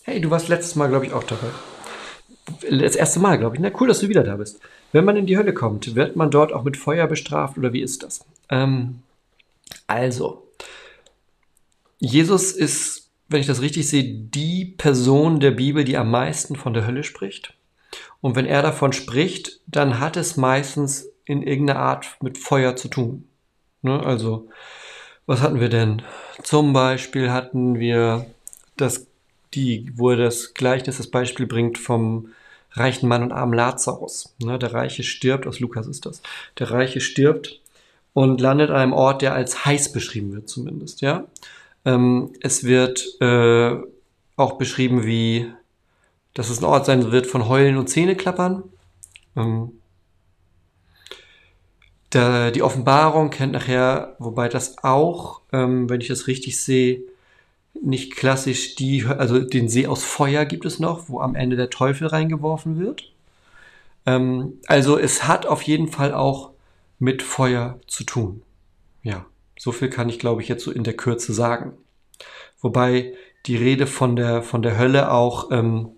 Hey, 0.02 0.20
du 0.20 0.30
warst 0.30 0.48
letztes 0.48 0.74
Mal, 0.74 0.88
glaube 0.88 1.06
ich, 1.06 1.12
auch 1.12 1.22
dabei. 1.22 1.50
Das 2.70 2.96
erste 2.96 3.20
Mal, 3.20 3.38
glaube 3.38 3.56
ich. 3.56 3.62
Na, 3.62 3.70
cool, 3.80 3.88
dass 3.88 4.00
du 4.00 4.08
wieder 4.08 4.24
da 4.24 4.36
bist. 4.36 4.60
Wenn 4.92 5.04
man 5.04 5.16
in 5.16 5.26
die 5.26 5.36
Hölle 5.36 5.54
kommt, 5.54 5.94
wird 5.94 6.16
man 6.16 6.30
dort 6.30 6.52
auch 6.52 6.64
mit 6.64 6.76
Feuer 6.76 7.06
bestraft 7.06 7.58
oder 7.58 7.72
wie 7.72 7.82
ist 7.82 8.02
das? 8.02 8.24
Ähm, 8.48 9.00
also, 9.86 10.46
Jesus 11.98 12.52
ist, 12.52 13.10
wenn 13.28 13.40
ich 13.40 13.46
das 13.46 13.60
richtig 13.60 13.88
sehe, 13.88 14.04
die 14.04 14.64
Person 14.64 15.40
der 15.40 15.52
Bibel, 15.52 15.84
die 15.84 15.96
am 15.96 16.10
meisten 16.10 16.56
von 16.56 16.74
der 16.74 16.86
Hölle 16.86 17.04
spricht. 17.04 17.54
Und 18.20 18.36
wenn 18.36 18.46
er 18.46 18.62
davon 18.62 18.92
spricht, 18.92 19.60
dann 19.66 20.00
hat 20.00 20.16
es 20.16 20.36
meistens 20.36 21.08
in 21.24 21.42
irgendeiner 21.42 21.80
Art 21.80 22.16
mit 22.20 22.38
Feuer 22.38 22.76
zu 22.76 22.88
tun. 22.88 23.28
Ne? 23.82 24.04
Also, 24.04 24.48
was 25.26 25.40
hatten 25.40 25.60
wir 25.60 25.68
denn? 25.68 26.02
Zum 26.42 26.72
Beispiel 26.72 27.30
hatten 27.30 27.78
wir 27.78 28.26
das 28.76 29.06
die, 29.54 29.90
wo 29.94 30.10
er 30.10 30.16
das 30.16 30.54
Gleichnis, 30.54 30.96
das 30.98 31.08
Beispiel 31.08 31.46
bringt 31.46 31.78
vom 31.78 32.28
reichen 32.72 33.08
Mann 33.08 33.22
und 33.22 33.32
armen 33.32 33.54
Lazarus. 33.54 34.34
Ne, 34.42 34.58
der 34.58 34.72
Reiche 34.72 35.02
stirbt, 35.02 35.46
aus 35.46 35.60
Lukas 35.60 35.86
ist 35.86 36.06
das. 36.06 36.22
Der 36.58 36.70
Reiche 36.70 37.00
stirbt 37.00 37.60
und 38.12 38.40
landet 38.40 38.70
an 38.70 38.76
einem 38.76 38.92
Ort, 38.92 39.22
der 39.22 39.34
als 39.34 39.64
heiß 39.64 39.92
beschrieben 39.92 40.32
wird, 40.32 40.48
zumindest. 40.48 41.00
Ja, 41.00 41.24
ähm, 41.84 42.32
es 42.40 42.64
wird 42.64 43.20
äh, 43.20 43.76
auch 44.36 44.52
beschrieben, 44.58 45.04
wie 45.04 45.52
dass 46.34 46.48
es 46.48 46.60
ein 46.60 46.64
Ort 46.64 46.86
sein 46.86 47.10
wird 47.10 47.26
von 47.26 47.48
Heulen 47.48 47.76
und 47.76 47.88
Zähneklappern. 47.88 48.62
Ähm, 49.36 49.72
der, 52.12 52.50
die 52.50 52.62
Offenbarung 52.62 53.30
kennt 53.30 53.52
nachher, 53.52 54.16
wobei 54.18 54.48
das 54.48 54.82
auch, 54.82 55.42
ähm, 55.52 55.88
wenn 55.88 56.00
ich 56.00 56.08
das 56.08 56.26
richtig 56.26 56.60
sehe, 56.60 57.02
nicht 57.74 58.16
klassisch 58.16 58.74
die, 58.74 59.04
also 59.04 59.38
den 59.40 59.68
See 59.68 59.86
aus 59.86 60.04
Feuer 60.04 60.44
gibt 60.44 60.64
es 60.64 60.78
noch, 60.78 61.08
wo 61.08 61.20
am 61.20 61.34
Ende 61.34 61.56
der 61.56 61.70
Teufel 61.70 62.08
reingeworfen 62.08 62.78
wird. 62.78 63.12
Ähm, 64.06 64.58
also 64.66 64.98
es 64.98 65.26
hat 65.26 65.46
auf 65.46 65.62
jeden 65.62 65.88
Fall 65.88 66.12
auch 66.14 66.50
mit 66.98 67.22
Feuer 67.22 67.78
zu 67.86 68.04
tun. 68.04 68.42
Ja, 69.02 69.26
so 69.58 69.72
viel 69.72 69.88
kann 69.88 70.08
ich, 70.08 70.18
glaube 70.18 70.42
ich, 70.42 70.48
jetzt 70.48 70.64
so 70.64 70.70
in 70.70 70.84
der 70.84 70.96
Kürze 70.96 71.32
sagen. 71.32 71.72
Wobei 72.60 73.14
die 73.46 73.56
Rede 73.56 73.86
von 73.86 74.16
der, 74.16 74.42
von 74.42 74.62
der 74.62 74.76
Hölle 74.76 75.10
auch 75.10 75.50
ähm, 75.50 75.90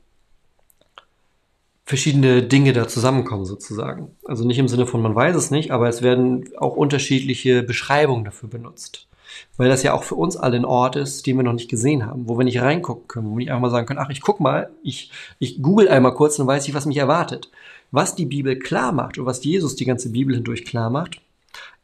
verschiedene 1.84 2.44
Dinge 2.44 2.72
da 2.72 2.86
zusammenkommen 2.86 3.44
sozusagen. 3.44 4.16
Also 4.24 4.46
nicht 4.46 4.58
im 4.58 4.68
Sinne 4.68 4.86
von 4.86 5.02
man 5.02 5.16
weiß 5.16 5.34
es 5.34 5.50
nicht, 5.50 5.72
aber 5.72 5.88
es 5.88 6.02
werden 6.02 6.50
auch 6.56 6.76
unterschiedliche 6.76 7.64
Beschreibungen 7.64 8.24
dafür 8.24 8.48
benutzt 8.48 9.08
weil 9.56 9.68
das 9.68 9.82
ja 9.82 9.92
auch 9.92 10.04
für 10.04 10.14
uns 10.14 10.36
alle 10.36 10.56
ein 10.56 10.64
Ort 10.64 10.96
ist, 10.96 11.26
den 11.26 11.36
wir 11.36 11.42
noch 11.42 11.52
nicht 11.52 11.70
gesehen 11.70 12.06
haben, 12.06 12.28
wo 12.28 12.38
wir 12.38 12.44
nicht 12.44 12.60
reingucken 12.60 13.08
können, 13.08 13.26
wo 13.26 13.32
wir 13.32 13.38
nicht 13.38 13.50
einfach 13.50 13.62
mal 13.62 13.70
sagen 13.70 13.86
können, 13.86 14.00
ach, 14.00 14.10
ich 14.10 14.20
guck 14.20 14.40
mal, 14.40 14.70
ich, 14.82 15.10
ich 15.38 15.62
google 15.62 15.88
einmal 15.88 16.14
kurz 16.14 16.38
und 16.38 16.46
weiß 16.46 16.66
ich, 16.68 16.74
was 16.74 16.86
mich 16.86 16.98
erwartet. 16.98 17.50
Was 17.90 18.14
die 18.14 18.26
Bibel 18.26 18.58
klar 18.58 18.92
macht 18.92 19.18
und 19.18 19.26
was 19.26 19.44
Jesus 19.44 19.76
die 19.76 19.84
ganze 19.84 20.10
Bibel 20.10 20.34
hindurch 20.34 20.64
klar 20.64 20.88
macht, 20.90 21.20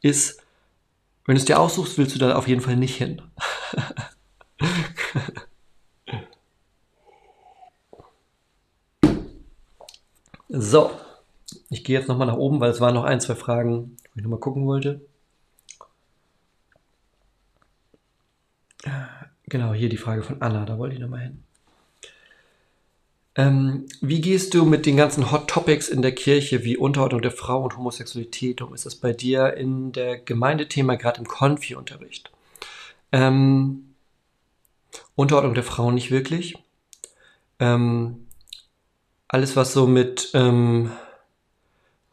ist, 0.01 0.41
wenn 1.25 1.35
du 1.35 1.39
es 1.39 1.45
dir 1.45 1.59
aussuchst, 1.59 1.97
willst 1.97 2.15
du 2.15 2.19
da 2.19 2.35
auf 2.35 2.47
jeden 2.47 2.61
Fall 2.61 2.75
nicht 2.75 2.95
hin. 2.95 3.21
so, 10.49 10.89
ich 11.69 11.83
gehe 11.83 11.99
jetzt 11.99 12.07
nochmal 12.07 12.27
nach 12.27 12.37
oben, 12.37 12.59
weil 12.59 12.71
es 12.71 12.81
waren 12.81 12.95
noch 12.95 13.03
ein, 13.03 13.21
zwei 13.21 13.35
Fragen, 13.35 13.95
wo 14.13 14.17
ich 14.17 14.23
nochmal 14.23 14.39
gucken 14.39 14.65
wollte. 14.65 15.01
Genau, 19.49 19.73
hier 19.73 19.89
die 19.89 19.97
Frage 19.97 20.21
von 20.21 20.41
Anna, 20.41 20.63
da 20.65 20.77
wollte 20.77 20.93
ich 20.93 21.01
nochmal 21.01 21.21
hin. 21.21 21.43
Ähm, 23.35 23.85
wie 24.01 24.21
gehst 24.21 24.53
du 24.53 24.63
mit 24.63 24.85
den 24.85 24.97
ganzen 24.97 25.31
Hot 25.31 25.47
Topics 25.47 25.89
in 25.89 26.01
der 26.01 26.13
Kirche 26.13 26.63
wie 26.63 26.77
Unterordnung 26.77 27.21
der 27.21 27.31
Frau 27.31 27.63
und 27.63 27.75
Homosexualität 27.75 28.61
um? 28.61 28.73
Ist 28.73 28.85
das 28.85 28.95
bei 28.95 29.11
dir 29.11 29.55
in 29.55 29.91
der 29.91 30.19
Gemeindethema, 30.19 30.95
gerade 30.95 31.19
im 31.19 31.27
Konfi-Unterricht? 31.27 32.31
Ähm, 33.11 33.95
Unterordnung 35.15 35.55
der 35.55 35.63
Frau 35.63 35.89
nicht 35.91 36.11
wirklich. 36.11 36.57
Ähm, 37.59 38.27
alles, 39.27 39.55
was 39.55 39.73
so 39.73 39.87
mit 39.87 40.31
ähm, 40.33 40.91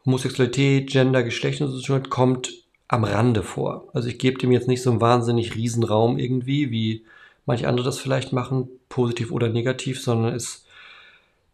Homosexualität, 0.05 0.89
Gender, 0.89 1.23
Geschlecht 1.23 1.61
und 1.61 1.69
so 1.69 1.81
tun 1.81 2.09
kommt 2.09 2.51
am 2.87 3.03
Rande 3.03 3.43
vor. 3.43 3.89
Also 3.93 4.07
ich 4.07 4.17
gebe 4.17 4.39
dem 4.39 4.51
jetzt 4.51 4.67
nicht 4.67 4.81
so 4.81 4.89
einen 4.89 5.01
wahnsinnig 5.01 5.55
Riesenraum 5.55 6.17
irgendwie, 6.17 6.71
wie 6.71 7.05
manche 7.47 7.67
andere 7.67 7.85
das 7.85 7.97
vielleicht 7.97 8.33
machen, 8.33 8.69
positiv 8.89 9.31
oder 9.31 9.49
negativ, 9.49 10.01
sondern 10.01 10.35
es 10.35 10.65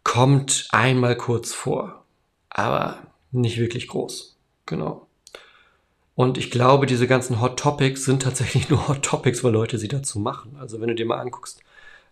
kommt 0.03 0.67
einmal 0.71 1.15
kurz 1.15 1.53
vor, 1.53 2.03
aber 2.49 2.99
nicht 3.31 3.57
wirklich 3.57 3.87
groß. 3.87 4.35
Genau. 4.65 5.07
Und 6.15 6.37
ich 6.37 6.51
glaube, 6.51 6.85
diese 6.85 7.07
ganzen 7.07 7.41
Hot 7.41 7.57
Topics 7.57 8.05
sind 8.05 8.23
tatsächlich 8.23 8.69
nur 8.69 8.87
Hot 8.87 9.03
Topics, 9.03 9.43
weil 9.43 9.53
Leute 9.53 9.77
sie 9.77 9.87
dazu 9.87 10.19
machen. 10.19 10.57
Also 10.59 10.81
wenn 10.81 10.89
du 10.89 10.95
dir 10.95 11.05
mal 11.05 11.19
anguckst, 11.19 11.61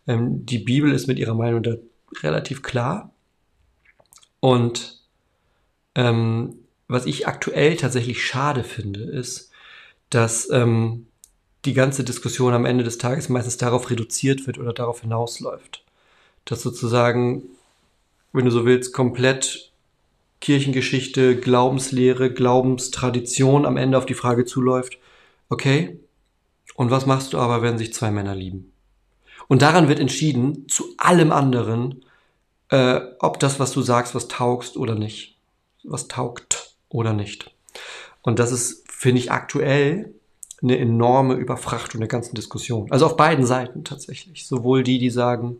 ähm, 0.08 0.46
die 0.46 0.60
Bibel 0.60 0.94
ist 0.94 1.08
mit 1.08 1.20
ihrer 1.20 1.36
Meinung 1.36 1.64
da 1.64 1.76
relativ 2.24 2.62
klar. 2.62 3.12
Und 4.40 5.02
ähm, 5.96 6.56
was 6.88 7.06
ich 7.06 7.28
aktuell 7.28 7.78
tatsächlich 7.78 8.24
schade 8.24 8.64
finde, 8.64 9.02
ist, 9.02 9.52
dass 10.10 10.50
ähm, 10.52 11.08
die 11.66 11.74
ganze 11.74 12.04
Diskussion 12.04 12.54
am 12.54 12.66
Ende 12.66 12.84
des 12.84 12.98
Tages 12.98 13.30
meistens 13.30 13.58
darauf 13.58 13.90
reduziert 13.90 14.48
wird 14.48 14.58
oder 14.58 14.74
darauf 14.74 15.02
hinausläuft. 15.02 15.84
Dass 16.46 16.62
sozusagen, 16.62 17.44
wenn 18.34 18.46
du 18.46 18.52
so 18.52 18.66
willst, 18.66 18.94
komplett 18.94 19.72
Kirchengeschichte, 20.40 21.40
Glaubenslehre, 21.40 22.34
Glaubenstradition 22.34 23.66
am 23.66 23.78
Ende 23.78 23.98
auf 23.98 24.08
die 24.08 24.16
Frage 24.16 24.46
zuläuft, 24.46 24.98
okay, 25.50 26.00
und 26.76 26.90
was 26.90 27.06
machst 27.06 27.34
du 27.34 27.38
aber, 27.38 27.62
wenn 27.62 27.78
sich 27.78 27.94
zwei 27.94 28.10
Männer 28.10 28.34
lieben? 28.34 28.72
Und 29.48 29.62
daran 29.62 29.88
wird 29.88 30.00
entschieden, 30.00 30.68
zu 30.68 30.96
allem 30.98 31.32
anderen, 31.32 32.06
äh, 32.70 33.02
ob 33.20 33.40
das, 33.40 33.60
was 33.60 33.72
du 33.72 33.82
sagst, 33.82 34.16
was 34.16 34.28
taugst 34.28 34.78
oder 34.78 34.96
nicht. 34.96 35.38
Was 35.84 36.08
taugt 36.08 36.74
oder 36.90 37.14
nicht. 37.14 37.52
Und 38.22 38.40
das 38.40 38.52
ist, 38.52 38.90
finde 38.90 39.20
ich, 39.20 39.32
aktuell 39.32 40.14
eine 40.62 40.78
enorme 40.78 41.36
Überfrachtung 41.36 42.00
der 42.02 42.08
ganzen 42.08 42.36
Diskussion. 42.36 42.92
Also 42.92 43.06
auf 43.06 43.18
beiden 43.18 43.46
Seiten 43.46 43.84
tatsächlich. 43.84 44.46
Sowohl 44.46 44.84
die, 44.84 45.00
die 45.00 45.10
sagen, 45.10 45.58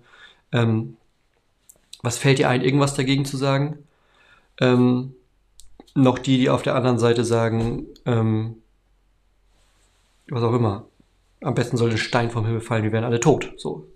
ähm, 0.52 0.98
was 2.04 2.18
fällt 2.18 2.40
dir 2.40 2.50
ein, 2.50 2.62
irgendwas 2.62 2.94
dagegen 2.94 3.26
zu 3.26 3.38
sagen, 3.38 3.80
ähm, 4.60 5.16
noch 5.96 6.20
die, 6.20 6.38
die 6.38 6.50
auf 6.50 6.62
der 6.62 6.76
anderen 6.76 7.00
Seite 7.00 7.26
sagen, 7.26 7.88
ähm, 8.06 8.58
was 10.30 10.44
auch 10.44 10.54
immer. 10.54 10.86
Am 11.42 11.56
besten 11.56 11.78
soll 11.78 11.92
ein 11.92 11.98
Stein 11.98 12.30
vom 12.30 12.46
Himmel 12.46 12.62
fallen, 12.62 12.84
wir 12.84 12.92
werden 12.92 13.06
alle 13.06 13.20
tot. 13.20 13.54
So. 13.58 13.88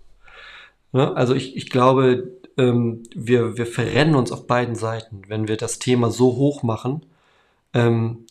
Ne? 0.92 1.16
Also 1.16 1.36
ich, 1.36 1.56
ich 1.56 1.70
glaube, 1.70 2.32
ähm, 2.58 3.04
wir, 3.16 3.58
wir 3.58 3.68
verrennen 3.68 4.16
uns 4.16 4.32
auf 4.32 4.48
beiden 4.48 4.76
Seiten, 4.76 5.24
wenn 5.28 5.48
wir 5.48 5.58
das 5.58 5.80
Thema 5.80 6.10
so 6.10 6.36
hoch 6.36 6.64
machen, 6.64 7.06
ähm, 7.74 8.25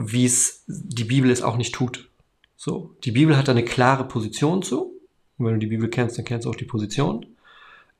wie 0.00 0.24
es 0.24 0.64
die 0.66 1.04
Bibel 1.04 1.30
es 1.30 1.42
auch 1.42 1.56
nicht 1.56 1.74
tut. 1.74 2.08
So, 2.56 2.94
die 3.04 3.12
Bibel 3.12 3.36
hat 3.36 3.48
da 3.48 3.52
eine 3.52 3.64
klare 3.64 4.04
Position 4.04 4.62
zu. 4.62 4.92
Und 5.38 5.46
wenn 5.46 5.54
du 5.54 5.60
die 5.60 5.66
Bibel 5.66 5.88
kennst, 5.88 6.18
dann 6.18 6.24
kennst 6.24 6.46
du 6.46 6.50
auch 6.50 6.56
die 6.56 6.64
Position. 6.64 7.26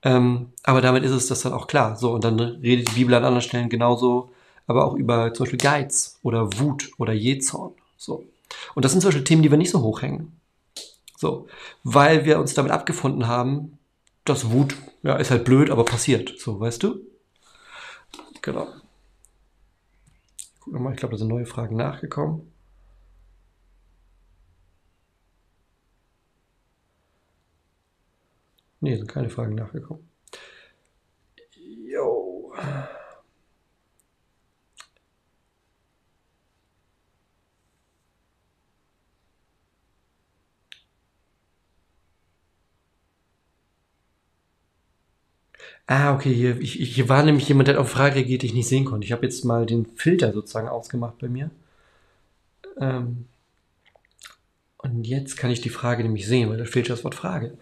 Ähm, 0.02 0.52
aber 0.62 0.80
damit 0.80 1.04
ist 1.04 1.12
es 1.12 1.26
das 1.26 1.42
dann 1.42 1.52
auch 1.52 1.66
klar. 1.66 1.96
So, 1.96 2.12
und 2.12 2.24
dann 2.24 2.38
redet 2.38 2.90
die 2.90 2.94
Bibel 2.94 3.14
an 3.14 3.24
anderen 3.24 3.42
Stellen 3.42 3.68
genauso, 3.68 4.32
aber 4.66 4.84
auch 4.84 4.94
über 4.94 5.32
zum 5.34 5.44
Beispiel 5.44 5.58
Geiz 5.58 6.18
oder 6.22 6.58
Wut 6.58 6.90
oder 6.98 7.12
Jezorn. 7.12 7.74
So. 7.96 8.24
Und 8.74 8.84
das 8.84 8.92
sind 8.92 9.00
zum 9.00 9.08
Beispiel 9.08 9.24
Themen, 9.24 9.42
die 9.42 9.50
wir 9.50 9.58
nicht 9.58 9.70
so 9.70 9.82
hochhängen. 9.82 10.32
So, 11.16 11.48
weil 11.84 12.24
wir 12.24 12.38
uns 12.38 12.54
damit 12.54 12.72
abgefunden 12.72 13.28
haben, 13.28 13.78
das 14.24 14.50
Wut, 14.50 14.74
ja, 15.02 15.16
ist 15.16 15.30
halt 15.30 15.44
blöd, 15.44 15.70
aber 15.70 15.84
passiert. 15.84 16.38
So, 16.38 16.60
weißt 16.60 16.82
du? 16.82 17.00
Genau. 18.42 18.68
Guck 20.60 20.72
mal, 20.78 20.92
ich 20.92 20.98
glaube, 20.98 21.12
da 21.12 21.18
sind 21.18 21.28
neue 21.28 21.46
Fragen 21.46 21.76
nachgekommen. 21.76 22.52
Nee, 28.80 28.96
sind 28.96 29.08
keine 29.08 29.28
Fragen 29.30 29.54
nachgekommen. 29.54 30.08
Jo. 31.86 32.52
Ah, 45.86 46.14
okay, 46.14 46.32
hier, 46.32 46.60
ich, 46.60 46.74
hier 46.74 47.08
war 47.08 47.24
nämlich 47.24 47.48
jemand, 47.48 47.68
der 47.68 47.80
auf 47.80 47.90
Frage 47.90 48.24
geht, 48.24 48.42
die 48.42 48.46
ich 48.46 48.54
nicht 48.54 48.68
sehen 48.68 48.84
konnte. 48.84 49.04
Ich 49.04 49.12
habe 49.12 49.24
jetzt 49.26 49.44
mal 49.44 49.66
den 49.66 49.86
Filter 49.86 50.32
sozusagen 50.32 50.68
ausgemacht 50.68 51.18
bei 51.18 51.28
mir. 51.28 51.50
Ähm, 52.78 53.26
und 54.78 55.04
jetzt 55.04 55.36
kann 55.36 55.50
ich 55.50 55.60
die 55.60 55.68
Frage 55.68 56.04
nämlich 56.04 56.26
sehen, 56.28 56.48
weil 56.48 56.58
da 56.58 56.64
fehlt 56.64 56.88
das 56.88 57.02
Wort 57.02 57.16
Frage. 57.16 57.58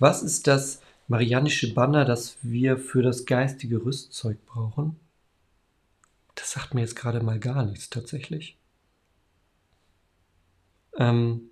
Was 0.00 0.22
ist 0.22 0.48
das 0.48 0.80
marianische 1.06 1.72
Banner, 1.72 2.04
das 2.04 2.36
wir 2.42 2.78
für 2.78 3.02
das 3.02 3.26
geistige 3.26 3.84
Rüstzeug 3.84 4.44
brauchen? 4.46 4.96
Das 6.34 6.50
sagt 6.50 6.74
mir 6.74 6.80
jetzt 6.80 6.96
gerade 6.96 7.22
mal 7.22 7.38
gar 7.38 7.64
nichts 7.64 7.90
tatsächlich. 7.90 8.56
Ähm, 10.96 11.50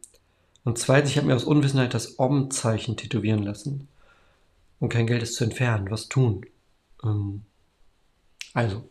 und 0.64 0.78
zweitens, 0.78 1.10
ich 1.10 1.18
habe 1.18 1.28
mir 1.28 1.36
aus 1.36 1.44
Unwissenheit 1.44 1.94
das 1.94 2.18
Om-Zeichen 2.18 2.96
tätowieren 2.96 3.44
lassen 3.44 3.86
und 4.80 4.88
kein 4.88 5.06
Geld 5.06 5.22
ist 5.22 5.34
zu 5.34 5.44
entfernen. 5.44 5.90
Was 5.90 6.08
tun? 6.08 6.44
Ähm, 7.02 7.42
also, 8.54 8.88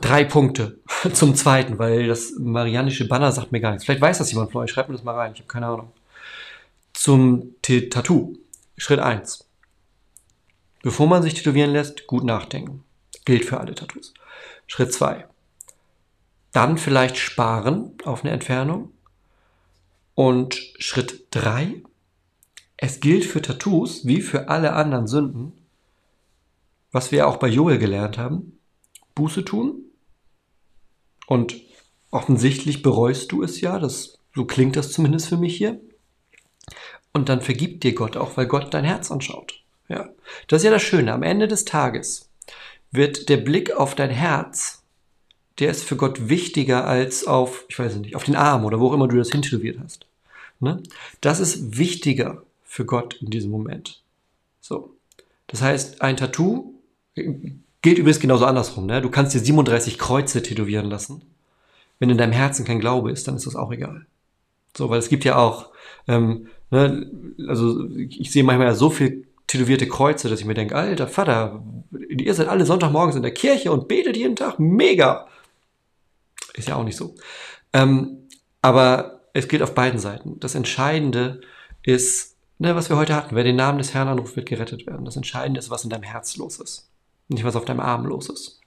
drei 0.00 0.24
Punkte 0.24 0.78
zum 1.12 1.34
zweiten, 1.34 1.78
weil 1.78 2.06
das 2.06 2.32
marianische 2.38 3.08
Banner 3.08 3.32
sagt 3.32 3.52
mir 3.52 3.60
gar 3.60 3.70
nichts. 3.72 3.84
Vielleicht 3.84 4.00
weiß 4.00 4.18
das 4.18 4.32
jemand 4.32 4.52
von 4.52 4.62
euch. 4.62 4.70
Schreibt 4.70 4.88
mir 4.88 4.96
das 4.96 5.04
mal 5.04 5.14
rein. 5.14 5.32
Ich 5.32 5.40
habe 5.40 5.48
keine 5.48 5.66
Ahnung. 5.66 5.92
Zum 6.92 7.54
T 7.62 7.88
Tattoo. 7.88 8.36
Schritt 8.76 9.00
1. 9.00 9.46
Bevor 10.82 11.06
man 11.06 11.22
sich 11.22 11.34
tätowieren 11.34 11.70
lässt, 11.70 12.06
gut 12.06 12.24
nachdenken. 12.24 12.84
Gilt 13.24 13.44
für 13.44 13.58
alle 13.58 13.74
Tattoos. 13.74 14.12
Schritt 14.66 14.92
2. 14.92 15.26
Dann 16.52 16.76
vielleicht 16.76 17.16
sparen 17.16 17.96
auf 18.04 18.22
eine 18.22 18.32
Entfernung. 18.32 18.92
Und 20.14 20.56
Schritt 20.78 21.26
3 21.30 21.82
es 22.76 23.00
gilt 23.00 23.24
für 23.24 23.42
Tattoos 23.42 24.06
wie 24.06 24.20
für 24.20 24.48
alle 24.48 24.72
anderen 24.72 25.06
Sünden, 25.06 25.52
was 26.92 27.12
wir 27.12 27.28
auch 27.28 27.36
bei 27.36 27.48
Joel 27.48 27.78
gelernt 27.78 28.18
haben, 28.18 28.58
Buße 29.14 29.44
tun. 29.44 29.82
Und 31.26 31.56
offensichtlich 32.10 32.82
bereust 32.82 33.32
du 33.32 33.42
es 33.42 33.60
ja, 33.60 33.78
das, 33.78 34.18
so 34.34 34.44
klingt 34.44 34.76
das 34.76 34.92
zumindest 34.92 35.28
für 35.28 35.36
mich 35.36 35.56
hier. 35.56 35.80
Und 37.12 37.28
dann 37.28 37.40
vergibt 37.40 37.84
dir 37.84 37.94
Gott 37.94 38.16
auch, 38.16 38.36
weil 38.36 38.46
Gott 38.46 38.74
dein 38.74 38.84
Herz 38.84 39.10
anschaut. 39.10 39.62
Ja. 39.88 40.10
Das 40.48 40.62
ist 40.62 40.64
ja 40.64 40.70
das 40.70 40.82
Schöne. 40.82 41.12
Am 41.12 41.22
Ende 41.22 41.48
des 41.48 41.64
Tages 41.64 42.30
wird 42.90 43.28
der 43.28 43.36
Blick 43.38 43.72
auf 43.72 43.94
dein 43.94 44.10
Herz, 44.10 44.82
der 45.58 45.70
ist 45.70 45.84
für 45.84 45.96
Gott 45.96 46.28
wichtiger 46.28 46.86
als 46.86 47.26
auf, 47.26 47.64
ich 47.68 47.78
weiß 47.78 47.96
nicht, 47.96 48.16
auf 48.16 48.24
den 48.24 48.36
Arm 48.36 48.64
oder 48.64 48.80
wo 48.80 48.88
auch 48.88 48.92
immer 48.92 49.08
du 49.08 49.16
das 49.16 49.30
hintätowiert 49.30 49.78
hast. 49.82 50.06
Ne? 50.58 50.82
Das 51.20 51.38
ist 51.38 51.78
wichtiger 51.78 52.42
für 52.74 52.84
Gott 52.84 53.14
in 53.20 53.30
diesem 53.30 53.52
Moment. 53.52 54.02
So. 54.60 54.96
Das 55.46 55.62
heißt, 55.62 56.02
ein 56.02 56.16
Tattoo 56.16 56.74
gilt 57.14 57.98
übrigens 57.98 58.18
genauso 58.18 58.46
andersrum. 58.46 58.86
Ne? 58.86 59.00
Du 59.00 59.10
kannst 59.10 59.32
dir 59.32 59.38
37 59.38 59.96
Kreuze 59.96 60.42
tätowieren 60.42 60.90
lassen. 60.90 61.22
Wenn 62.00 62.10
in 62.10 62.18
deinem 62.18 62.32
Herzen 62.32 62.64
kein 62.64 62.80
Glaube 62.80 63.12
ist, 63.12 63.28
dann 63.28 63.36
ist 63.36 63.46
das 63.46 63.54
auch 63.54 63.70
egal. 63.70 64.06
So, 64.76 64.90
weil 64.90 64.98
es 64.98 65.08
gibt 65.08 65.24
ja 65.24 65.36
auch, 65.36 65.70
ähm, 66.08 66.48
ne, 66.72 67.08
also 67.46 67.88
ich 67.94 68.32
sehe 68.32 68.42
manchmal 68.42 68.66
ja 68.66 68.74
so 68.74 68.90
viel 68.90 69.28
tätowierte 69.46 69.86
Kreuze, 69.86 70.28
dass 70.28 70.40
ich 70.40 70.46
mir 70.46 70.54
denke, 70.54 70.74
alter 70.74 71.06
Vater, 71.06 71.62
ihr 72.08 72.34
seid 72.34 72.48
alle 72.48 72.66
Sonntagmorgens 72.66 73.14
in 73.14 73.22
der 73.22 73.34
Kirche 73.34 73.70
und 73.70 73.86
betet 73.86 74.16
jeden 74.16 74.34
Tag, 74.34 74.58
mega. 74.58 75.28
Ist 76.54 76.66
ja 76.66 76.74
auch 76.74 76.84
nicht 76.84 76.96
so. 76.96 77.14
Ähm, 77.72 78.26
aber 78.62 79.20
es 79.32 79.46
gilt 79.46 79.62
auf 79.62 79.76
beiden 79.76 80.00
Seiten. 80.00 80.40
Das 80.40 80.56
Entscheidende 80.56 81.40
ist, 81.84 82.33
ne, 82.64 82.74
was 82.74 82.88
wir 82.88 82.96
heute 82.96 83.14
hatten. 83.14 83.36
Wer 83.36 83.44
den 83.44 83.56
Namen 83.56 83.78
des 83.78 83.94
Herrn 83.94 84.08
anruft, 84.08 84.36
wird 84.36 84.48
gerettet 84.48 84.86
werden. 84.86 85.04
Das 85.04 85.16
Entscheidende 85.16 85.60
ist, 85.60 85.70
was 85.70 85.84
in 85.84 85.90
deinem 85.90 86.02
Herz 86.02 86.36
los 86.36 86.58
ist. 86.58 86.90
Nicht, 87.28 87.44
was 87.44 87.56
auf 87.56 87.64
deinem 87.64 87.80
Arm 87.80 88.06
los 88.06 88.28
ist. 88.28 88.60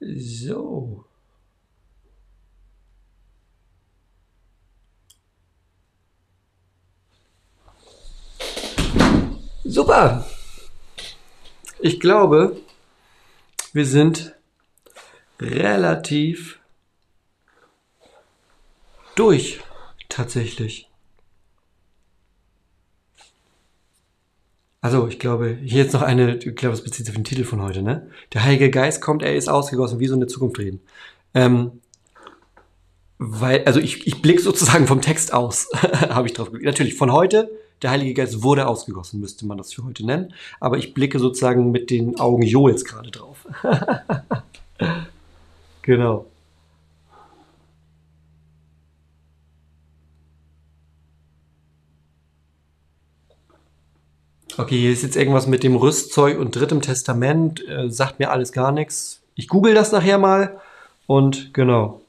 So. 0.00 1.04
Super. 9.64 10.26
Ich 11.80 11.98
glaube, 12.00 12.60
wir 13.72 13.86
sind 13.86 14.33
relativ 15.44 16.58
durch, 19.14 19.60
tatsächlich. 20.08 20.88
Also, 24.80 25.08
ich 25.08 25.18
glaube, 25.18 25.56
hier 25.62 25.82
jetzt 25.82 25.94
noch 25.94 26.02
eine, 26.02 26.36
ich 26.36 26.56
glaube, 26.56 26.74
das 26.74 26.84
bezieht 26.84 27.06
sich 27.06 27.14
auf 27.14 27.14
den 27.14 27.24
Titel 27.24 27.44
von 27.44 27.62
heute, 27.62 27.80
ne? 27.80 28.10
Der 28.34 28.44
Heilige 28.44 28.70
Geist 28.70 29.00
kommt, 29.00 29.22
er 29.22 29.34
ist 29.34 29.48
ausgegossen, 29.48 29.98
wie 29.98 30.08
so 30.08 30.14
eine 30.14 30.26
Zukunft 30.26 30.58
reden. 30.58 30.80
Ähm, 31.32 31.80
weil, 33.18 33.64
also 33.64 33.80
ich, 33.80 34.06
ich 34.06 34.20
blicke 34.20 34.42
sozusagen 34.42 34.86
vom 34.86 35.00
Text 35.00 35.32
aus, 35.32 35.68
habe 36.10 36.26
ich 36.28 36.34
drauf 36.34 36.48
geblickt. 36.48 36.66
Natürlich, 36.66 36.94
von 36.96 37.12
heute, 37.12 37.50
der 37.80 37.92
Heilige 37.92 38.12
Geist 38.12 38.42
wurde 38.42 38.66
ausgegossen, 38.66 39.20
müsste 39.20 39.46
man 39.46 39.56
das 39.56 39.72
für 39.72 39.84
heute 39.84 40.04
nennen. 40.04 40.34
Aber 40.60 40.76
ich 40.76 40.92
blicke 40.92 41.18
sozusagen 41.18 41.70
mit 41.70 41.90
den 41.90 42.20
Augen 42.20 42.42
Joels 42.42 42.84
gerade 42.84 43.10
drauf. 43.10 43.46
Genau. 45.84 46.24
Okay, 54.56 54.78
hier 54.78 54.92
ist 54.92 55.02
jetzt 55.02 55.16
irgendwas 55.16 55.46
mit 55.46 55.62
dem 55.62 55.76
Rüstzeug 55.76 56.38
und 56.38 56.56
drittem 56.56 56.80
Testament. 56.80 57.66
Äh, 57.68 57.90
sagt 57.90 58.18
mir 58.18 58.30
alles 58.30 58.52
gar 58.52 58.72
nichts. 58.72 59.20
Ich 59.34 59.48
google 59.48 59.74
das 59.74 59.92
nachher 59.92 60.16
mal. 60.16 60.58
Und 61.06 61.52
genau. 61.52 62.00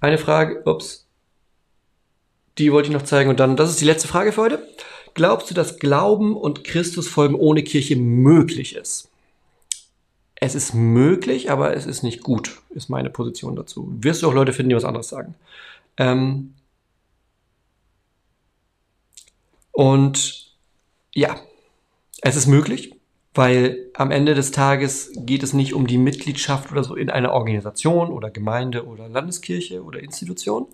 Eine 0.00 0.16
Frage, 0.16 0.62
ups. 0.64 1.04
Die 2.56 2.72
wollte 2.72 2.88
ich 2.88 2.94
noch 2.94 3.02
zeigen. 3.02 3.28
Und 3.28 3.38
dann, 3.38 3.56
das 3.56 3.68
ist 3.68 3.82
die 3.82 3.86
letzte 3.86 4.08
Frage 4.08 4.32
für 4.32 4.42
heute. 4.42 4.66
Glaubst 5.12 5.50
du, 5.50 5.54
dass 5.54 5.78
Glauben 5.78 6.36
und 6.36 6.64
Christusfolgen 6.64 7.36
ohne 7.36 7.62
Kirche 7.62 7.96
möglich 7.96 8.76
ist? 8.76 9.10
Es 10.36 10.54
ist 10.54 10.74
möglich, 10.74 11.50
aber 11.50 11.74
es 11.76 11.86
ist 11.86 12.02
nicht 12.02 12.22
gut, 12.22 12.60
ist 12.70 12.88
meine 12.88 13.10
Position 13.10 13.56
dazu. 13.56 13.92
Wirst 14.00 14.22
du 14.22 14.28
auch 14.28 14.34
Leute 14.34 14.52
finden, 14.52 14.70
die 14.70 14.76
was 14.76 14.84
anderes 14.84 15.08
sagen. 15.08 15.34
Ähm 15.96 16.54
und 19.72 20.52
ja, 21.14 21.36
es 22.20 22.36
ist 22.36 22.46
möglich, 22.46 22.94
weil 23.34 23.90
am 23.94 24.10
Ende 24.12 24.34
des 24.34 24.52
Tages 24.52 25.12
geht 25.16 25.42
es 25.42 25.52
nicht 25.52 25.74
um 25.74 25.86
die 25.86 25.98
Mitgliedschaft 25.98 26.70
oder 26.70 26.84
so 26.84 26.94
in 26.94 27.10
einer 27.10 27.32
Organisation 27.32 28.10
oder 28.10 28.30
Gemeinde 28.30 28.86
oder 28.86 29.08
Landeskirche 29.08 29.82
oder 29.82 30.00
Institution, 30.00 30.66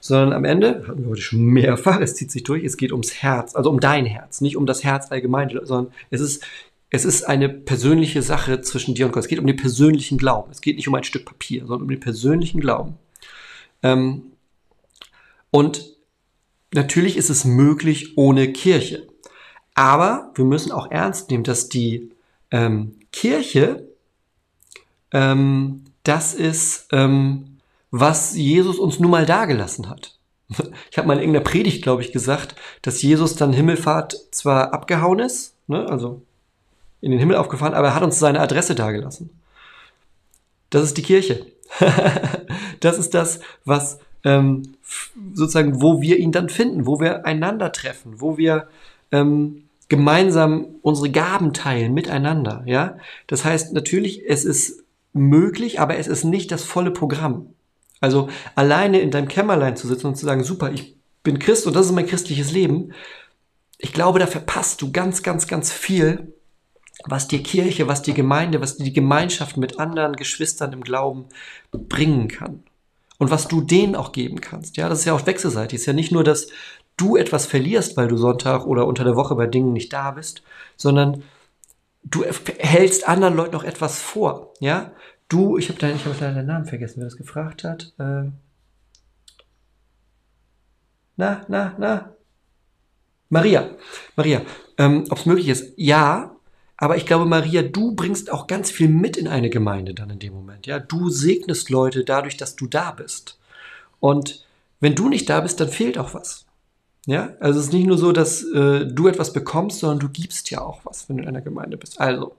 sondern 0.00 0.32
am 0.32 0.44
Ende, 0.44 0.84
hatten 0.88 1.04
wir 1.04 1.10
heute 1.10 1.20
schon 1.20 1.44
mehrfach, 1.44 2.00
es 2.02 2.16
zieht 2.16 2.30
sich 2.32 2.42
durch, 2.42 2.64
es 2.64 2.76
geht 2.76 2.92
ums 2.92 3.22
Herz, 3.22 3.54
also 3.54 3.70
um 3.70 3.80
dein 3.80 4.06
Herz, 4.06 4.40
nicht 4.40 4.56
um 4.56 4.66
das 4.66 4.82
Herz 4.82 5.10
allgemein, 5.10 5.50
sondern 5.62 5.92
es 6.10 6.20
ist 6.20 6.44
es 6.90 7.04
ist 7.04 7.24
eine 7.24 7.48
persönliche 7.48 8.20
Sache 8.20 8.60
zwischen 8.62 8.94
dir 8.94 9.06
und 9.06 9.12
Gott. 9.12 9.22
Es 9.22 9.28
geht 9.28 9.38
um 9.38 9.46
den 9.46 9.56
persönlichen 9.56 10.18
Glauben. 10.18 10.50
Es 10.50 10.60
geht 10.60 10.76
nicht 10.76 10.88
um 10.88 10.94
ein 10.94 11.04
Stück 11.04 11.24
Papier, 11.24 11.60
sondern 11.60 11.82
um 11.82 11.88
den 11.88 12.00
persönlichen 12.00 12.60
Glauben. 12.60 12.98
Ähm, 13.82 14.22
und 15.52 15.96
natürlich 16.72 17.16
ist 17.16 17.30
es 17.30 17.44
möglich 17.44 18.18
ohne 18.18 18.52
Kirche. 18.52 19.06
Aber 19.74 20.32
wir 20.34 20.44
müssen 20.44 20.72
auch 20.72 20.90
ernst 20.90 21.30
nehmen, 21.30 21.44
dass 21.44 21.68
die 21.68 22.10
ähm, 22.50 22.96
Kirche, 23.12 23.88
ähm, 25.12 25.84
das 26.02 26.34
ist, 26.34 26.88
ähm, 26.90 27.58
was 27.92 28.36
Jesus 28.36 28.78
uns 28.78 28.98
nun 28.98 29.10
mal 29.10 29.26
dagelassen 29.26 29.88
hat. 29.88 30.16
Ich 30.90 30.98
habe 30.98 31.06
mal 31.06 31.14
in 31.14 31.20
irgendeiner 31.20 31.44
Predigt, 31.44 31.82
glaube 31.82 32.02
ich, 32.02 32.10
gesagt, 32.10 32.56
dass 32.82 33.02
Jesus 33.02 33.36
dann 33.36 33.52
Himmelfahrt 33.52 34.16
zwar 34.32 34.74
abgehauen 34.74 35.20
ist, 35.20 35.54
ne, 35.68 35.88
also 35.88 36.22
in 37.00 37.10
den 37.10 37.20
Himmel 37.20 37.36
aufgefahren, 37.36 37.74
aber 37.74 37.88
er 37.88 37.94
hat 37.94 38.02
uns 38.02 38.18
seine 38.18 38.40
Adresse 38.40 38.74
dagelassen. 38.74 39.30
Das 40.70 40.82
ist 40.82 40.96
die 40.96 41.02
Kirche. 41.02 41.46
das 42.80 42.98
ist 42.98 43.14
das, 43.14 43.40
was 43.64 43.98
ähm, 44.24 44.74
sozusagen, 45.32 45.80
wo 45.80 46.00
wir 46.00 46.18
ihn 46.18 46.32
dann 46.32 46.48
finden, 46.48 46.86
wo 46.86 47.00
wir 47.00 47.26
einander 47.26 47.72
treffen, 47.72 48.20
wo 48.20 48.36
wir 48.36 48.68
ähm, 49.12 49.64
gemeinsam 49.88 50.66
unsere 50.82 51.10
Gaben 51.10 51.52
teilen 51.52 51.92
miteinander. 51.94 52.62
Ja, 52.66 52.96
das 53.26 53.44
heißt 53.44 53.72
natürlich, 53.72 54.28
es 54.28 54.44
ist 54.44 54.84
möglich, 55.12 55.80
aber 55.80 55.96
es 55.96 56.06
ist 56.06 56.24
nicht 56.24 56.52
das 56.52 56.64
volle 56.64 56.92
Programm. 56.92 57.54
Also 58.00 58.28
alleine 58.54 59.00
in 59.00 59.10
deinem 59.10 59.28
Kämmerlein 59.28 59.76
zu 59.76 59.86
sitzen 59.86 60.06
und 60.06 60.16
zu 60.16 60.24
sagen, 60.24 60.44
super, 60.44 60.72
ich 60.72 60.96
bin 61.22 61.38
Christ 61.38 61.66
und 61.66 61.76
das 61.76 61.86
ist 61.86 61.92
mein 61.92 62.06
christliches 62.06 62.52
Leben. 62.52 62.92
Ich 63.78 63.92
glaube, 63.92 64.18
da 64.18 64.26
verpasst 64.26 64.80
du 64.80 64.92
ganz, 64.92 65.22
ganz, 65.22 65.46
ganz 65.46 65.72
viel, 65.72 66.32
was 67.06 67.28
dir 67.28 67.42
Kirche, 67.42 67.88
was 67.88 68.02
die 68.02 68.14
Gemeinde, 68.14 68.60
was 68.60 68.76
die 68.76 68.92
Gemeinschaft 68.92 69.56
mit 69.56 69.78
anderen 69.78 70.16
Geschwistern 70.16 70.72
im 70.72 70.82
Glauben 70.82 71.26
bringen 71.72 72.28
kann. 72.28 72.62
Und 73.18 73.30
was 73.30 73.48
du 73.48 73.60
denen 73.60 73.96
auch 73.96 74.12
geben 74.12 74.40
kannst. 74.40 74.76
Ja, 74.78 74.88
das 74.88 75.00
ist 75.00 75.04
ja 75.04 75.12
auch 75.12 75.26
wechselseitig. 75.26 75.76
Es 75.76 75.82
ist 75.82 75.86
ja 75.86 75.92
nicht 75.92 76.12
nur, 76.12 76.24
dass 76.24 76.48
du 76.96 77.16
etwas 77.16 77.46
verlierst, 77.46 77.96
weil 77.96 78.08
du 78.08 78.16
Sonntag 78.16 78.66
oder 78.66 78.86
unter 78.86 79.04
der 79.04 79.16
Woche 79.16 79.34
bei 79.34 79.46
Dingen 79.46 79.72
nicht 79.72 79.92
da 79.92 80.12
bist, 80.12 80.42
sondern 80.76 81.22
du 82.02 82.24
hältst 82.58 83.08
anderen 83.08 83.36
Leuten 83.36 83.52
noch 83.52 83.64
etwas 83.64 84.00
vor. 84.00 84.54
Ja, 84.60 84.92
du, 85.28 85.58
ich 85.58 85.68
habe 85.68 85.78
deinen, 85.78 85.96
ich 85.96 86.04
habe 86.04 86.16
leider 86.18 86.34
deinen 86.34 86.46
Namen 86.46 86.66
vergessen, 86.66 86.96
wer 86.98 87.04
das 87.04 87.16
gefragt 87.16 87.64
hat. 87.64 87.92
Äh, 87.98 88.30
na, 91.16 91.44
na, 91.48 91.74
na. 91.78 92.12
Maria. 93.28 93.70
Maria, 94.16 94.42
ähm, 94.78 95.04
ob 95.10 95.18
es 95.18 95.26
möglich 95.26 95.48
ist? 95.48 95.74
Ja, 95.76 96.36
aber 96.80 96.96
ich 96.96 97.04
glaube, 97.04 97.26
Maria, 97.26 97.60
du 97.60 97.92
bringst 97.94 98.32
auch 98.32 98.46
ganz 98.46 98.70
viel 98.70 98.88
mit 98.88 99.18
in 99.18 99.28
eine 99.28 99.50
Gemeinde 99.50 99.92
dann 99.92 100.08
in 100.08 100.18
dem 100.18 100.32
Moment. 100.32 100.66
Ja, 100.66 100.78
du 100.78 101.10
segnest 101.10 101.68
Leute 101.68 102.04
dadurch, 102.04 102.38
dass 102.38 102.56
du 102.56 102.66
da 102.66 102.90
bist. 102.90 103.38
Und 104.00 104.46
wenn 104.80 104.94
du 104.94 105.10
nicht 105.10 105.28
da 105.28 105.40
bist, 105.42 105.60
dann 105.60 105.68
fehlt 105.68 105.98
auch 105.98 106.14
was. 106.14 106.46
Ja, 107.06 107.34
also 107.38 107.60
es 107.60 107.66
ist 107.66 107.72
nicht 107.74 107.86
nur 107.86 107.98
so, 107.98 108.12
dass 108.12 108.42
äh, 108.44 108.86
du 108.86 109.08
etwas 109.08 109.34
bekommst, 109.34 109.80
sondern 109.80 109.98
du 109.98 110.08
gibst 110.08 110.50
ja 110.50 110.62
auch 110.62 110.80
was, 110.84 111.06
wenn 111.08 111.18
du 111.18 111.22
in 111.24 111.28
einer 111.28 111.42
Gemeinde 111.42 111.76
bist. 111.76 112.00
Also, 112.00 112.34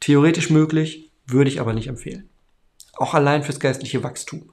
theoretisch 0.00 0.48
möglich, 0.48 1.10
würde 1.26 1.50
ich 1.50 1.60
aber 1.60 1.74
nicht 1.74 1.88
empfehlen. 1.88 2.28
Auch 2.94 3.12
allein 3.12 3.42
fürs 3.42 3.60
geistliche 3.60 4.02
Wachstum. 4.02 4.50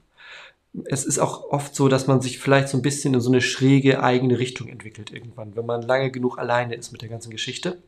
Es 0.84 1.06
ist 1.06 1.18
auch 1.18 1.50
oft 1.50 1.74
so, 1.74 1.88
dass 1.88 2.06
man 2.06 2.20
sich 2.20 2.38
vielleicht 2.38 2.68
so 2.68 2.76
ein 2.76 2.82
bisschen 2.82 3.14
in 3.14 3.20
so 3.20 3.30
eine 3.30 3.40
schräge 3.40 4.02
eigene 4.02 4.38
Richtung 4.38 4.68
entwickelt 4.68 5.10
irgendwann, 5.10 5.56
wenn 5.56 5.66
man 5.66 5.80
lange 5.80 6.10
genug 6.10 6.38
alleine 6.38 6.74
ist 6.74 6.92
mit 6.92 7.00
der 7.00 7.08
ganzen 7.08 7.30
Geschichte. 7.30 7.82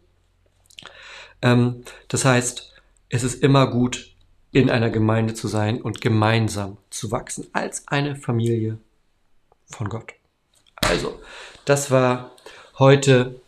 Ähm, 1.45 1.85
das 2.09 2.25
heißt, 2.25 2.73
es 3.11 3.23
ist 3.23 3.43
immer 3.43 3.69
gut, 3.69 4.11
in 4.51 4.71
einer 4.71 4.91
Gemeinde 4.91 5.35
zu 5.35 5.47
sein 5.47 5.81
und 5.83 6.01
gemeinsam 6.01 6.79
zu 6.91 7.11
wachsen, 7.11 7.47
als 7.53 7.87
eine 7.87 8.17
Familie 8.17 8.79
von 9.67 9.89
Gott. 9.89 10.15
Also, 10.77 11.21
das 11.65 11.91
war 11.91 12.33
heute 12.79 13.41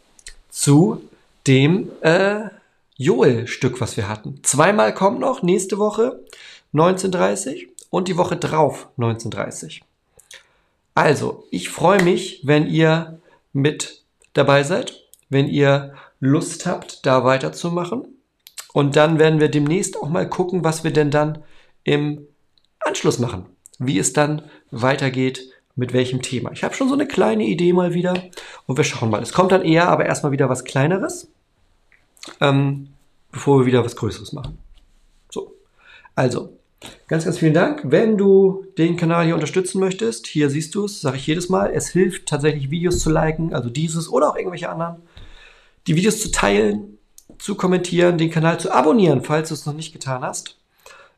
zu 0.51 1.03
dem 1.47 1.91
äh, 2.03 2.51
Joel-Stück, 2.97 3.81
was 3.81 3.97
wir 3.97 4.09
hatten. 4.09 4.41
Zweimal 4.43 4.93
kommt 4.95 5.21
noch, 5.21 5.43
nächste 5.43 5.79
Woche 5.79 6.21
1930 6.73 7.69
und 7.91 8.09
die 8.09 8.17
Woche 8.17 8.37
drauf 8.37 8.89
1930. 8.97 9.83
Also, 10.95 11.47
ich 11.51 11.69
freue 11.69 12.03
mich, 12.03 12.41
wenn 12.45 12.67
ihr 12.67 13.21
mit 13.53 14.03
dabei 14.33 14.65
seid, 14.65 15.05
wenn 15.29 15.49
ihr 15.49 15.95
Lust 16.27 16.67
habt, 16.67 17.07
da 17.07 17.25
weiterzumachen. 17.25 18.07
Und 18.73 18.97
dann 18.97 19.19
werden 19.19 19.41
wir 19.41 19.49
demnächst 19.49 19.97
auch 19.97 20.09
mal 20.09 20.29
gucken, 20.29 20.65
was 20.65 20.85
wir 20.85 20.93
denn 20.93 21.11
dann 21.11 21.43
im 21.85 22.27
Anschluss 22.81 23.19
machen. 23.19 23.47
Wie 23.79 23.99
es 23.99 24.13
dann 24.13 24.43
weitergeht, 24.71 25.51
mit 25.77 25.93
welchem 25.93 26.23
Thema. 26.23 26.53
Ich 26.53 26.65
habe 26.65 26.75
schon 26.75 26.89
so 26.89 26.95
eine 26.95 27.07
kleine 27.07 27.45
Idee 27.45 27.73
mal 27.73 27.95
wieder 27.95 28.15
und 28.67 28.77
wir 28.77 28.85
schauen 28.85 29.11
mal. 29.11 29.23
Es 29.23 29.33
kommt 29.33 29.53
dann 29.53 29.63
eher 29.63 29.89
aber 29.89 30.07
erstmal 30.07 30.33
wieder 30.33 30.49
was 30.49 30.65
Kleineres, 30.65 31.31
ähm, 32.41 32.89
bevor 33.31 33.61
wir 33.61 33.67
wieder 33.67 33.85
was 33.85 33.97
Größeres 33.97 34.33
machen. 34.33 34.59
So, 35.31 35.55
also 36.15 36.57
ganz, 37.09 37.27
ganz 37.27 37.39
vielen 37.39 37.55
Dank. 37.55 37.83
Wenn 37.85 38.17
du 38.17 38.65
den 38.79 38.97
Kanal 38.97 39.27
hier 39.27 39.35
unterstützen 39.35 39.79
möchtest, 39.79 40.27
hier 40.27 40.49
siehst 40.49 40.75
du 40.75 40.87
es, 40.87 41.03
sage 41.03 41.19
ich 41.19 41.27
jedes 41.27 41.51
Mal, 41.51 41.71
es 41.73 41.89
hilft 41.89 42.27
tatsächlich 42.27 42.71
Videos 42.71 43.01
zu 43.01 43.11
liken, 43.11 43.55
also 43.55 43.69
dieses 43.69 44.09
oder 44.09 44.31
auch 44.31 44.37
irgendwelche 44.37 44.71
anderen 44.71 45.03
die 45.87 45.97
Videos 45.97 46.21
zu 46.21 46.31
teilen, 46.31 46.99
zu 47.39 47.55
kommentieren, 47.55 48.19
den 48.19 48.31
Kanal 48.31 48.59
zu 48.59 48.73
abonnieren, 48.73 49.23
falls 49.23 49.49
du 49.49 49.55
es 49.55 49.67
noch 49.67 49.75
nicht 49.75 49.93
getan 49.93 50.23
hast. 50.23 50.59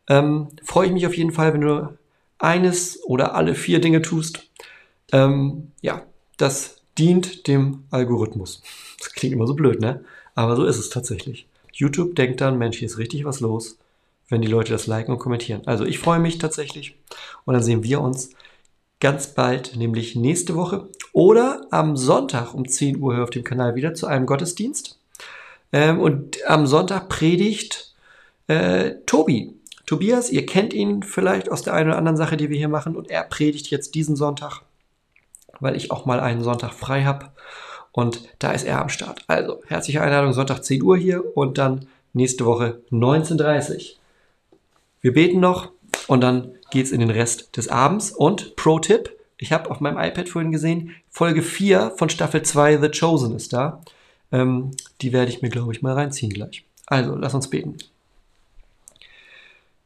Ähm, 0.08 0.48
freue 0.64 0.86
ich 0.86 0.92
mich 0.92 1.06
auf 1.06 1.16
jeden 1.16 1.32
Fall, 1.32 1.52
wenn 1.54 1.60
du 1.60 1.96
eines 2.38 3.02
oder 3.04 3.34
alle 3.34 3.54
vier 3.54 3.80
Dinge 3.80 4.02
tust. 4.02 4.48
Ähm, 5.12 5.72
ja, 5.80 6.02
das 6.36 6.76
dient 6.96 7.46
dem 7.46 7.84
Algorithmus. 7.90 8.62
Das 9.00 9.12
klingt 9.12 9.32
immer 9.32 9.46
so 9.46 9.54
blöd, 9.54 9.80
ne? 9.80 10.04
Aber 10.34 10.56
so 10.56 10.64
ist 10.64 10.76
es 10.76 10.90
tatsächlich. 10.90 11.46
YouTube 11.72 12.16
denkt 12.16 12.40
dann, 12.40 12.58
Mensch, 12.58 12.78
hier 12.78 12.86
ist 12.86 12.98
richtig 12.98 13.24
was 13.24 13.38
los, 13.38 13.78
wenn 14.28 14.42
die 14.42 14.48
Leute 14.48 14.72
das 14.72 14.88
liken 14.88 15.12
und 15.12 15.20
kommentieren. 15.20 15.62
Also 15.66 15.84
ich 15.84 16.00
freue 16.00 16.18
mich 16.18 16.38
tatsächlich 16.38 16.96
und 17.44 17.54
dann 17.54 17.62
sehen 17.62 17.84
wir 17.84 18.00
uns 18.00 18.30
ganz 19.00 19.28
bald, 19.28 19.76
nämlich 19.76 20.16
nächste 20.16 20.54
Woche 20.56 20.88
oder 21.12 21.66
am 21.70 21.96
Sonntag 21.96 22.54
um 22.54 22.68
10 22.68 23.00
Uhr 23.00 23.22
auf 23.22 23.30
dem 23.30 23.44
Kanal 23.44 23.74
wieder 23.74 23.94
zu 23.94 24.06
einem 24.06 24.26
Gottesdienst. 24.26 24.98
Ähm, 25.72 26.00
und 26.00 26.38
am 26.46 26.66
Sonntag 26.66 27.08
predigt 27.08 27.94
äh, 28.46 28.94
Tobi. 29.06 29.54
Tobias, 29.86 30.30
ihr 30.30 30.44
kennt 30.44 30.74
ihn 30.74 31.02
vielleicht 31.02 31.50
aus 31.50 31.62
der 31.62 31.74
einen 31.74 31.90
oder 31.90 31.98
anderen 31.98 32.16
Sache, 32.16 32.36
die 32.36 32.50
wir 32.50 32.58
hier 32.58 32.68
machen. 32.68 32.96
Und 32.96 33.10
er 33.10 33.22
predigt 33.22 33.70
jetzt 33.70 33.94
diesen 33.94 34.16
Sonntag, 34.16 34.62
weil 35.60 35.76
ich 35.76 35.90
auch 35.90 36.04
mal 36.04 36.20
einen 36.20 36.42
Sonntag 36.42 36.72
frei 36.72 37.04
habe. 37.04 37.30
Und 37.92 38.28
da 38.38 38.52
ist 38.52 38.64
er 38.64 38.80
am 38.80 38.90
Start. 38.90 39.22
Also, 39.28 39.62
herzliche 39.66 40.02
Einladung, 40.02 40.32
Sonntag 40.32 40.62
10 40.62 40.82
Uhr 40.82 40.96
hier 40.96 41.36
und 41.36 41.58
dann 41.58 41.86
nächste 42.12 42.44
Woche 42.44 42.80
19.30 42.90 43.74
Uhr. 43.74 43.96
Wir 45.00 45.12
beten 45.14 45.40
noch 45.40 45.70
und 46.06 46.20
dann 46.20 46.52
geht's 46.70 46.90
in 46.90 47.00
den 47.00 47.10
Rest 47.10 47.56
des 47.56 47.68
Abends. 47.68 48.10
Und 48.10 48.56
Pro-Tipp, 48.56 49.10
ich 49.36 49.52
habe 49.52 49.70
auf 49.70 49.80
meinem 49.80 49.98
iPad 49.98 50.28
vorhin 50.28 50.52
gesehen, 50.52 50.94
Folge 51.10 51.42
4 51.42 51.92
von 51.96 52.10
Staffel 52.10 52.42
2 52.42 52.78
The 52.78 52.90
Chosen 52.90 53.34
ist 53.34 53.52
da. 53.52 53.82
Ähm, 54.32 54.72
die 55.00 55.12
werde 55.12 55.30
ich 55.30 55.42
mir, 55.42 55.48
glaube 55.48 55.72
ich, 55.72 55.82
mal 55.82 55.94
reinziehen 55.94 56.32
gleich. 56.32 56.64
Also, 56.86 57.14
lass 57.14 57.34
uns 57.34 57.48
beten. 57.48 57.76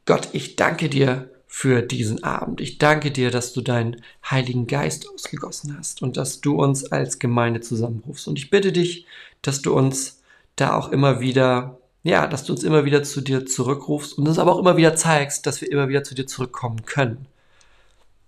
Gott, 0.05 0.29
ich 0.33 0.55
danke 0.55 0.89
dir 0.89 1.29
für 1.47 1.81
diesen 1.81 2.23
Abend. 2.23 2.59
Ich 2.61 2.77
danke 2.77 3.11
dir, 3.11 3.29
dass 3.29 3.53
du 3.53 3.61
deinen 3.61 4.01
Heiligen 4.29 4.67
Geist 4.67 5.07
ausgegossen 5.07 5.77
hast 5.77 6.01
und 6.01 6.17
dass 6.17 6.41
du 6.41 6.55
uns 6.55 6.91
als 6.91 7.19
Gemeinde 7.19 7.61
zusammenrufst. 7.61 8.27
Und 8.27 8.39
ich 8.39 8.49
bitte 8.49 8.71
dich, 8.71 9.05
dass 9.43 9.61
du 9.61 9.73
uns 9.73 10.21
da 10.55 10.75
auch 10.75 10.91
immer 10.91 11.19
wieder 11.19 11.77
ja, 12.03 12.27
dass 12.27 12.43
du 12.43 12.53
uns 12.53 12.63
immer 12.63 12.85
wieder 12.85 13.03
zu 13.03 13.21
dir 13.21 13.45
zurückrufst 13.45 14.17
und 14.17 14.27
uns 14.27 14.37
aber 14.37 14.53
auch 14.53 14.59
immer 14.59 14.77
wieder 14.77 14.95
zeigst, 14.95 15.45
dass 15.45 15.61
wir 15.61 15.71
immer 15.71 15.87
wieder 15.87 16.03
zu 16.03 16.13
dir 16.13 16.27
zurückkommen 16.27 16.85
können. 16.85 17.27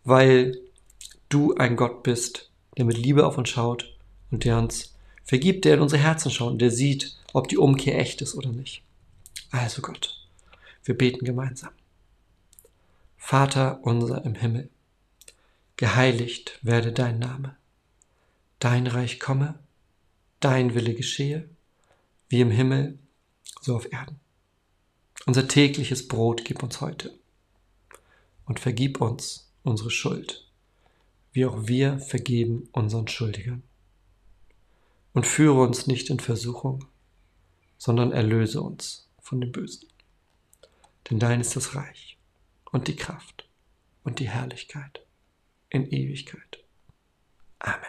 Weil 0.05 0.57
du 1.29 1.53
ein 1.55 1.75
Gott 1.75 2.01
bist, 2.03 2.49
der 2.77 2.85
mit 2.85 2.97
Liebe 2.97 3.25
auf 3.25 3.37
uns 3.37 3.49
schaut 3.49 3.93
und 4.31 4.45
der 4.45 4.57
uns 4.57 4.95
vergibt, 5.25 5.65
der 5.65 5.75
in 5.75 5.81
unsere 5.81 6.01
Herzen 6.01 6.31
schaut 6.31 6.53
und 6.53 6.61
der 6.61 6.71
sieht, 6.71 7.17
ob 7.33 7.49
die 7.49 7.57
Umkehr 7.57 7.99
echt 7.99 8.21
ist 8.21 8.35
oder 8.35 8.49
nicht. 8.49 8.81
Also 9.51 9.81
Gott, 9.81 10.25
wir 10.85 10.97
beten 10.97 11.25
gemeinsam. 11.25 11.71
Vater 13.17 13.79
unser 13.81 14.23
im 14.23 14.35
Himmel, 14.35 14.69
geheiligt 15.77 16.59
werde 16.61 16.93
dein 16.93 17.19
Name, 17.19 17.55
dein 18.59 18.87
Reich 18.87 19.19
komme, 19.19 19.55
dein 20.39 20.75
Wille 20.75 20.93
geschehe, 20.93 21.49
wie 22.29 22.41
im 22.41 22.51
Himmel, 22.51 22.99
so 23.61 23.75
auf 23.75 23.91
Erden. 23.91 24.19
Unser 25.25 25.47
tägliches 25.47 26.07
Brot 26.07 26.45
gib 26.45 26.61
uns 26.61 26.81
heute 26.81 27.17
und 28.45 28.59
vergib 28.59 29.01
uns 29.01 29.51
unsere 29.63 29.89
Schuld, 29.89 30.47
wie 31.31 31.45
auch 31.45 31.67
wir 31.67 31.99
vergeben 31.99 32.69
unseren 32.71 33.07
Schuldigern. 33.07 33.63
Und 35.13 35.25
führe 35.25 35.61
uns 35.61 35.87
nicht 35.87 36.09
in 36.09 36.19
Versuchung, 36.19 36.85
sondern 37.77 38.11
erlöse 38.11 38.61
uns 38.61 39.09
von 39.19 39.41
dem 39.41 39.51
Bösen. 39.51 39.87
Denn 41.09 41.19
dein 41.19 41.41
ist 41.41 41.55
das 41.55 41.75
Reich 41.75 42.17
und 42.71 42.87
die 42.87 42.95
Kraft 42.95 43.47
und 44.03 44.19
die 44.19 44.29
Herrlichkeit 44.29 45.05
in 45.69 45.89
Ewigkeit. 45.89 46.63
Amen. 47.59 47.81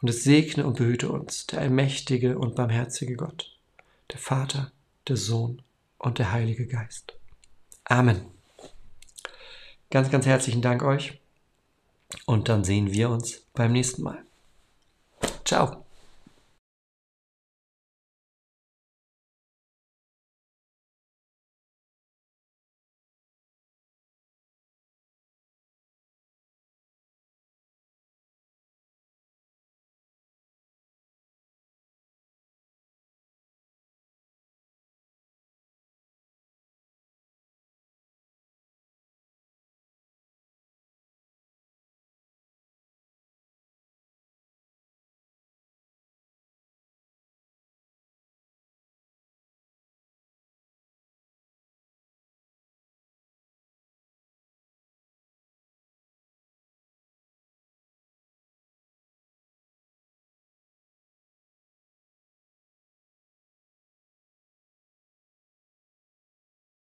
Und 0.00 0.08
es 0.08 0.22
segne 0.22 0.66
und 0.66 0.76
behüte 0.76 1.10
uns 1.10 1.46
der 1.48 1.60
allmächtige 1.60 2.38
und 2.38 2.54
barmherzige 2.54 3.16
Gott 3.16 3.57
der 4.10 4.18
Vater, 4.18 4.72
der 5.06 5.16
Sohn 5.16 5.62
und 5.98 6.18
der 6.18 6.32
Heilige 6.32 6.66
Geist. 6.66 7.14
Amen. 7.84 8.26
Ganz, 9.90 10.10
ganz 10.10 10.26
herzlichen 10.26 10.62
Dank 10.62 10.82
euch 10.82 11.20
und 12.26 12.48
dann 12.48 12.64
sehen 12.64 12.92
wir 12.92 13.10
uns 13.10 13.46
beim 13.54 13.72
nächsten 13.72 14.02
Mal. 14.02 14.22
Ciao. 15.44 15.87